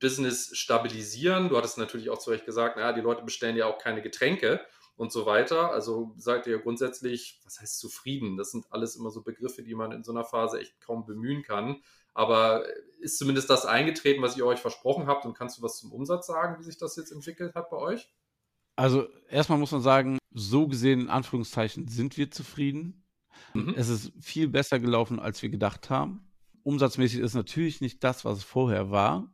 Business 0.00 0.50
stabilisieren? 0.56 1.48
Du 1.48 1.56
hattest 1.56 1.78
natürlich 1.78 2.10
auch 2.10 2.18
zu 2.18 2.30
euch 2.30 2.44
gesagt, 2.44 2.76
naja, 2.76 2.92
die 2.92 3.00
Leute 3.00 3.22
bestellen 3.24 3.56
ja 3.56 3.66
auch 3.66 3.78
keine 3.78 4.02
Getränke 4.02 4.60
und 5.02 5.10
so 5.10 5.26
weiter. 5.26 5.72
Also 5.72 6.14
seid 6.16 6.46
ihr 6.46 6.60
grundsätzlich, 6.60 7.40
was 7.42 7.60
heißt 7.60 7.80
zufrieden? 7.80 8.36
Das 8.36 8.52
sind 8.52 8.66
alles 8.70 8.94
immer 8.94 9.10
so 9.10 9.22
Begriffe, 9.22 9.64
die 9.64 9.74
man 9.74 9.90
in 9.90 10.04
so 10.04 10.12
einer 10.12 10.22
Phase 10.22 10.60
echt 10.60 10.80
kaum 10.80 11.04
bemühen 11.04 11.42
kann. 11.42 11.82
Aber 12.14 12.64
ist 13.00 13.18
zumindest 13.18 13.50
das 13.50 13.66
eingetreten, 13.66 14.22
was 14.22 14.36
ihr 14.36 14.46
euch 14.46 14.60
versprochen 14.60 15.08
habt? 15.08 15.24
Und 15.24 15.36
kannst 15.36 15.58
du 15.58 15.62
was 15.62 15.78
zum 15.78 15.90
Umsatz 15.90 16.28
sagen, 16.28 16.56
wie 16.60 16.62
sich 16.62 16.78
das 16.78 16.94
jetzt 16.94 17.10
entwickelt 17.10 17.56
hat 17.56 17.68
bei 17.68 17.78
euch? 17.78 18.14
Also 18.76 19.08
erstmal 19.28 19.58
muss 19.58 19.72
man 19.72 19.82
sagen, 19.82 20.18
so 20.30 20.68
gesehen 20.68 21.00
in 21.00 21.10
Anführungszeichen 21.10 21.88
sind 21.88 22.16
wir 22.16 22.30
zufrieden. 22.30 23.04
Mhm. 23.54 23.74
Es 23.76 23.88
ist 23.88 24.12
viel 24.20 24.46
besser 24.46 24.78
gelaufen, 24.78 25.18
als 25.18 25.42
wir 25.42 25.48
gedacht 25.48 25.90
haben. 25.90 26.30
Umsatzmäßig 26.62 27.18
ist 27.18 27.34
natürlich 27.34 27.80
nicht 27.80 28.04
das, 28.04 28.24
was 28.24 28.38
es 28.38 28.44
vorher 28.44 28.92
war. 28.92 29.32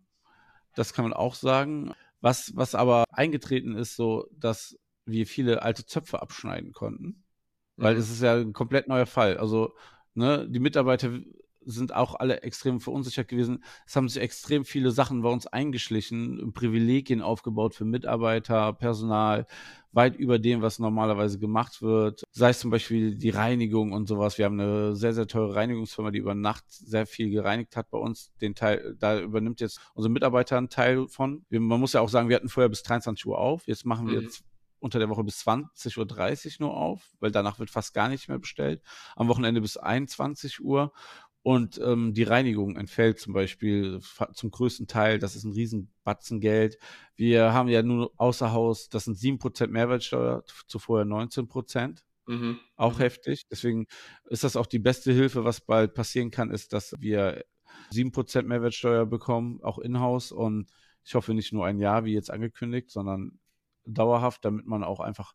Das 0.74 0.94
kann 0.94 1.04
man 1.04 1.12
auch 1.12 1.34
sagen. 1.34 1.92
Was, 2.22 2.56
was 2.56 2.74
aber 2.74 3.04
eingetreten 3.12 3.76
ist, 3.76 3.96
so, 3.96 4.26
dass 4.32 4.78
wir 5.10 5.26
viele 5.26 5.62
alte 5.62 5.86
Zöpfe 5.86 6.22
abschneiden 6.22 6.72
konnten. 6.72 7.24
Weil 7.76 7.94
mhm. 7.94 8.00
es 8.00 8.10
ist 8.10 8.22
ja 8.22 8.36
ein 8.36 8.52
komplett 8.52 8.88
neuer 8.88 9.06
Fall. 9.06 9.38
Also, 9.38 9.74
ne, 10.14 10.48
die 10.48 10.60
Mitarbeiter 10.60 11.10
sind 11.68 11.94
auch 11.94 12.14
alle 12.14 12.42
extrem 12.42 12.80
verunsichert 12.80 13.28
gewesen. 13.28 13.62
Es 13.86 13.94
haben 13.94 14.08
sich 14.08 14.22
extrem 14.22 14.64
viele 14.64 14.90
Sachen 14.90 15.22
bei 15.22 15.28
uns 15.28 15.46
eingeschlichen, 15.46 16.52
Privilegien 16.54 17.20
aufgebaut 17.20 17.74
für 17.74 17.84
Mitarbeiter, 17.84 18.72
Personal, 18.72 19.46
weit 19.92 20.16
über 20.16 20.38
dem, 20.38 20.62
was 20.62 20.78
normalerweise 20.78 21.38
gemacht 21.38 21.82
wird. 21.82 22.24
Sei 22.30 22.50
es 22.50 22.60
zum 22.60 22.70
Beispiel 22.70 23.16
die 23.16 23.30
Reinigung 23.30 23.92
und 23.92 24.06
sowas. 24.06 24.38
Wir 24.38 24.46
haben 24.46 24.58
eine 24.58 24.96
sehr, 24.96 25.12
sehr 25.12 25.26
teure 25.26 25.54
Reinigungsfirma, 25.54 26.10
die 26.10 26.18
über 26.18 26.34
Nacht 26.34 26.64
sehr 26.68 27.06
viel 27.06 27.30
gereinigt 27.30 27.76
hat 27.76 27.90
bei 27.90 27.98
uns. 27.98 28.32
Den 28.40 28.54
Teil, 28.54 28.96
da 28.98 29.20
übernimmt 29.20 29.60
jetzt 29.60 29.80
unsere 29.94 30.12
Mitarbeiter 30.12 30.56
einen 30.56 30.70
Teil 30.70 31.06
von. 31.08 31.44
Man 31.50 31.80
muss 31.80 31.92
ja 31.92 32.00
auch 32.00 32.08
sagen, 32.08 32.28
wir 32.28 32.36
hatten 32.36 32.48
vorher 32.48 32.68
bis 32.68 32.82
23 32.82 33.26
Uhr 33.26 33.38
auf. 33.38 33.66
Jetzt 33.66 33.84
machen 33.84 34.06
wir 34.06 34.16
mhm. 34.16 34.22
jetzt 34.24 34.44
unter 34.80 34.98
der 34.98 35.08
Woche 35.08 35.24
bis 35.24 35.46
20.30 35.46 36.60
Uhr 36.60 36.66
nur 36.66 36.76
auf, 36.76 37.10
weil 37.20 37.30
danach 37.30 37.58
wird 37.58 37.70
fast 37.70 37.94
gar 37.94 38.08
nicht 38.08 38.28
mehr 38.28 38.38
bestellt. 38.38 38.82
Am 39.16 39.28
Wochenende 39.28 39.60
bis 39.60 39.76
21 39.76 40.60
Uhr. 40.60 40.92
Und 41.42 41.80
ähm, 41.82 42.12
die 42.12 42.24
Reinigung 42.24 42.76
entfällt 42.76 43.20
zum 43.20 43.32
Beispiel 43.32 44.00
zum 44.34 44.50
größten 44.50 44.86
Teil. 44.86 45.18
Das 45.18 45.36
ist 45.36 45.44
ein 45.44 45.52
Riesenbatzen 45.52 46.40
Geld. 46.40 46.78
Wir 47.14 47.52
haben 47.52 47.68
ja 47.68 47.82
nur 47.82 48.12
außer 48.16 48.52
Haus, 48.52 48.88
das 48.88 49.04
sind 49.04 49.16
7% 49.16 49.68
Mehrwertsteuer, 49.68 50.44
zuvor 50.66 51.02
19%. 51.02 52.02
Mhm. 52.26 52.58
Auch 52.76 52.98
mhm. 52.98 53.02
heftig. 53.02 53.46
Deswegen 53.50 53.86
ist 54.26 54.44
das 54.44 54.56
auch 54.56 54.66
die 54.66 54.78
beste 54.78 55.12
Hilfe, 55.12 55.44
was 55.44 55.62
bald 55.62 55.94
passieren 55.94 56.30
kann, 56.30 56.50
ist, 56.50 56.72
dass 56.72 56.94
wir 56.98 57.44
7% 57.92 58.42
Mehrwertsteuer 58.42 59.06
bekommen, 59.06 59.60
auch 59.62 59.78
in-house. 59.78 60.32
Und 60.32 60.68
ich 61.04 61.14
hoffe 61.14 61.32
nicht 61.32 61.52
nur 61.52 61.64
ein 61.64 61.78
Jahr, 61.78 62.04
wie 62.04 62.12
jetzt 62.12 62.30
angekündigt, 62.30 62.90
sondern 62.90 63.38
dauerhaft, 63.94 64.44
damit 64.44 64.66
man 64.66 64.84
auch 64.84 65.00
einfach 65.00 65.34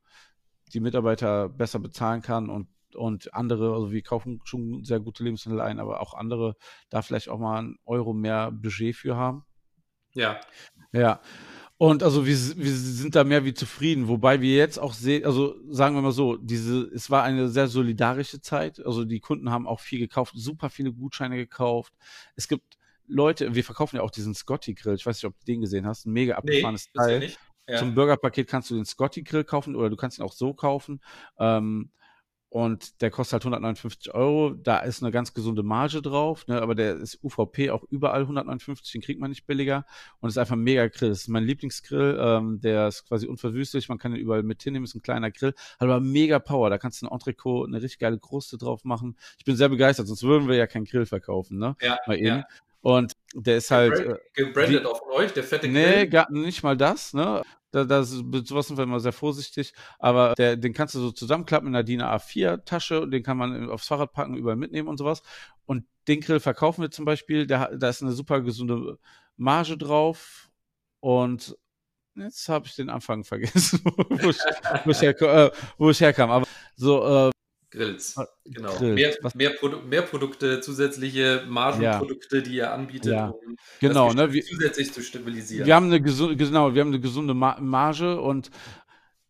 die 0.74 0.80
Mitarbeiter 0.80 1.50
besser 1.50 1.80
bezahlen 1.80 2.22
kann 2.22 2.50
und 2.50 2.68
und 2.96 3.34
andere, 3.34 3.74
also 3.74 3.92
wir 3.92 4.02
kaufen 4.02 4.40
schon 4.44 4.84
sehr 4.84 5.00
gute 5.00 5.24
Lebensmittel 5.24 5.62
ein, 5.62 5.80
aber 5.80 6.02
auch 6.02 6.14
andere 6.14 6.56
da 6.90 7.02
vielleicht 7.02 7.30
auch 7.30 7.40
mal 7.40 7.60
einen 7.60 7.80
Euro 7.86 8.14
mehr 8.14 8.52
Budget 8.52 8.96
für 8.96 9.16
haben. 9.16 9.46
Ja. 10.14 10.40
Ja. 10.92 11.22
Und 11.78 12.04
also 12.04 12.26
wir, 12.26 12.36
wir 12.36 12.72
sind 12.72 13.16
da 13.16 13.24
mehr 13.24 13.46
wie 13.46 13.54
zufrieden, 13.54 14.08
wobei 14.08 14.42
wir 14.42 14.56
jetzt 14.56 14.78
auch 14.78 14.94
sehen, 14.94 15.26
also 15.26 15.56
sagen 15.70 15.96
wir 15.96 16.02
mal 16.02 16.12
so, 16.12 16.38
diese, 16.38 16.84
es 16.94 17.10
war 17.10 17.24
eine 17.24 17.50
sehr 17.50 17.68
solidarische 17.68 18.40
Zeit. 18.42 18.80
Also 18.86 19.06
die 19.06 19.20
Kunden 19.20 19.50
haben 19.50 19.68
auch 19.68 19.80
viel 19.80 20.00
gekauft, 20.00 20.34
super 20.36 20.70
viele 20.70 20.94
Gutscheine 20.94 21.36
gekauft. 21.36 21.94
Es 22.36 22.48
gibt 22.48 22.78
Leute, 23.08 23.54
wir 23.54 23.64
verkaufen 23.64 23.98
ja 23.98 24.02
auch 24.04 24.12
diesen 24.12 24.34
Scotty 24.34 24.76
Grill. 24.76 24.96
Ich 24.96 25.06
weiß 25.06 25.18
nicht, 25.18 25.26
ob 25.26 25.38
du 25.40 25.46
den 25.46 25.62
gesehen 25.62 25.86
hast, 25.86 26.06
ein 26.06 26.14
mega 26.14 26.36
abgefahrenes 26.36 26.90
nee, 26.94 27.00
Teil. 27.00 27.24
Ja 27.24 27.30
ja. 27.68 27.78
Zum 27.78 27.96
Burgerpaket 27.96 28.48
kannst 28.48 28.70
du 28.70 28.76
den 28.76 28.86
Scotty 28.86 29.24
Grill 29.24 29.44
kaufen 29.44 29.76
oder 29.76 29.90
du 29.90 29.96
kannst 29.96 30.20
ihn 30.20 30.24
auch 30.24 30.34
so 30.34 30.54
kaufen. 30.54 31.02
Ähm, 31.38 31.90
und 32.54 33.02
der 33.02 33.10
kostet 33.10 33.34
halt 33.34 33.46
159 33.46 34.14
Euro. 34.14 34.52
Da 34.54 34.78
ist 34.78 35.02
eine 35.02 35.12
ganz 35.12 35.34
gesunde 35.34 35.64
Marge 35.64 36.04
drauf, 36.04 36.46
ne? 36.46 36.62
aber 36.62 36.76
der 36.76 36.98
ist 36.98 37.18
UVP 37.24 37.72
auch 37.72 37.84
überall 37.90 38.22
159, 38.22 38.92
den 38.92 39.02
kriegt 39.02 39.20
man 39.20 39.32
nicht 39.32 39.48
billiger. 39.48 39.88
Und 40.20 40.30
ist 40.30 40.38
einfach 40.38 40.54
ein 40.54 40.62
mega 40.62 40.88
Grill. 40.88 41.10
Das 41.10 41.22
ist 41.22 41.30
mein 41.30 41.46
Lieblingsgrill. 41.46 42.16
Ähm, 42.22 42.62
der 42.62 42.90
ist 42.90 43.08
quasi 43.08 43.26
unverwüstlich, 43.26 43.90
man 43.90 43.98
kann 43.98 44.14
ihn 44.14 44.22
überall 44.22 44.44
mit 44.44 44.62
hinnehmen, 44.62 44.84
ist 44.84 44.94
ein 44.94 45.02
kleiner 45.02 45.32
Grill, 45.32 45.56
hat 45.56 45.82
aber 45.82 46.00
mega 46.00 46.38
Power. 46.38 46.70
Da 46.70 46.78
kannst 46.78 47.02
du 47.02 47.08
ein 47.08 47.12
Entrecot, 47.12 47.68
eine 47.68 47.78
richtig 47.82 47.98
geile 47.98 48.20
Kruste 48.20 48.60
drauf 48.60 48.84
machen. 48.84 49.18
Ich 49.40 49.46
bin 49.46 49.56
sehr 49.56 49.70
begeistert, 49.70 50.06
sonst 50.06 50.22
würden 50.22 50.48
wir 50.48 50.56
ja 50.56 50.68
keinen 50.68 50.86
Grill 50.86 51.08
verkaufen, 51.08 51.58
ne? 51.58 51.76
Ja, 51.82 51.98
Mal 52.06 52.18
eben. 52.18 52.28
Ja. 52.28 52.46
Und 52.84 53.14
der 53.34 53.58
ist 53.58 53.72
halt. 53.72 53.98
Äh, 53.98 54.18
gebrandet 54.34 54.86
auf 54.86 55.02
euch, 55.08 55.32
der 55.32 55.44
fette 55.44 55.72
Grill? 55.72 56.00
Nee, 56.00 56.08
gar 56.08 56.30
nicht 56.30 56.64
mal 56.64 56.76
das, 56.76 57.14
ne? 57.14 57.42
Da, 57.72 57.86
da, 57.86 58.04
sowas 58.04 58.68
sind 58.68 58.78
wir 58.78 58.84
immer 58.84 59.00
sehr 59.00 59.14
vorsichtig. 59.14 59.74
Aber 60.00 60.34
der, 60.38 60.58
den 60.58 60.74
kannst 60.74 60.94
du 60.94 61.00
so 61.00 61.12
zusammenklappen 61.12 61.70
in 61.70 61.76
einer 61.76 61.84
DIN 61.84 62.02
A4-Tasche 62.02 63.02
und 63.02 63.12
den 63.12 63.24
kann 63.24 63.38
man 63.38 63.70
aufs 63.70 63.88
Fahrrad 63.88 64.12
packen, 64.12 64.36
überall 64.36 64.58
mitnehmen 64.58 64.90
und 64.90 64.98
sowas. 64.98 65.24
Und 65.66 65.86
den 66.10 66.20
Grill 66.20 66.42
verkaufen 66.42 66.82
wir 66.82 66.92
zum 66.92 67.06
Beispiel. 67.06 67.48
Der, 67.48 67.76
da 67.78 67.88
ist 67.88 68.04
eine 68.04 68.12
super 68.12 68.42
gesunde 68.42 69.00
Marge 69.38 69.78
drauf. 69.78 70.50
Und 71.00 71.58
jetzt 72.16 72.50
habe 72.50 72.68
ich 72.68 72.76
den 72.76 72.90
Anfang 72.90 73.24
vergessen, 73.24 73.80
wo, 73.86 74.30
ich, 74.30 74.40
wo, 74.84 74.92
ich 74.92 75.02
äh, 75.02 75.52
wo 75.78 75.90
ich 75.90 76.02
herkam. 76.02 76.32
Aber 76.32 76.46
so, 76.76 77.30
äh, 77.30 77.32
Grills, 77.74 78.16
ah, 78.18 78.28
genau. 78.46 78.72
Grills. 78.76 78.96
Mehr, 78.96 79.32
mehr, 79.34 79.50
Produ 79.50 79.82
mehr, 79.82 80.04
Produkte, 80.04 80.62
zusätzliche 80.62 81.44
Margenprodukte, 81.48 82.38
ja. 82.38 82.44
die 82.44 82.56
ihr 82.56 82.72
anbietet, 82.72 83.14
ja. 83.14 83.30
um 83.30 83.58
genau, 83.80 84.14
das 84.14 84.32
ne, 84.32 84.42
zusätzlich 84.42 84.94
zu 84.94 85.02
stabilisieren. 85.02 85.66
Wir 85.66 85.76
haben 85.76 85.88
eine 85.88 86.00
gesunde, 86.00 86.36
genau, 86.36 86.76
wir 86.76 86.82
haben 86.82 86.90
eine 86.90 87.00
gesunde 87.00 87.34
Marge 87.34 88.22
und 88.22 88.52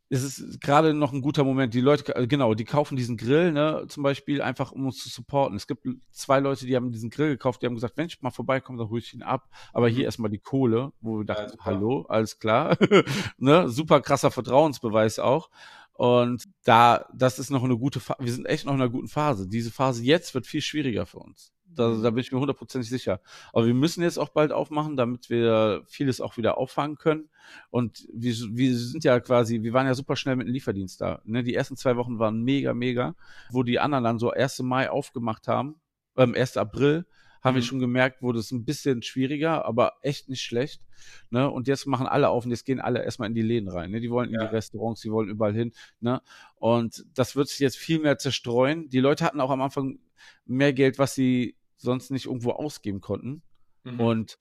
es 0.10 0.24
ist 0.24 0.62
gerade 0.62 0.94
noch 0.94 1.14
ein 1.14 1.22
guter 1.22 1.44
Moment. 1.44 1.74
Die 1.74 1.82
Leute, 1.82 2.16
äh, 2.16 2.28
genau, 2.28 2.54
die 2.54 2.66
kaufen 2.66 2.98
diesen 2.98 3.18
Grill, 3.18 3.52
ne, 3.52 3.86
zum 3.88 4.04
Beispiel 4.04 4.42
einfach, 4.42 4.72
um 4.72 4.86
uns 4.86 5.02
zu 5.02 5.10
supporten. 5.10 5.56
Es 5.56 5.66
gibt 5.66 5.88
zwei 6.12 6.40
Leute, 6.40 6.66
die 6.66 6.76
haben 6.76 6.92
diesen 6.92 7.10
Grill 7.10 7.30
gekauft, 7.30 7.62
die 7.62 7.66
haben 7.66 7.76
gesagt, 7.76 7.98
wenn 7.98 8.08
ich 8.08 8.22
mal 8.22 8.30
vorbeikomme, 8.30 8.78
dann 8.78 8.90
hole 8.90 9.00
ich 9.00 9.14
ihn 9.14 9.24
ab. 9.24 9.50
Aber 9.72 9.88
hier 9.88 10.00
mhm. 10.00 10.06
erstmal 10.06 10.30
die 10.30 10.40
Kohle, 10.40 10.92
wo 11.02 11.20
wir 11.20 11.26
dachten, 11.26 11.54
ja, 11.58 11.66
hallo, 11.66 12.06
alles 12.10 12.38
klar. 12.40 12.78
ne, 13.38 13.70
super 13.70 14.02
krasser 14.02 14.30
Vertrauensbeweis 14.30 15.18
auch. 15.18 15.50
Und 15.94 16.46
da, 16.64 17.06
das 17.14 17.40
ist 17.40 17.50
noch 17.50 17.64
eine 17.64 17.78
gute 17.78 18.00
Phase. 18.00 18.24
Wir 18.24 18.34
sind 18.34 18.46
echt 18.46 18.66
noch 18.66 18.74
in 18.74 18.82
einer 18.82 18.90
guten 18.90 19.08
Phase. 19.08 19.48
Diese 19.48 19.72
Phase 19.72 20.04
jetzt 20.04 20.34
wird 20.34 20.48
viel 20.48 20.62
schwieriger 20.62 21.06
für 21.06 21.20
uns. 21.20 21.52
Da, 21.66 21.96
da 22.02 22.10
bin 22.12 22.20
ich 22.20 22.32
mir 22.32 22.40
hundertprozentig 22.40 22.90
sicher. 22.90 23.20
Aber 23.52 23.66
wir 23.66 23.74
müssen 23.74 24.04
jetzt 24.04 24.18
auch 24.18 24.30
bald 24.30 24.52
aufmachen, 24.52 24.96
damit 24.96 25.30
wir 25.30 25.84
vieles 25.88 26.22
auch 26.22 26.38
wieder 26.38 26.58
auffangen 26.58 26.98
können. 26.98 27.30
Und 27.70 28.08
wir, 28.14 28.34
wir 28.52 28.76
sind 28.76 29.04
ja 29.04 29.20
quasi, 29.20 29.62
wir 29.64 29.74
waren 29.74 29.88
ja 29.88 29.94
super 29.94 30.16
schnell 30.16 30.36
mit 30.36 30.48
dem 30.48 30.54
Lieferdienst 30.54 31.02
da. 31.02 31.22
Ne? 31.26 31.44
Die 31.44 31.56
ersten 31.56 31.76
zwei 31.76 31.96
Wochen 31.96 32.20
waren 32.20 32.42
mega, 32.44 32.74
mega. 32.74 33.16
Wo 33.52 33.64
die 33.64 33.80
anderen 33.80 34.04
dann 34.04 34.20
so 34.20 34.32
1. 34.32 34.60
Mai 34.60 34.90
aufgemacht 34.90 35.48
haben, 35.48 35.76
ähm, 36.16 36.36
1. 36.36 36.58
April, 36.58 37.06
haben 37.44 37.54
mhm. 37.54 37.58
wir 37.58 37.64
schon 37.64 37.80
gemerkt, 37.80 38.22
wurde 38.22 38.40
es 38.40 38.52
ein 38.52 38.66
bisschen 38.66 39.02
schwieriger, 39.02 39.66
aber 39.66 39.94
echt 40.02 40.30
nicht 40.30 40.42
schlecht. 40.42 40.82
Ne? 41.30 41.50
Und 41.50 41.68
jetzt 41.68 41.86
machen 41.86 42.08
alle 42.08 42.30
auf 42.30 42.46
und 42.46 42.52
jetzt 42.52 42.66
gehen 42.66 42.80
alle 42.80 43.04
erstmal 43.04 43.28
in 43.28 43.36
die 43.36 43.42
Läden 43.42 43.70
rein. 43.70 43.92
Ne? 43.92 44.00
Die 44.00 44.10
wollen 44.10 44.30
in 44.30 44.36
ja. 44.36 44.48
die 44.48 44.56
Restaurants, 44.56 45.02
die 45.02 45.12
wollen 45.12 45.30
überall 45.30 45.54
hin. 45.54 45.74
Ne? 46.00 46.22
Und 46.56 47.06
das 47.14 47.36
wird 47.36 47.50
sich 47.50 47.60
jetzt 47.60 47.78
viel 47.78 48.00
mehr 48.00 48.18
zerstreuen. 48.18 48.90
Die 48.90 49.00
Leute 49.00 49.26
hatten 49.26 49.42
auch 49.42 49.52
am 49.52 49.62
Anfang 49.62 50.00
mehr 50.46 50.74
Geld, 50.74 50.98
was 50.98 51.16
sie 51.16 51.58
sonst 51.76 52.12
nicht 52.12 52.26
irgendwo 52.26 52.52
ausgeben 52.52 53.02
konnten. 53.02 53.44
Mhm. 53.84 54.00
Und 54.00 54.40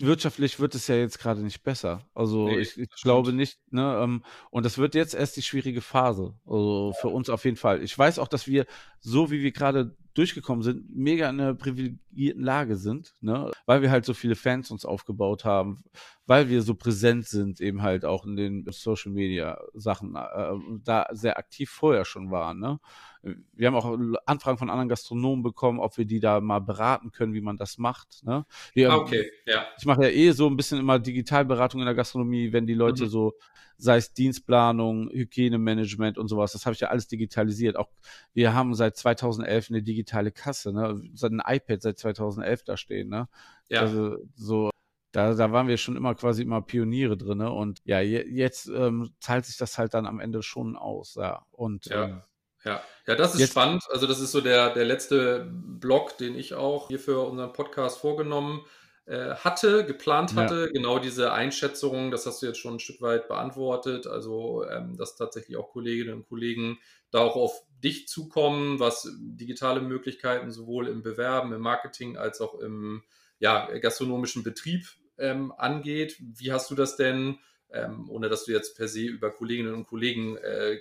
wirtschaftlich 0.00 0.60
wird 0.60 0.74
es 0.74 0.86
ja 0.86 0.96
jetzt 0.96 1.18
gerade 1.18 1.40
nicht 1.40 1.62
besser. 1.62 2.08
Also 2.14 2.48
Nee, 2.48 2.58
ich, 2.58 2.78
ich 2.78 2.90
glaube 3.02 3.32
nicht, 3.32 3.58
ne, 3.70 3.98
ähm, 4.02 4.24
und 4.50 4.64
das 4.64 4.78
wird 4.78 4.94
jetzt 4.94 5.14
erst 5.14 5.36
die 5.36 5.42
schwierige 5.42 5.80
Phase. 5.80 6.34
Also 6.46 6.94
für 7.00 7.08
uns 7.08 7.28
auf 7.30 7.44
jeden 7.44 7.56
Fall. 7.56 7.82
Ich 7.82 7.98
weiß 7.98 8.18
auch, 8.18 8.28
dass 8.28 8.46
wir, 8.46 8.66
so 9.00 9.30
wie 9.30 9.42
wir 9.42 9.52
gerade 9.52 9.96
durchgekommen 10.18 10.62
sind, 10.62 10.94
mega 10.94 11.30
in 11.30 11.40
einer 11.40 11.54
privilegierten 11.54 12.42
Lage 12.42 12.76
sind, 12.76 13.14
ne? 13.20 13.52
Weil 13.66 13.82
wir 13.82 13.90
halt 13.90 14.04
so 14.04 14.14
viele 14.14 14.34
Fans 14.34 14.70
uns 14.70 14.84
aufgebaut 14.84 15.44
haben, 15.44 15.84
weil 16.26 16.48
wir 16.48 16.62
so 16.62 16.74
präsent 16.74 17.26
sind, 17.26 17.60
eben 17.60 17.82
halt 17.82 18.04
auch 18.04 18.26
in 18.26 18.36
den 18.36 18.66
Social 18.70 19.12
Media 19.12 19.60
Sachen, 19.74 20.16
äh, 20.16 20.54
da 20.84 21.06
sehr 21.12 21.38
aktiv 21.38 21.70
vorher 21.70 22.04
schon 22.04 22.30
waren, 22.32 22.58
ne? 22.58 22.80
Wir 23.22 23.66
haben 23.66 23.74
auch 23.74 23.98
Anfragen 24.26 24.58
von 24.58 24.70
anderen 24.70 24.88
Gastronomen 24.88 25.42
bekommen, 25.42 25.80
ob 25.80 25.96
wir 25.98 26.04
die 26.04 26.20
da 26.20 26.40
mal 26.40 26.60
beraten 26.60 27.10
können, 27.10 27.34
wie 27.34 27.40
man 27.40 27.56
das 27.56 27.78
macht. 27.78 28.22
Ne? 28.24 28.44
Wir, 28.74 28.90
Ah, 28.90 28.96
okay, 28.96 29.30
ja. 29.46 29.66
ich 29.78 29.84
mache 29.86 30.04
ja 30.04 30.08
eh 30.10 30.30
so 30.32 30.46
ein 30.46 30.56
bisschen 30.56 30.78
immer 30.78 30.98
Digitalberatung 30.98 31.80
in 31.80 31.86
der 31.86 31.94
Gastronomie, 31.94 32.52
wenn 32.52 32.66
die 32.66 32.74
Leute 32.74 33.04
Mhm. 33.04 33.08
so, 33.08 33.34
sei 33.76 33.96
es 33.96 34.12
Dienstplanung, 34.12 35.08
Hygienemanagement 35.10 36.18
und 36.18 36.28
sowas, 36.28 36.52
das 36.52 36.66
habe 36.66 36.74
ich 36.74 36.80
ja 36.80 36.88
alles 36.88 37.06
digitalisiert. 37.08 37.76
Auch 37.76 37.88
wir 38.34 38.52
haben 38.54 38.74
seit 38.74 38.96
2011 38.96 39.70
eine 39.70 39.82
digitale 39.82 40.32
Kasse, 40.32 40.72
ne? 40.72 41.00
Seit 41.14 41.32
ein 41.32 41.42
iPad 41.46 41.80
seit 41.82 41.98
2011 41.98 42.64
da 42.64 42.76
stehen, 42.76 43.08
ne? 43.08 43.28
Ja. 43.68 43.80
Also 43.82 44.16
so, 44.34 44.70
da, 45.12 45.32
da 45.34 45.52
waren 45.52 45.68
wir 45.68 45.76
schon 45.76 45.96
immer 45.96 46.14
quasi 46.14 46.42
immer 46.42 46.60
Pioniere 46.60 47.16
drin, 47.16 47.38
ne? 47.38 47.50
Und 47.52 47.80
ja, 47.84 48.00
je, 48.00 48.24
jetzt 48.28 48.68
ähm, 48.68 49.10
zahlt 49.20 49.44
sich 49.46 49.56
das 49.56 49.78
halt 49.78 49.94
dann 49.94 50.06
am 50.06 50.20
Ende 50.20 50.42
schon 50.42 50.76
aus, 50.76 51.14
ja. 51.14 51.44
Und 51.52 51.86
Ja. 51.86 52.04
ähm, 52.04 52.22
Ja, 52.68 52.82
ja, 53.06 53.14
das 53.14 53.34
ist 53.34 53.40
Jetzt- 53.40 53.50
spannend. 53.52 53.82
Also 53.90 54.06
das 54.06 54.20
ist 54.20 54.32
so 54.32 54.40
der, 54.42 54.70
der 54.74 54.84
letzte 54.84 55.48
Blog, 55.50 56.18
den 56.18 56.36
ich 56.36 56.52
auch 56.54 56.88
hier 56.88 56.98
für 56.98 57.20
unseren 57.20 57.52
Podcast 57.54 57.98
vorgenommen 57.98 58.64
äh, 59.06 59.34
hatte, 59.36 59.86
geplant 59.86 60.32
Ja. 60.32 60.42
hatte. 60.42 60.70
Genau 60.70 60.98
diese 60.98 61.32
Einschätzung, 61.32 62.10
das 62.10 62.26
hast 62.26 62.42
du 62.42 62.46
jetzt 62.46 62.58
schon 62.58 62.74
ein 62.74 62.80
Stück 62.80 63.00
weit 63.00 63.26
beantwortet. 63.26 64.06
Also 64.06 64.66
ähm, 64.68 64.98
dass 64.98 65.16
tatsächlich 65.16 65.56
auch 65.56 65.70
Kolleginnen 65.72 66.12
und 66.12 66.28
Kollegen 66.28 66.78
da 67.10 67.20
auch 67.20 67.36
auf 67.36 67.62
dich 67.82 68.06
zukommen, 68.06 68.80
was 68.80 69.08
digitale 69.18 69.80
Möglichkeiten 69.80 70.50
sowohl 70.50 70.88
im 70.88 71.02
Bewerben, 71.02 71.54
im 71.54 71.62
Marketing 71.62 72.18
als 72.18 72.42
auch 72.42 72.54
im 72.60 73.02
ja, 73.38 73.66
gastronomischen 73.78 74.42
Betrieb 74.42 74.84
ähm, 75.16 75.52
angeht. 75.56 76.16
Wie 76.20 76.52
hast 76.52 76.70
du 76.70 76.74
das 76.74 76.96
denn 76.96 77.38
ähm, 77.72 78.08
ohne 78.08 78.28
dass 78.28 78.44
du 78.44 78.52
jetzt 78.52 78.76
per 78.76 78.88
se 78.88 79.02
über 79.02 79.30
Kolleginnen 79.30 79.74
und 79.74 79.86
Kollegen 79.86 80.36
äh, 80.38 80.78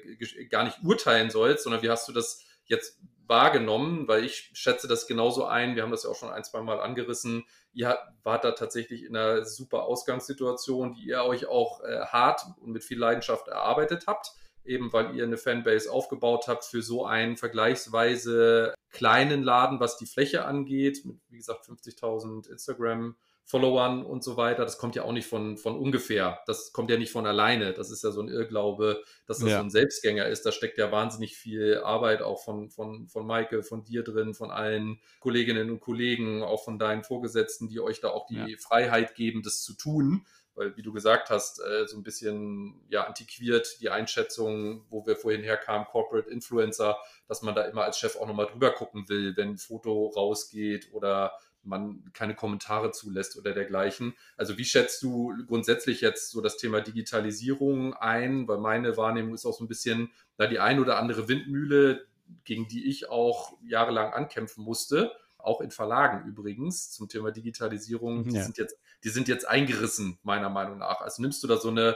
gar 0.49 0.63
nicht 0.63 0.83
urteilen 0.83 1.29
sollst, 1.29 1.63
sondern 1.63 1.81
wie 1.81 1.89
hast 1.89 2.07
du 2.07 2.13
das 2.13 2.43
jetzt 2.65 2.99
wahrgenommen? 3.27 4.07
Weil 4.07 4.23
ich 4.23 4.51
schätze 4.53 4.87
das 4.87 5.07
genauso 5.07 5.45
ein. 5.45 5.75
Wir 5.75 5.83
haben 5.83 5.91
das 5.91 6.03
ja 6.03 6.09
auch 6.09 6.15
schon 6.15 6.31
ein, 6.31 6.43
zwei 6.43 6.61
Mal 6.61 6.79
angerissen. 6.79 7.45
Ihr 7.73 7.97
wart 8.23 8.43
da 8.43 8.51
tatsächlich 8.51 9.03
in 9.03 9.15
einer 9.15 9.45
super 9.45 9.83
Ausgangssituation, 9.83 10.93
die 10.93 11.07
ihr 11.07 11.23
euch 11.23 11.47
auch 11.47 11.83
äh, 11.83 12.05
hart 12.05 12.41
und 12.61 12.71
mit 12.71 12.83
viel 12.83 12.99
Leidenschaft 12.99 13.47
erarbeitet 13.47 14.05
habt. 14.07 14.31
Eben 14.63 14.91
weil 14.91 15.15
ihr 15.15 15.23
eine 15.23 15.37
Fanbase 15.37 15.91
aufgebaut 15.91 16.47
habt 16.47 16.65
für 16.65 16.81
so 16.81 17.05
einen 17.05 17.37
vergleichsweise 17.37 18.73
kleinen 18.89 19.43
Laden, 19.43 19.79
was 19.79 19.97
die 19.97 20.05
Fläche 20.05 20.45
angeht, 20.45 21.05
mit 21.05 21.17
wie 21.29 21.37
gesagt 21.37 21.65
50.000 21.65 22.49
Instagram 22.49 23.15
Followern 23.49 24.03
und 24.05 24.25
so 24.25 24.35
weiter. 24.35 24.63
Das 24.65 24.77
kommt 24.77 24.95
ja 24.97 25.03
auch 25.03 25.13
nicht 25.13 25.25
von, 25.25 25.55
von 25.57 25.77
ungefähr. 25.79 26.41
Das 26.47 26.73
kommt 26.73 26.91
ja 26.91 26.97
nicht 26.97 27.13
von 27.13 27.25
alleine. 27.25 27.73
Das 27.73 27.89
ist 27.91 28.03
ja 28.03 28.11
so 28.11 28.19
ein 28.21 28.27
Irrglaube, 28.27 29.01
dass 29.25 29.39
das 29.39 29.49
Ja. 29.49 29.57
so 29.59 29.63
ein 29.63 29.69
Selbstgänger 29.69 30.25
ist. 30.27 30.45
Da 30.45 30.51
steckt 30.51 30.77
ja 30.77 30.91
wahnsinnig 30.91 31.37
viel 31.37 31.77
Arbeit 31.77 32.21
auch 32.21 32.43
von, 32.43 32.69
von, 32.69 33.07
von 33.07 33.25
Maike, 33.25 33.63
von 33.63 33.85
dir 33.85 34.03
drin, 34.03 34.33
von 34.33 34.51
allen 34.51 34.99
Kolleginnen 35.21 35.69
und 35.71 35.79
Kollegen, 35.79 36.43
auch 36.43 36.65
von 36.65 36.77
deinen 36.77 37.05
Vorgesetzten, 37.05 37.69
die 37.69 37.79
euch 37.79 38.01
da 38.01 38.09
auch 38.09 38.27
die 38.27 38.35
Ja. 38.35 38.45
Freiheit 38.59 39.15
geben, 39.15 39.43
das 39.43 39.63
zu 39.63 39.73
tun. 39.73 40.25
Weil, 40.53 40.75
wie 40.75 40.81
du 40.81 40.91
gesagt 40.91 41.29
hast, 41.29 41.61
äh, 41.61 41.87
so 41.87 41.95
ein 41.97 42.03
bisschen 42.03 42.81
ja 42.89 43.03
antiquiert 43.05 43.79
die 43.79 43.91
Einschätzung, 43.91 44.83
wo 44.89 45.05
wir 45.05 45.15
vorhin 45.15 45.43
herkamen, 45.43 45.85
Corporate 45.87 46.29
Influencer, 46.31 46.97
dass 47.27 47.43
man 47.43 47.53
da 47.55 47.61
immer 47.65 47.83
als 47.83 47.99
Chef 47.99 48.15
auch 48.15 48.25
nochmal 48.27 48.47
drüber 48.47 48.71
gucken 48.71 49.07
will, 49.07 49.37
wenn 49.37 49.51
ein 49.51 49.57
Foto 49.59 50.07
rausgeht 50.07 50.89
oder 50.93 51.31
man 51.67 52.03
keine 52.13 52.35
Kommentare 52.35 52.91
zulässt 52.91 53.37
oder 53.37 53.53
dergleichen. 53.53 54.15
Also 54.37 54.57
wie 54.57 54.65
schätzt 54.65 55.01
du 55.03 55.33
grundsätzlich 55.47 56.01
jetzt 56.01 56.31
so 56.31 56.41
das 56.41 56.57
Thema 56.57 56.81
Digitalisierung 56.81 57.93
ein? 57.93 58.47
Weil 58.47 58.57
meine 58.59 58.97
Wahrnehmung 58.97 59.33
ist 59.33 59.45
auch 59.45 59.57
so 59.57 59.63
ein 59.63 59.67
bisschen, 59.67 60.11
da 60.37 60.47
die 60.47 60.59
ein 60.59 60.79
oder 60.79 60.97
andere 60.97 61.27
Windmühle, 61.27 62.05
gegen 62.43 62.67
die 62.67 62.87
ich 62.89 63.09
auch 63.09 63.53
jahrelang 63.63 64.13
ankämpfen 64.13 64.63
musste, 64.63 65.11
auch 65.37 65.61
in 65.61 65.71
Verlagen 65.71 66.27
übrigens 66.27 66.91
zum 66.91 67.07
Thema 67.07 67.31
Digitalisierung, 67.31 68.23
die, 68.23 68.35
Ja. 68.35 68.43
sind, 68.43 68.57
jetzt, 68.57 68.77
die 69.03 69.09
sind 69.09 69.27
jetzt 69.27 69.47
eingerissen, 69.47 70.19
meiner 70.23 70.49
Meinung 70.49 70.77
nach. 70.79 71.01
Also 71.01 71.21
nimmst 71.21 71.43
du 71.43 71.47
da 71.47 71.57
so 71.57 71.69
eine 71.69 71.95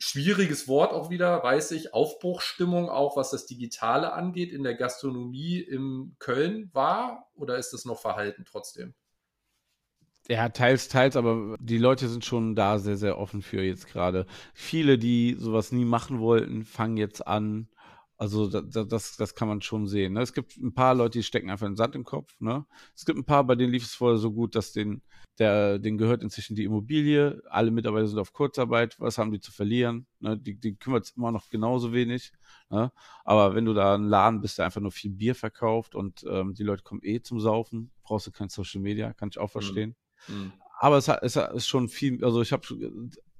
schwieriges 0.00 0.66
Wort 0.66 0.92
auch 0.92 1.10
wieder, 1.10 1.42
weiß 1.42 1.72
ich, 1.72 1.94
Aufbruchsstimmung 1.94 2.88
auch, 2.88 3.16
was 3.16 3.30
das 3.30 3.46
Digitale 3.46 4.12
angeht, 4.12 4.52
in 4.52 4.64
der 4.64 4.74
Gastronomie 4.74 5.60
in 5.60 6.16
Köln 6.18 6.70
war? 6.72 7.28
Oder 7.34 7.58
ist 7.58 7.72
das 7.72 7.84
noch 7.84 8.00
verhalten 8.00 8.44
trotzdem? 8.44 8.94
Ja, 10.28 10.48
teils, 10.48 10.88
teils, 10.88 11.16
aber 11.16 11.56
die 11.58 11.78
Leute 11.78 12.08
sind 12.08 12.24
schon 12.24 12.54
da 12.54 12.78
sehr, 12.78 12.96
sehr 12.96 13.18
offen 13.18 13.42
für 13.42 13.62
jetzt 13.62 13.88
gerade. 13.88 14.26
Viele, 14.54 14.96
die 14.96 15.34
sowas 15.38 15.72
nie 15.72 15.84
machen 15.84 16.20
wollten, 16.20 16.64
fangen 16.64 16.96
jetzt 16.96 17.26
an. 17.26 17.68
Also 18.20 18.50
da, 18.50 18.60
da, 18.60 18.84
das, 18.84 19.16
das 19.16 19.34
kann 19.34 19.48
man 19.48 19.62
schon 19.62 19.86
sehen. 19.86 20.12
Ne? 20.12 20.20
Es 20.20 20.34
gibt 20.34 20.58
ein 20.58 20.74
paar 20.74 20.94
Leute, 20.94 21.18
die 21.18 21.22
stecken 21.22 21.48
einfach 21.48 21.66
den 21.66 21.74
Sand 21.74 21.94
im 21.94 22.04
Kopf. 22.04 22.38
Ne? 22.38 22.66
Es 22.94 23.06
gibt 23.06 23.18
ein 23.18 23.24
paar, 23.24 23.44
bei 23.44 23.54
denen 23.54 23.72
lief 23.72 23.82
es 23.84 23.94
vorher 23.94 24.18
so 24.18 24.30
gut, 24.30 24.54
dass 24.54 24.72
den, 24.72 25.00
der, 25.38 25.78
den 25.78 25.96
gehört 25.96 26.22
inzwischen 26.22 26.54
die 26.54 26.64
Immobilie. 26.64 27.40
Alle 27.48 27.70
Mitarbeiter 27.70 28.08
sind 28.08 28.18
auf 28.18 28.34
Kurzarbeit. 28.34 29.00
Was 29.00 29.16
haben 29.16 29.32
die 29.32 29.40
zu 29.40 29.52
verlieren? 29.52 30.06
Ne? 30.18 30.36
Die, 30.36 30.54
die 30.54 30.76
kümmert 30.76 31.04
es 31.04 31.12
immer 31.12 31.32
noch 31.32 31.48
genauso 31.48 31.94
wenig. 31.94 32.32
Ne? 32.68 32.92
Aber 33.24 33.54
wenn 33.54 33.64
du 33.64 33.72
da 33.72 33.94
ein 33.94 34.04
Laden 34.04 34.42
bist, 34.42 34.58
der 34.58 34.66
einfach 34.66 34.82
nur 34.82 34.92
viel 34.92 35.12
Bier 35.12 35.34
verkauft 35.34 35.94
und 35.94 36.22
ähm, 36.28 36.52
die 36.52 36.62
Leute 36.62 36.82
kommen 36.82 37.00
eh 37.02 37.22
zum 37.22 37.40
Saufen, 37.40 37.90
brauchst 38.02 38.26
du 38.26 38.32
kein 38.32 38.50
Social 38.50 38.82
Media, 38.82 39.14
kann 39.14 39.30
ich 39.30 39.38
auch 39.38 39.50
verstehen. 39.50 39.96
Hm. 40.26 40.52
Aber 40.78 40.98
es, 40.98 41.08
hat, 41.08 41.22
es 41.22 41.36
ist 41.36 41.68
schon 41.68 41.88
viel, 41.88 42.22
also 42.22 42.42
ich 42.42 42.52
habe, 42.52 42.66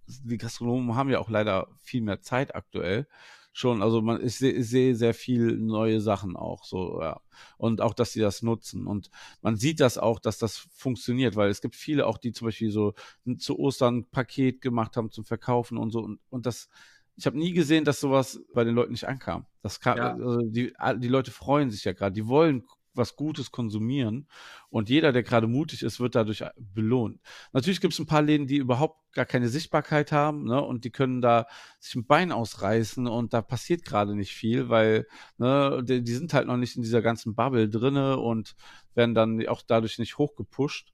die 0.07 0.39
Gastronomen 0.39 0.97
haben 0.97 1.11
ja 1.11 1.19
auch 1.19 1.29
leider 1.29 1.69
viel 1.83 2.01
mehr 2.01 2.23
Zeit 2.23 2.55
aktuell. 2.55 3.07
Schon, 3.53 3.83
also 3.83 4.01
man, 4.01 4.25
ich 4.25 4.37
sehe 4.37 4.63
seh 4.63 4.93
sehr 4.95 5.13
viel 5.13 5.57
neue 5.57 6.01
Sachen 6.01 6.37
auch 6.37 6.65
so, 6.65 7.01
ja. 7.01 7.21
Und 7.57 7.81
auch, 7.81 7.95
dass 7.95 8.13
sie 8.13 8.21
das 8.21 8.43
nutzen. 8.43 8.87
Und 8.87 9.11
man 9.43 9.57
sieht 9.57 9.81
das 9.81 9.99
auch, 9.99 10.21
dass 10.21 10.39
das 10.39 10.57
funktioniert, 10.57 11.35
weil 11.35 11.51
es 11.51 11.61
gibt 11.61 11.75
viele 11.75 12.07
auch, 12.07 12.19
die 12.19 12.33
zum 12.33 12.47
Beispiel 12.47 12.71
so 12.71 12.95
zu 13.39 13.59
Ostern 13.59 13.99
ein 13.99 14.11
Paket 14.11 14.61
gemacht 14.61 14.97
haben 14.97 15.11
zum 15.11 15.25
Verkaufen 15.25 15.79
und 15.79 15.91
so. 15.91 16.01
Und, 16.01 16.21
und 16.31 16.47
das, 16.47 16.69
ich 17.17 17.27
habe 17.27 17.39
nie 17.39 17.53
gesehen, 17.53 17.85
dass 17.85 18.01
sowas 18.01 18.41
bei 18.55 18.63
den 18.63 18.75
Leuten 18.75 18.93
nicht 18.93 19.09
ankam. 19.09 19.47
Das 19.63 19.81
kam, 19.81 19.99
Ja. 19.99 20.13
also 20.15 20.39
die, 20.43 20.73
die 20.99 21.09
Leute 21.09 21.33
freuen 21.33 21.71
sich 21.71 21.85
ja 21.85 21.93
gerade, 21.93 22.15
die 22.15 22.29
wollen 22.29 22.65
was 22.95 23.17
Gutes 23.17 23.53
konsumieren 23.53 24.27
und 24.69 24.89
jeder, 24.89 25.13
der 25.13 25.23
gerade 25.23 25.47
mutig 25.47 25.83
ist, 25.83 26.01
wird 26.01 26.15
dadurch 26.15 26.45
belohnt. 26.57 27.21
Natürlich 27.53 27.81
gibt 27.81 27.95
es 27.95 27.99
ein 27.99 28.07
paar 28.07 28.23
Läden, 28.23 28.47
die 28.47 28.57
überhaupt 28.57 29.01
gar 29.13 29.27
keine 29.27 29.49
Sichtbarkeit 29.49 30.13
haben, 30.13 30.45
ne, 30.45 30.61
und 30.63 30.85
die 30.85 30.91
können 30.91 31.21
da 31.21 31.47
sich 31.79 31.95
ein 31.95 32.07
Bein 32.07 32.33
ausreißen 32.33 33.07
und 33.07 33.33
da 33.33 33.43
passiert 33.43 33.85
gerade 33.85 34.15
nicht 34.15 34.33
viel, 34.33 34.69
weil 34.69 35.07
ne, 35.39 35.83
die, 35.85 36.03
die 36.03 36.13
sind 36.13 36.35
halt 36.35 36.47
noch 36.47 36.57
nicht 36.57 36.77
in 36.77 36.83
dieser 36.83 37.03
ganzen 37.03 37.35
Bubble 37.35 37.69
drinne 37.69 38.19
und 38.19 38.55
werden 38.95 39.15
dann 39.15 39.47
auch 39.49 39.63
dadurch 39.63 39.99
nicht 39.99 40.19
hochgepusht. 40.19 40.93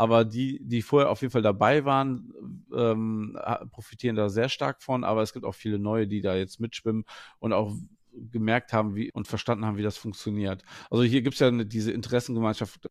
Aber 0.00 0.24
die, 0.24 0.60
die 0.62 0.80
vorher 0.80 1.10
auf 1.10 1.20
jeden 1.20 1.30
Fall 1.30 1.42
dabei 1.42 1.84
waren, 1.84 2.64
ähm, 2.74 3.38
profitieren 3.70 4.16
da 4.16 4.30
sehr 4.30 4.48
stark 4.48 4.82
von. 4.82 5.04
Aber 5.04 5.20
es 5.20 5.34
gibt 5.34 5.44
auch 5.44 5.54
viele 5.54 5.78
neue, 5.78 6.06
die 6.06 6.22
da 6.22 6.34
jetzt 6.36 6.58
mitschwimmen 6.58 7.04
und 7.38 7.52
auch 7.52 7.76
gemerkt 8.12 8.72
haben 8.72 8.94
wie, 8.94 9.10
und 9.12 9.28
verstanden 9.28 9.64
haben, 9.64 9.76
wie 9.76 9.82
das 9.82 9.96
funktioniert. 9.96 10.62
Also 10.90 11.02
hier 11.04 11.22
gibt 11.22 11.34
es 11.34 11.40
ja 11.40 11.48
eine, 11.48 11.66
diese 11.66 11.92
Interessengemeinschaft 11.92 12.88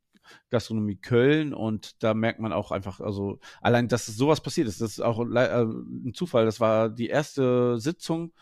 Gastronomie 0.49 0.95
Köln 0.95 1.53
und 1.53 2.03
da 2.03 2.13
merkt 2.13 2.39
man 2.39 2.53
auch 2.53 2.72
einfach, 2.72 2.99
also 2.99 3.39
allein, 3.61 3.88
dass 3.88 4.05
sowas 4.05 4.41
passiert 4.41 4.67
ist, 4.67 4.82
das 4.82 4.91
ist 4.91 4.99
auch 4.99 5.20
äh, 5.20 5.63
ein 5.63 6.13
Zufall. 6.13 6.45
Das 6.45 6.59
war 6.59 6.89
die 6.89 7.07
erste 7.07 7.80
Sitzung, 7.80 8.34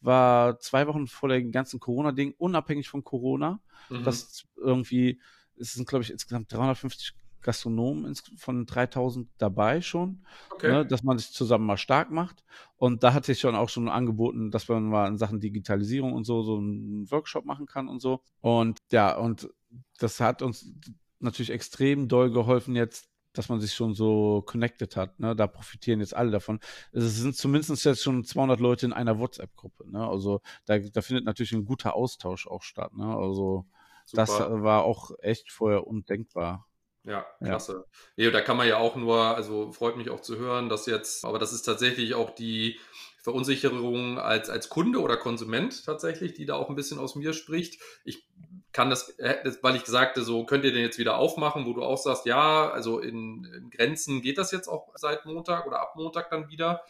war 0.00 0.58
zwei 0.60 0.86
Wochen 0.86 1.06
vor 1.06 1.28
dem 1.28 1.52
ganzen 1.52 1.80
Corona-Ding, 1.80 2.34
unabhängig 2.38 2.88
von 2.88 3.04
Corona. 3.04 3.60
Mhm. 3.88 4.04
Das 4.04 4.46
irgendwie, 4.56 5.20
es 5.56 5.72
sind, 5.72 5.88
glaube 5.88 6.02
ich, 6.02 6.10
insgesamt 6.10 6.52
350 6.52 7.14
Gastronomen 7.44 8.12
von 8.36 8.66
3000 8.66 9.28
dabei 9.38 9.80
schon, 9.80 10.24
Okay. 10.50 10.72
ne, 10.72 10.86
dass 10.86 11.04
man 11.04 11.18
sich 11.18 11.30
zusammen 11.30 11.66
mal 11.66 11.76
stark 11.76 12.10
macht. 12.10 12.44
Und 12.76 13.04
da 13.04 13.12
hatte 13.12 13.30
ich 13.32 13.38
schon 13.40 13.54
auch 13.54 13.68
schon 13.68 13.88
angeboten, 13.88 14.50
dass 14.50 14.68
man 14.68 14.84
mal 14.84 15.06
in 15.06 15.18
Sachen 15.18 15.38
Digitalisierung 15.40 16.12
und 16.12 16.24
so 16.24 16.42
so 16.42 16.56
einen 16.56 17.08
Workshop 17.10 17.44
machen 17.44 17.66
kann 17.66 17.88
und 17.88 18.00
so. 18.00 18.20
Und 18.40 18.78
ja, 18.90 19.16
und 19.16 19.48
das 19.98 20.18
hat 20.20 20.42
uns 20.42 20.72
natürlich 21.20 21.50
extrem 21.50 22.08
doll 22.08 22.30
geholfen 22.32 22.74
jetzt, 22.76 23.08
dass 23.32 23.48
man 23.48 23.60
sich 23.60 23.74
schon 23.74 23.94
so 23.94 24.42
connected 24.46 24.96
hat. 24.96 25.18
Ne? 25.20 25.34
Da 25.36 25.46
profitieren 25.46 26.00
jetzt 26.00 26.14
alle 26.14 26.30
davon. 26.30 26.60
Es 26.92 27.16
sind 27.16 27.36
zumindest 27.36 27.84
jetzt 27.84 28.02
schon 28.02 28.24
200 28.24 28.60
Leute 28.60 28.86
in 28.86 28.92
einer 28.92 29.18
WhatsApp-Gruppe. 29.18 29.90
Ne? 29.90 30.06
Also 30.06 30.40
da, 30.64 30.78
da 30.78 31.02
findet 31.02 31.24
natürlich 31.24 31.52
ein 31.52 31.64
guter 31.64 31.94
Austausch 31.94 32.46
auch 32.46 32.62
statt. 32.62 32.94
Ne? 32.96 33.06
Also 33.06 33.66
das 34.12 34.30
Super. 34.30 34.62
war 34.62 34.84
auch 34.84 35.10
echt 35.20 35.50
vorher 35.50 35.86
undenkbar. 35.86 36.66
Ja, 37.04 37.26
klasse. 37.42 37.72
Ja. 37.86 37.98
Nee, 38.16 38.30
da 38.30 38.40
kann 38.40 38.56
man 38.56 38.66
ja 38.66 38.78
auch 38.78 38.96
nur, 38.96 39.18
also 39.18 39.72
freut 39.72 39.96
mich 39.96 40.10
auch 40.10 40.20
zu 40.20 40.38
hören, 40.38 40.68
dass 40.68 40.86
jetzt, 40.86 41.24
aber 41.24 41.38
das 41.38 41.52
ist 41.52 41.62
tatsächlich 41.62 42.14
auch 42.14 42.34
die 42.34 42.80
Verunsicherung 43.22 44.18
als, 44.18 44.50
als 44.50 44.68
Kunde 44.68 45.00
oder 45.00 45.16
Konsument 45.16 45.84
tatsächlich, 45.84 46.34
die 46.34 46.44
da 46.44 46.56
auch 46.56 46.68
ein 46.68 46.76
bisschen 46.76 46.98
aus 46.98 47.14
mir 47.14 47.32
spricht. 47.32 47.80
Ich 48.04 48.26
kann 48.72 48.90
das, 48.90 49.18
äh, 49.18 49.52
weil 49.62 49.76
ich 49.76 49.86
sagte, 49.86 50.22
so 50.22 50.44
könnt 50.44 50.64
ihr 50.64 50.72
den 50.72 50.82
jetzt 50.82 50.98
wieder 50.98 51.16
aufmachen, 51.16 51.64
wo 51.64 51.72
du 51.72 51.82
auch 51.82 51.96
sagst, 51.96 52.26
ja, 52.26 52.68
also 52.68 52.98
in, 52.98 53.44
in 53.44 53.70
Grenzen 53.70 54.20
geht 54.20 54.36
das 54.36 54.50
jetzt 54.50 54.68
auch 54.68 54.88
seit 54.96 55.24
Montag 55.24 55.66
oder 55.66 55.80
ab 55.80 55.96
Montag 55.96 56.28
dann 56.30 56.48
wieder. 56.48 56.82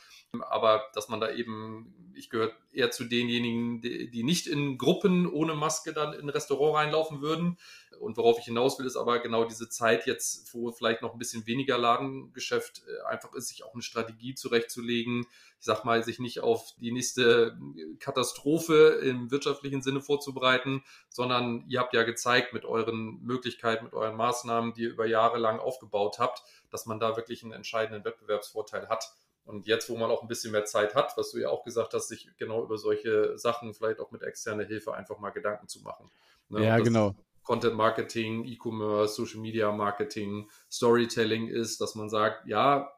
Aber 0.42 0.84
dass 0.94 1.08
man 1.08 1.20
da 1.20 1.30
eben, 1.30 2.12
ich 2.14 2.30
gehöre 2.30 2.52
eher 2.72 2.90
zu 2.90 3.04
denjenigen, 3.04 3.80
die, 3.80 4.22
nicht 4.22 4.46
in 4.46 4.78
Gruppen 4.78 5.30
ohne 5.30 5.54
Maske 5.54 5.92
dann 5.92 6.12
in 6.12 6.22
ein 6.22 6.28
Restaurant 6.28 6.76
reinlaufen 6.76 7.20
würden. 7.20 7.58
Und 8.00 8.16
worauf 8.16 8.38
ich 8.38 8.46
hinaus 8.46 8.78
will, 8.78 8.86
ist 8.86 8.96
aber 8.96 9.20
genau 9.20 9.44
diese 9.44 9.68
Zeit 9.68 10.06
jetzt, 10.06 10.52
wo 10.52 10.72
vielleicht 10.72 11.02
noch 11.02 11.12
ein 11.12 11.18
bisschen 11.18 11.46
weniger 11.46 11.78
Ladengeschäft 11.78 12.82
äh, 12.86 13.06
einfach 13.06 13.32
ist, 13.34 13.48
sich 13.48 13.64
auch 13.64 13.72
eine 13.72 13.82
Strategie 13.82 14.34
zurechtzulegen. 14.34 15.26
Ich 15.58 15.64
sag 15.64 15.84
mal, 15.84 16.02
sich 16.02 16.18
nicht 16.18 16.40
auf 16.40 16.74
die 16.80 16.92
nächste 16.92 17.56
Katastrophe 18.00 19.00
im 19.02 19.30
wirtschaftlichen 19.30 19.82
Sinne 19.82 20.00
vorzubereiten, 20.00 20.82
sondern 21.08 21.64
ihr 21.68 21.80
habt 21.80 21.94
ja 21.94 22.02
gezeigt 22.02 22.52
mit 22.52 22.64
euren 22.64 23.20
Möglichkeiten, 23.22 23.84
mit 23.84 23.94
euren 23.94 24.16
Maßnahmen, 24.16 24.74
die 24.74 24.82
ihr 24.82 24.90
über 24.90 25.06
Jahre 25.06 25.38
lang 25.38 25.60
aufgebaut 25.60 26.18
habt, 26.18 26.42
dass 26.70 26.86
man 26.86 26.98
da 26.98 27.16
wirklich 27.16 27.42
einen 27.42 27.52
entscheidenden 27.52 28.04
Wettbewerbsvorteil 28.04 28.88
hat. 28.88 29.14
Und 29.44 29.66
jetzt, 29.66 29.90
wo 29.90 29.96
man 29.96 30.10
auch 30.10 30.22
ein 30.22 30.28
bisschen 30.28 30.52
mehr 30.52 30.64
Zeit 30.64 30.94
hat, 30.94 31.16
was 31.16 31.32
du 31.32 31.38
ja 31.38 31.50
auch 31.50 31.64
gesagt 31.64 31.92
hast, 31.92 32.08
sich 32.08 32.28
genau 32.38 32.62
über 32.62 32.78
solche 32.78 33.36
Sachen 33.36 33.74
vielleicht 33.74 34.00
auch 34.00 34.10
mit 34.10 34.22
externer 34.22 34.64
Hilfe 34.64 34.94
einfach 34.94 35.18
mal 35.18 35.30
Gedanken 35.30 35.68
zu 35.68 35.82
machen. 35.82 36.10
Ne? 36.48 36.64
Ja, 36.64 36.78
genau. 36.78 37.14
Content 37.42 37.76
Marketing, 37.76 38.44
E-Commerce, 38.44 39.14
Social 39.14 39.40
Media 39.40 39.70
Marketing, 39.70 40.48
Storytelling 40.70 41.48
ist, 41.48 41.80
dass 41.80 41.94
man 41.94 42.08
sagt, 42.08 42.46
ja, 42.46 42.90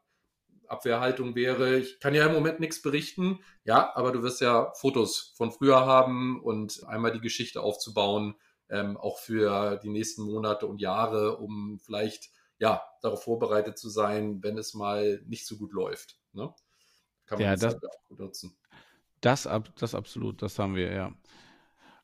Abwehrhaltung 0.67 1.35
wäre, 1.35 1.77
ich 1.77 1.99
kann 1.99 2.13
ja 2.13 2.25
im 2.25 2.33
Moment 2.33 2.59
nichts 2.59 2.81
berichten, 2.81 3.39
ja, 3.63 3.93
aber 3.95 4.11
du 4.11 4.23
wirst 4.23 4.41
ja 4.41 4.71
Fotos 4.73 5.33
von 5.35 5.51
früher 5.51 5.85
haben 5.85 6.41
und 6.41 6.85
einmal 6.87 7.11
die 7.11 7.21
Geschichte 7.21 7.61
aufzubauen, 7.61 8.35
ähm, 8.69 8.97
auch 8.97 9.19
für 9.19 9.77
die 9.83 9.89
nächsten 9.89 10.23
Monate 10.23 10.67
und 10.67 10.81
Jahre, 10.81 11.37
um 11.37 11.79
vielleicht 11.79 12.29
ja 12.59 12.81
darauf 13.01 13.23
vorbereitet 13.23 13.77
zu 13.77 13.89
sein, 13.89 14.43
wenn 14.43 14.57
es 14.57 14.73
mal 14.73 15.21
nicht 15.25 15.45
so 15.45 15.57
gut 15.57 15.73
läuft. 15.73 16.17
Ne? 16.37 16.53
Kann 17.25 17.39
man 17.39 17.47
ja, 17.47 17.55
das, 17.55 17.75
auch 17.75 18.07
gut 18.07 18.19
nutzen. 18.19 18.57
Das, 19.19 19.49
das 19.75 19.95
absolut, 19.95 20.41
das 20.41 20.57
haben 20.59 20.75
wir, 20.75 20.93
ja. 20.93 21.11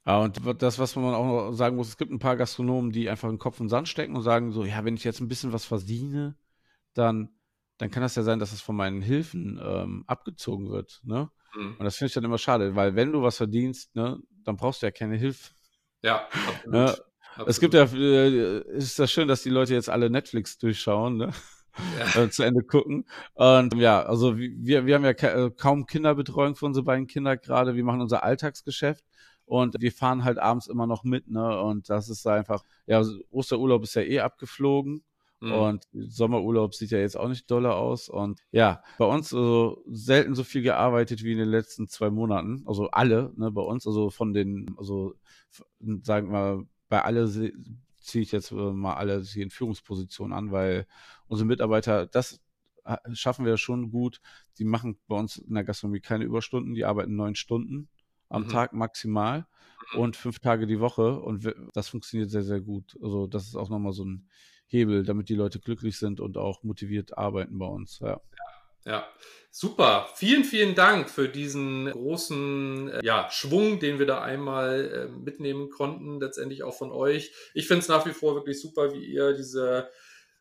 Ja, 0.06 0.20
und 0.20 0.42
das, 0.62 0.80
was 0.80 0.96
man 0.98 1.14
auch 1.14 1.26
noch 1.26 1.54
sagen 1.54 1.78
muss, 1.78 1.88
es 1.88 1.98
gibt 1.98 2.12
ein 2.12 2.20
paar 2.20 2.36
Gastronomen, 2.36 2.92
die 2.92 3.10
einfach 3.10 3.30
den 3.30 3.40
Kopf 3.40 3.60
in 3.60 3.66
den 3.66 3.70
Sand 3.70 3.88
stecken 3.88 4.16
und 4.16 4.24
sagen 4.24 4.52
so, 4.52 4.66
ja, 4.66 4.84
wenn 4.84 4.96
ich 4.96 5.06
jetzt 5.06 5.22
ein 5.22 5.30
bisschen 5.30 5.54
was 5.54 5.64
verdiene, 5.64 6.36
dann, 6.94 7.30
dann 7.78 7.90
kann 7.90 8.04
das 8.04 8.16
ja 8.16 8.24
sein, 8.24 8.40
dass 8.40 8.52
es 8.52 8.60
von 8.60 8.76
meinen 8.76 9.02
Hilfen 9.02 9.62
ähm, 9.64 10.04
abgezogen 10.08 10.70
wird. 10.70 11.00
Ne? 11.04 11.30
Mhm. 11.56 11.78
Und 11.78 11.86
das 11.86 11.96
finde 11.96 12.08
ich 12.08 12.14
dann 12.14 12.26
immer 12.26 12.38
schade, 12.38 12.76
weil 12.76 12.96
wenn 12.96 13.14
du 13.14 13.22
was 13.22 13.38
verdienst, 13.38 13.96
ne, 13.96 14.20
dann 14.44 14.58
brauchst 14.58 14.82
du 14.82 14.88
ja 14.88 14.92
keine 14.92 15.16
Hilfe. 15.16 15.54
Ja, 16.02 16.28
absolut. 16.28 16.74
Ne? 16.74 16.90
absolut. 16.90 17.50
Es 17.50 17.60
gibt 17.62 17.74
ja, 17.74 17.84
äh, 17.86 18.60
ist 18.76 19.00
das 19.00 19.10
schön, 19.10 19.30
dass 19.30 19.44
die 19.44 19.50
Leute 19.50 19.74
jetzt 19.74 19.90
alle 19.90 20.10
Netflix 20.10 20.58
durchschauen, 20.58 21.16
ne? 21.18 21.32
Ja. 22.16 22.24
Äh, 22.24 22.30
zu 22.30 22.44
Ende 22.44 22.64
gucken. 22.64 23.06
Und 23.34 23.76
ja, 23.76 24.04
also 24.04 24.38
wir, 24.38 24.86
wir 24.86 24.96
haben 24.96 25.06
ja 25.06 25.12
äh, 25.12 25.52
kaum 25.52 25.86
Kinderbetreuung 25.86 26.56
für 26.56 26.66
unsere 26.66 26.84
beiden 26.84 27.08
Kinder 27.08 27.38
gerade. 27.38 27.76
Wir 27.76 27.84
machen 27.84 28.02
unser 28.02 28.24
Alltagsgeschäft 28.24 29.04
und 29.46 29.76
wir 29.80 29.92
fahren 29.92 30.24
halt 30.24 30.38
abends 30.38 30.68
immer 30.68 30.88
noch 30.88 31.04
mit, 31.04 31.28
ne? 31.28 31.60
Und 31.62 31.90
das 31.90 32.10
ist 32.10 32.26
einfach, 32.28 32.64
ja, 32.86 33.04
Osterurlaub 33.30 33.84
ist 33.84 33.96
ja 33.96 34.02
eh 34.02 34.20
abgeflogen. 34.20 35.04
Mhm. 35.44 35.52
Und 35.52 35.88
Sommerurlaub 35.92 36.74
sieht 36.74 36.92
ja 36.92 37.00
jetzt 37.00 37.18
auch 37.18 37.28
nicht 37.28 37.52
doller 37.52 37.76
aus. 37.76 38.08
Und 38.08 38.40
ja, 38.52 38.82
bei 38.98 39.06
uns 39.06 39.34
also 39.34 39.84
selten 39.88 40.36
so 40.36 40.44
viel 40.46 40.62
gearbeitet 40.62 41.22
wie 41.24 41.34
in 41.34 41.38
den 41.38 41.50
letzten 41.50 41.90
zwei 41.90 42.10
Monaten. 42.10 42.64
Also 42.66 42.90
alle, 42.92 43.34
ne, 43.36 43.52
bei 43.52 43.62
uns, 43.62 43.86
also 43.86 44.10
von 44.10 44.34
den, 44.34 44.74
also 44.78 45.16
sagen 46.02 46.32
wir, 46.32 46.66
bei 46.88 47.02
alle 47.04 47.28
ziehe 48.04 48.22
ich 48.22 48.32
jetzt 48.32 48.52
mal 48.52 48.96
alle 48.96 49.22
hier 49.22 49.44
in 49.44 49.50
Führungspositionen 49.50 50.38
an, 50.38 50.52
weil 50.52 50.88
unsere 51.28 51.48
Mitarbeiter, 51.48 52.06
das 52.06 52.42
äh, 52.86 52.98
schaffen 53.14 53.46
wir 53.46 53.58
schon 53.58 53.92
gut. 53.92 54.20
Die 54.58 54.66
machen 54.66 54.98
bei 55.08 55.18
uns 55.18 55.38
in 55.38 55.54
der 55.54 55.64
Gastronomie 55.64 56.02
keine 56.02 56.26
Überstunden, 56.26 56.74
die 56.74 56.86
arbeiten 56.86 57.16
neun 57.16 57.36
Stunden 57.36 57.90
am 58.30 58.44
mhm. 58.44 58.50
Tag 58.50 58.74
maximal 58.74 59.48
mhm. 59.94 60.00
und 60.00 60.16
fünf 60.16 60.40
Tage 60.40 60.68
die 60.68 60.80
Woche 60.80 61.20
und 61.20 61.54
das 61.74 61.90
funktioniert 61.90 62.30
sehr, 62.30 62.44
sehr 62.44 62.62
gut. 62.62 62.98
Also 63.02 63.28
das 63.28 63.48
ist 63.48 63.56
auch 63.56 63.70
nochmal 63.70 63.94
so 63.94 64.06
ein 64.06 64.28
Hebel, 64.68 65.04
damit 65.04 65.30
die 65.30 65.36
Leute 65.36 65.60
glücklich 65.60 65.98
sind 65.98 66.20
und 66.20 66.38
auch 66.38 66.64
motiviert 66.64 67.18
arbeiten 67.18 67.58
bei 67.58 67.68
uns. 67.68 68.00
Ja. 68.00 68.22
Ja, 68.86 69.08
super. 69.52 70.10
Vielen, 70.16 70.44
vielen 70.44 70.76
Dank 70.76 71.10
für 71.10 71.30
diesen 71.30 71.92
großen 71.92 72.90
äh, 72.90 73.06
ja, 73.06 73.30
Schwung, 73.30 73.80
den 73.80 74.00
wir 74.00 74.06
da 74.06 74.22
einmal 74.22 75.10
äh, 75.10 75.18
mitnehmen 75.18 75.70
konnten, 75.70 76.20
letztendlich 76.20 76.64
auch 76.64 76.76
von 76.76 76.92
euch. 76.92 77.32
Ich 77.54 77.68
finde 77.68 77.82
es 77.82 77.88
nach 77.88 78.06
wie 78.06 78.14
vor 78.14 78.36
wirklich 78.36 78.60
super, 78.62 78.94
wie 78.94 79.06
ihr 79.06 79.34
diese 79.34 79.90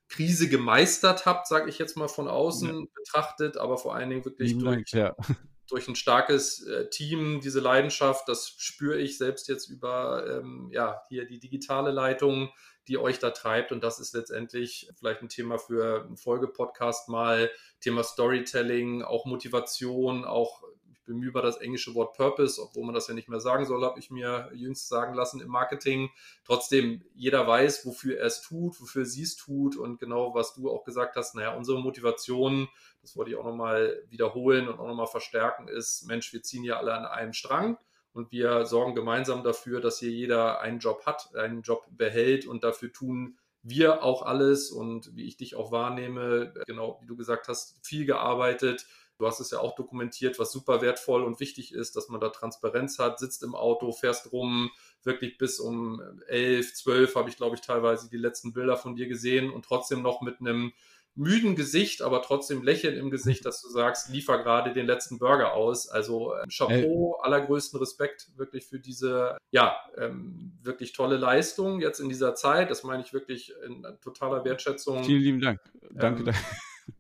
Krise 0.09 0.49
gemeistert 0.49 1.25
habt, 1.25 1.47
sage 1.47 1.71
ich 1.71 1.79
jetzt 1.79 1.97
mal 1.97 2.09
von 2.09 2.29
außen 2.29 2.69
ja. 2.69 2.87
betrachtet, 2.95 3.57
aber 3.57 3.79
vor 3.79 3.95
allen 3.95 4.11
Dingen 4.11 4.25
wirklich 4.25 4.59
durch, 4.59 4.65
Dank, 4.65 4.93
ja. 4.93 5.17
durch 5.69 5.89
ein 5.89 5.97
starkes 5.97 6.63
äh, 6.67 6.91
Team, 6.91 7.41
diese 7.41 7.61
Leidenschaft, 7.61 8.29
das 8.29 8.55
spüre 8.59 8.99
ich 8.99 9.17
selbst 9.17 9.49
jetzt 9.49 9.69
über 9.69 10.27
ähm, 10.29 10.69
ja, 10.71 11.01
hier 11.09 11.27
die 11.27 11.41
digitale 11.41 11.93
Leitung 11.93 12.51
die 12.89 12.99
euch 12.99 13.19
da 13.19 13.31
treibt. 13.31 13.73
Und 13.73 13.83
das 13.83 14.01
ist 14.01 14.15
letztendlich 14.15 14.91
vielleicht 14.99 15.23
ein 15.23 15.29
Thema 15.29 15.59
für 15.59 16.05
einen 16.05 16.17
Folgepodcast 16.17 17.09
mal. 17.09 17.51
Thema 17.81 18.03
Storytelling, 18.03 19.03
auch 19.03 19.25
Motivation, 19.27 20.25
auch 20.25 20.63
ich 20.91 21.05
bemühe 21.05 21.31
über 21.31 21.43
das 21.43 21.57
englische 21.57 21.95
Wort 21.95 22.17
Purpose, 22.17 22.63
obwohl 22.63 22.85
man 22.85 22.95
das 22.95 23.09
ja 23.09 23.15
nicht 23.15 23.29
mehr 23.29 23.41
sagen 23.41 23.65
soll, 23.65 23.85
habe 23.85 23.99
ich 23.99 24.11
mir 24.11 24.51
jüngst 24.55 24.89
sagen 24.89 25.15
lassen 25.15 25.41
im 25.41 25.49
Marketing. 25.49 26.11
Trotzdem, 26.45 27.03
jeder 27.15 27.47
weiß, 27.47 27.85
wofür 27.87 28.19
er 28.19 28.27
es 28.27 28.41
tut, 28.41 28.81
wofür 28.81 29.05
sie 29.05 29.23
es 29.23 29.37
tut 29.37 29.77
und 29.77 29.99
genau, 29.99 30.35
was 30.35 30.55
du 30.55 30.71
auch 30.71 30.85
gesagt 30.85 31.17
hast, 31.17 31.35
naja, 31.35 31.55
unsere 31.57 31.81
Motivation, 31.81 32.69
das 33.01 33.17
wollte 33.17 33.33
ich 33.33 33.37
auch 33.37 33.45
nochmal 33.45 34.05
wiederholen 34.11 34.69
und 34.69 34.79
auch 34.79 34.87
nochmal 34.87 35.09
verstärken, 35.09 35.67
ist, 35.67 36.07
Mensch, 36.07 36.33
wir 36.33 36.43
ziehen 36.43 36.63
ja 36.63 36.77
alle 36.77 36.95
an 36.95 37.05
einem 37.05 37.33
Strang 37.33 37.79
und 38.13 38.33
wir 38.33 38.67
sorgen 38.67 38.95
gemeinsam 38.95 39.43
dafür, 39.43 39.81
dass 39.81 39.99
hier 39.99 40.11
jeder 40.11 40.61
einen 40.61 40.79
Job 40.79 41.07
hat, 41.07 41.35
einen 41.35 41.63
Job 41.63 41.87
behält 41.91 42.47
und 42.47 42.65
dafür 42.65 42.93
tun 42.93 43.39
wir 43.63 44.03
auch 44.03 44.23
alles 44.23 44.71
und 44.71 45.15
wie 45.17 45.27
ich 45.27 45.37
dich 45.37 45.55
auch 45.55 45.71
wahrnehme, 45.71 46.53
genau 46.67 46.99
wie 47.01 47.07
du 47.07 47.17
gesagt 47.17 47.49
hast, 47.49 47.79
viel 47.83 48.05
gearbeitet. 48.07 48.87
Du 49.19 49.27
hast 49.27 49.39
es 49.39 49.53
ja 49.53 49.61
auch 49.61 49.77
dokumentiert, 49.77 50.39
was 50.41 50.51
super 50.51 50.83
wertvoll 50.83 51.23
und 51.23 51.39
wichtig 51.39 51.73
ist, 51.73 51.95
dass 51.95 52.09
man 52.09 52.21
da 52.21 52.31
Transparenz 52.31 52.99
hat, 52.99 53.21
sitzt 53.21 53.45
im 53.45 53.55
Auto, 53.55 53.93
fährst 53.93 54.33
rum, 54.33 54.71
wirklich 55.05 55.39
bis 55.39 55.61
um 55.61 56.03
elf, 56.27 56.75
zwölf 56.75 57.15
habe 57.15 57.29
ich, 57.29 57.37
glaube 57.37 57.55
ich, 57.55 57.63
teilweise 57.63 58.11
die 58.11 58.17
letzten 58.17 58.53
Bilder 58.53 58.77
von 58.77 58.97
dir 58.97 59.07
gesehen 59.07 59.53
und 59.53 59.65
trotzdem 59.65 60.03
noch 60.03 60.23
mit 60.23 60.41
einem 60.41 60.73
müden 61.15 61.57
Gesicht, 61.57 62.03
aber 62.03 62.23
trotzdem 62.23 62.63
Lächeln 62.63 62.97
im 62.97 63.11
Gesicht, 63.11 63.45
dass 63.45 63.61
du 63.61 63.69
sagst, 63.69 64.09
liefer 64.09 64.43
gerade 64.43 64.73
den 64.73 64.87
letzten 64.87 65.19
Burger 65.19 65.55
aus. 65.55 65.89
Also 65.89 66.35
äh, 66.35 66.47
Chapeau, 66.49 67.19
äh. 67.19 67.27
allergrößten 67.27 67.79
Respekt 67.79 68.29
wirklich 68.37 68.67
für 68.67 68.79
diese, 68.79 69.37
ja, 69.51 69.77
ähm, 69.99 70.59
wirklich 70.63 70.93
tolle 70.93 71.17
Leistung 71.17 71.81
jetzt 71.81 72.01
in 72.01 72.09
dieser 72.09 72.35
Zeit. 72.35 72.71
Das 72.71 72.83
meine 72.83 73.03
ich 73.03 73.13
wirklich 73.13 73.53
in 73.67 73.87
totaler 74.01 74.45
Wertschätzung. 74.45 75.05
Vielen 75.05 75.23
lieben 75.23 75.41
Dank. 75.41 75.61
Danke. 75.91 76.31
Ähm, 76.31 76.35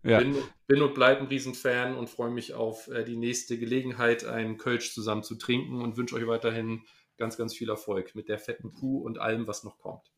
ja. 0.10 0.18
bin, 0.18 0.36
bin, 0.66 0.82
und 0.82 0.94
bleibe 0.94 1.22
ein 1.22 1.26
Riesenfan 1.28 1.96
und 1.96 2.10
freue 2.10 2.30
mich 2.30 2.52
auf 2.54 2.88
äh, 2.88 3.04
die 3.04 3.16
nächste 3.16 3.58
Gelegenheit, 3.58 4.24
einen 4.24 4.58
Kölsch 4.58 4.92
zusammen 4.92 5.22
zu 5.22 5.36
trinken 5.36 5.80
und 5.80 5.96
wünsche 5.96 6.16
euch 6.16 6.26
weiterhin 6.26 6.82
ganz, 7.16 7.36
ganz 7.36 7.54
viel 7.54 7.70
Erfolg 7.70 8.14
mit 8.14 8.28
der 8.28 8.38
fetten 8.38 8.72
Kuh 8.72 8.98
und 8.98 9.18
allem, 9.18 9.46
was 9.46 9.64
noch 9.64 9.78
kommt. 9.78 10.11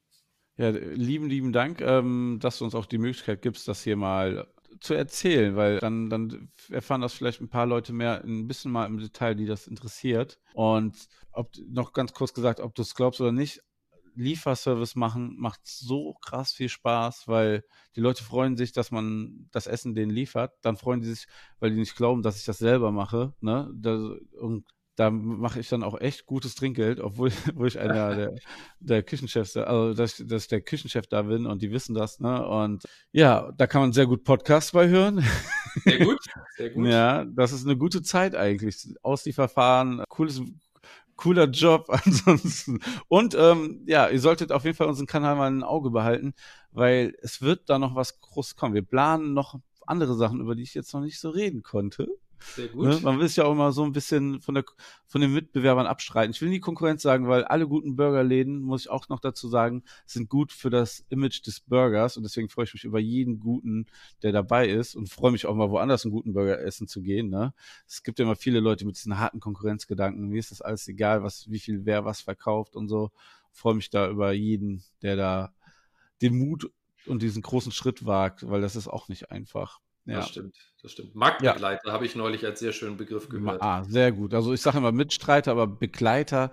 Ja, 0.56 0.70
lieben, 0.70 1.28
lieben 1.28 1.52
Dank, 1.52 1.80
ähm, 1.80 2.38
dass 2.40 2.58
du 2.58 2.64
uns 2.64 2.74
auch 2.74 2.86
die 2.86 2.98
Möglichkeit 2.98 3.42
gibst, 3.42 3.66
das 3.66 3.82
hier 3.82 3.96
mal 3.96 4.46
zu 4.80 4.94
erzählen, 4.94 5.56
weil 5.56 5.78
dann, 5.78 6.10
dann 6.10 6.50
erfahren 6.70 7.00
das 7.00 7.14
vielleicht 7.14 7.40
ein 7.40 7.48
paar 7.48 7.66
Leute 7.66 7.92
mehr, 7.92 8.22
ein 8.22 8.46
bisschen 8.46 8.70
mal 8.70 8.86
im 8.86 8.98
Detail, 8.98 9.34
die 9.34 9.46
das 9.46 9.66
interessiert. 9.66 10.38
Und 10.52 10.96
ob, 11.32 11.50
noch 11.68 11.92
ganz 11.92 12.12
kurz 12.12 12.32
gesagt, 12.34 12.60
ob 12.60 12.74
du 12.74 12.82
es 12.82 12.94
glaubst 12.94 13.20
oder 13.20 13.32
nicht, 13.32 13.60
Lieferservice 14.16 14.94
machen 14.94 15.36
macht 15.38 15.60
so 15.64 16.14
krass 16.20 16.52
viel 16.52 16.68
Spaß, 16.68 17.26
weil 17.26 17.64
die 17.96 18.00
Leute 18.00 18.22
freuen 18.22 18.56
sich, 18.56 18.72
dass 18.72 18.90
man 18.90 19.48
das 19.50 19.66
Essen 19.66 19.94
denen 19.94 20.12
liefert. 20.12 20.52
Dann 20.62 20.76
freuen 20.76 21.00
die 21.00 21.08
sich, 21.08 21.26
weil 21.58 21.70
die 21.70 21.80
nicht 21.80 21.96
glauben, 21.96 22.22
dass 22.22 22.38
ich 22.38 22.44
das 22.44 22.58
selber 22.58 22.92
mache. 22.92 23.34
Ne? 23.40 23.68
Und 24.38 24.64
da 24.96 25.10
mache 25.10 25.60
ich 25.60 25.68
dann 25.68 25.82
auch 25.82 26.00
echt 26.00 26.26
gutes 26.26 26.54
Trinkgeld, 26.54 27.00
obwohl 27.00 27.30
wo 27.54 27.64
ich 27.64 27.78
einer 27.78 28.14
der, 28.14 28.34
der 28.80 29.02
Küchenchefs, 29.02 29.56
also 29.56 29.94
dass, 29.94 30.22
dass 30.24 30.42
ich 30.44 30.48
der 30.48 30.60
Küchenchef 30.60 31.06
da 31.06 31.22
bin 31.22 31.46
und 31.46 31.62
die 31.62 31.72
wissen 31.72 31.94
das, 31.94 32.20
ne? 32.20 32.46
Und 32.46 32.84
ja, 33.12 33.52
da 33.56 33.66
kann 33.66 33.80
man 33.80 33.92
sehr 33.92 34.06
gut 34.06 34.24
Podcasts 34.24 34.72
bei 34.72 34.88
hören. 34.88 35.24
Sehr 35.84 36.04
gut, 36.04 36.18
sehr 36.56 36.70
gut. 36.70 36.86
ja, 36.86 37.24
das 37.24 37.52
ist 37.52 37.64
eine 37.64 37.76
gute 37.76 38.02
Zeit 38.02 38.36
eigentlich. 38.36 38.94
Auslieferfahren, 39.02 40.04
cooles, 40.08 40.40
cooler 41.16 41.46
Job 41.46 41.86
ansonsten. 42.04 42.80
Und 43.08 43.34
ähm, 43.34 43.82
ja, 43.86 44.08
ihr 44.08 44.20
solltet 44.20 44.52
auf 44.52 44.64
jeden 44.64 44.76
Fall 44.76 44.88
unseren 44.88 45.06
Kanal 45.06 45.36
mal 45.36 45.50
ein 45.50 45.64
Auge 45.64 45.90
behalten, 45.90 46.34
weil 46.70 47.14
es 47.22 47.42
wird 47.42 47.68
da 47.68 47.78
noch 47.78 47.94
was 47.94 48.20
groß 48.20 48.56
kommen. 48.56 48.74
Wir 48.74 48.82
planen 48.82 49.34
noch 49.34 49.58
andere 49.86 50.14
Sachen, 50.14 50.40
über 50.40 50.54
die 50.54 50.62
ich 50.62 50.74
jetzt 50.74 50.94
noch 50.94 51.00
nicht 51.00 51.18
so 51.18 51.30
reden 51.30 51.62
konnte. 51.62 52.08
Sehr 52.54 52.68
gut. 52.68 52.86
Ne? 52.86 53.00
Man 53.02 53.18
will 53.18 53.26
es 53.26 53.36
ja 53.36 53.44
auch 53.44 53.52
immer 53.52 53.72
so 53.72 53.84
ein 53.84 53.92
bisschen 53.92 54.40
von, 54.40 54.54
der, 54.54 54.64
von 55.06 55.20
den 55.20 55.32
Mitbewerbern 55.32 55.86
abstreiten. 55.86 56.32
Ich 56.32 56.40
will 56.40 56.50
nie 56.50 56.60
Konkurrenz 56.60 57.02
sagen, 57.02 57.26
weil 57.26 57.44
alle 57.44 57.66
guten 57.66 57.96
Burgerläden, 57.96 58.60
muss 58.60 58.82
ich 58.82 58.90
auch 58.90 59.08
noch 59.08 59.20
dazu 59.20 59.48
sagen, 59.48 59.82
sind 60.06 60.28
gut 60.28 60.52
für 60.52 60.70
das 60.70 61.04
Image 61.08 61.46
des 61.46 61.60
Burgers 61.60 62.16
und 62.16 62.22
deswegen 62.22 62.48
freue 62.48 62.66
ich 62.66 62.74
mich 62.74 62.84
über 62.84 63.00
jeden 63.00 63.40
guten, 63.40 63.86
der 64.22 64.32
dabei 64.32 64.68
ist 64.68 64.94
und 64.94 65.08
freue 65.08 65.32
mich 65.32 65.46
auch 65.46 65.54
mal 65.54 65.70
woanders 65.70 66.04
einen 66.04 66.12
guten 66.12 66.32
Burger 66.32 66.60
essen 66.60 66.86
zu 66.86 67.02
gehen. 67.02 67.30
Ne? 67.30 67.54
Es 67.86 68.02
gibt 68.02 68.18
ja 68.18 68.24
immer 68.24 68.36
viele 68.36 68.60
Leute 68.60 68.84
mit 68.84 68.96
diesen 68.96 69.18
harten 69.18 69.40
Konkurrenzgedanken. 69.40 70.28
Mir 70.28 70.38
ist 70.38 70.50
das 70.50 70.60
alles 70.60 70.86
egal, 70.86 71.22
was, 71.22 71.50
wie 71.50 71.60
viel 71.60 71.84
wer 71.84 72.04
was 72.04 72.20
verkauft 72.20 72.76
und 72.76 72.88
so. 72.88 73.10
Freue 73.52 73.74
mich 73.74 73.90
da 73.90 74.08
über 74.10 74.32
jeden, 74.32 74.82
der 75.02 75.16
da 75.16 75.54
den 76.20 76.36
Mut 76.38 76.70
und 77.06 77.22
diesen 77.22 77.42
großen 77.42 77.72
Schritt 77.72 78.06
wagt, 78.06 78.48
weil 78.48 78.60
das 78.60 78.76
ist 78.76 78.88
auch 78.88 79.08
nicht 79.08 79.30
einfach. 79.30 79.80
Ja. 80.06 80.16
Das 80.16 80.28
stimmt, 80.28 80.54
das 80.82 80.92
stimmt. 80.92 81.14
Marktbegleiter 81.14 81.88
ja. 81.88 81.92
habe 81.92 82.04
ich 82.04 82.14
neulich 82.14 82.44
als 82.44 82.60
sehr 82.60 82.72
schönen 82.72 82.96
Begriff 82.96 83.28
gehört. 83.28 83.62
Ah, 83.62 83.84
sehr 83.84 84.12
gut. 84.12 84.34
Also 84.34 84.52
ich 84.52 84.60
sage 84.60 84.78
immer 84.78 84.92
Mitstreiter, 84.92 85.52
aber 85.52 85.66
Begleiter 85.66 86.50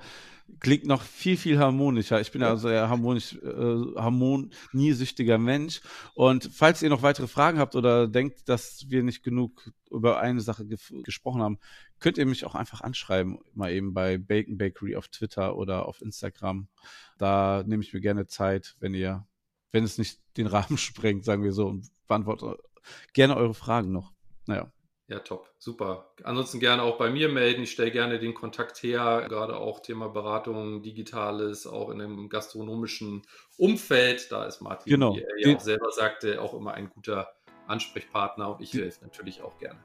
klingt 0.59 0.85
noch 0.85 1.01
viel, 1.01 1.37
viel 1.37 1.59
harmonischer. 1.59 2.19
Ich 2.21 2.31
bin 2.31 2.41
ja 2.41 2.49
also 2.49 2.69
eher 2.69 2.89
harmonisch, 2.89 3.35
äh, 3.35 3.95
harmoniesüchtiger 3.95 5.37
Mensch. 5.37 5.81
Und 6.13 6.49
falls 6.53 6.81
ihr 6.81 6.89
noch 6.89 7.03
weitere 7.03 7.27
Fragen 7.27 7.59
habt 7.59 7.75
oder 7.75 8.07
denkt, 8.07 8.49
dass 8.49 8.85
wir 8.89 9.03
nicht 9.03 9.23
genug 9.23 9.71
über 9.89 10.19
eine 10.19 10.41
Sache 10.41 10.65
ge 10.65 10.77
gesprochen 11.03 11.41
haben, 11.41 11.59
könnt 11.99 12.17
ihr 12.17 12.25
mich 12.25 12.45
auch 12.45 12.55
einfach 12.55 12.81
anschreiben, 12.81 13.39
mal 13.53 13.71
eben 13.71 13.93
bei 13.93 14.17
Bacon 14.17 14.57
Bakery 14.57 14.95
auf 14.95 15.07
Twitter 15.07 15.55
oder 15.55 15.85
auf 15.85 16.01
Instagram. 16.01 16.67
Da 17.17 17.63
nehme 17.65 17.83
ich 17.83 17.93
mir 17.93 18.01
gerne 18.01 18.27
Zeit, 18.27 18.75
wenn 18.79 18.93
ihr, 18.93 19.25
wenn 19.71 19.83
es 19.83 19.97
nicht 19.97 20.19
den 20.37 20.47
Rahmen 20.47 20.77
sprengt, 20.77 21.25
sagen 21.25 21.43
wir 21.43 21.53
so, 21.53 21.67
und 21.67 21.87
beantworte 22.07 22.57
gerne 23.13 23.35
eure 23.37 23.53
Fragen 23.53 23.91
noch. 23.91 24.11
Naja. 24.47 24.71
Ja, 25.07 25.19
top, 25.19 25.49
super. 25.57 26.13
Ansonsten 26.23 26.61
gerne 26.61 26.83
auch 26.83 26.97
bei 26.97 27.09
mir 27.09 27.27
melden. 27.27 27.63
Ich 27.63 27.71
stelle 27.71 27.91
gerne 27.91 28.17
den 28.17 28.33
Kontakt 28.33 28.81
her, 28.81 29.25
gerade 29.27 29.57
auch 29.57 29.81
Thema 29.81 30.07
Beratung, 30.07 30.83
Digitales, 30.83 31.67
auch 31.67 31.89
in 31.89 31.99
einem 31.99 32.29
gastronomischen 32.29 33.23
Umfeld. 33.57 34.31
Da 34.31 34.45
ist 34.45 34.61
Martin, 34.61 34.89
genau. 34.89 35.13
wie 35.13 35.21
er 35.21 35.49
ja 35.49 35.57
auch 35.57 35.59
selber 35.59 35.91
sagte, 35.91 36.41
auch 36.41 36.53
immer 36.53 36.75
ein 36.75 36.89
guter 36.89 37.29
Ansprechpartner 37.67 38.55
und 38.55 38.61
ich 38.61 38.73
helfe 38.73 39.03
natürlich 39.03 39.41
auch 39.41 39.57
gerne. 39.57 39.83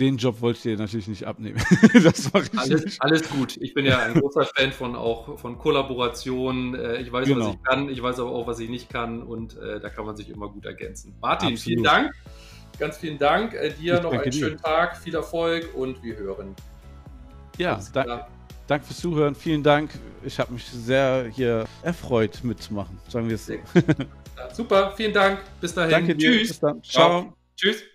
Den 0.00 0.16
Job 0.16 0.40
wollte 0.40 0.56
ich 0.56 0.62
dir 0.62 0.76
natürlich 0.76 1.06
nicht 1.06 1.24
abnehmen. 1.24 1.62
das 2.02 2.32
mache 2.32 2.50
ich 2.52 2.58
alles, 2.58 2.84
nicht. 2.84 3.02
alles 3.02 3.28
gut. 3.28 3.56
Ich 3.58 3.74
bin 3.74 3.86
ja 3.86 4.00
ein 4.00 4.14
großer 4.14 4.44
Fan 4.44 4.72
von 4.72 4.96
auch 4.96 5.38
von 5.38 5.56
Kollaboration. 5.56 6.74
Äh, 6.74 6.96
ich 6.96 7.12
weiß, 7.12 7.28
genau. 7.28 7.46
was 7.46 7.54
ich 7.54 7.62
kann, 7.62 7.88
ich 7.88 8.02
weiß 8.02 8.18
aber 8.18 8.30
auch, 8.30 8.46
was 8.46 8.58
ich 8.58 8.68
nicht 8.68 8.90
kann 8.90 9.22
und 9.22 9.56
äh, 9.56 9.78
da 9.78 9.88
kann 9.90 10.04
man 10.04 10.16
sich 10.16 10.30
immer 10.30 10.48
gut 10.48 10.66
ergänzen. 10.66 11.14
Martin, 11.20 11.50
Absolut. 11.50 11.60
vielen 11.60 11.82
Dank. 11.84 12.12
Ganz 12.78 12.96
vielen 12.96 13.18
Dank. 13.18 13.54
Äh, 13.54 13.70
dir 13.70 13.94
ich 13.94 14.02
noch 14.02 14.12
einen 14.12 14.24
dir. 14.24 14.32
schönen 14.32 14.58
Tag, 14.58 14.96
viel 14.96 15.14
Erfolg 15.14 15.72
und 15.74 16.02
wir 16.02 16.16
hören. 16.16 16.56
Ja, 17.56 17.80
danke. 17.92 18.26
Danke 18.66 18.86
fürs 18.86 18.98
Zuhören. 18.98 19.34
Vielen 19.34 19.62
Dank. 19.62 19.90
Ich 20.24 20.38
habe 20.38 20.52
mich 20.52 20.64
sehr 20.64 21.30
hier 21.30 21.66
erfreut 21.82 22.40
mitzumachen, 22.42 22.98
sagen 23.08 23.28
wir 23.28 23.34
es 23.34 23.46
so. 23.46 23.54
Super, 24.54 24.92
vielen 24.96 25.12
Dank. 25.12 25.40
Bis 25.60 25.74
dahin. 25.74 25.90
Danke 25.90 26.16
dir. 26.16 26.32
Tschüss. 26.32 26.48
Bis. 26.48 26.58
Ciao. 26.58 26.80
Ciao. 26.82 27.36
Tschüss. 27.56 27.93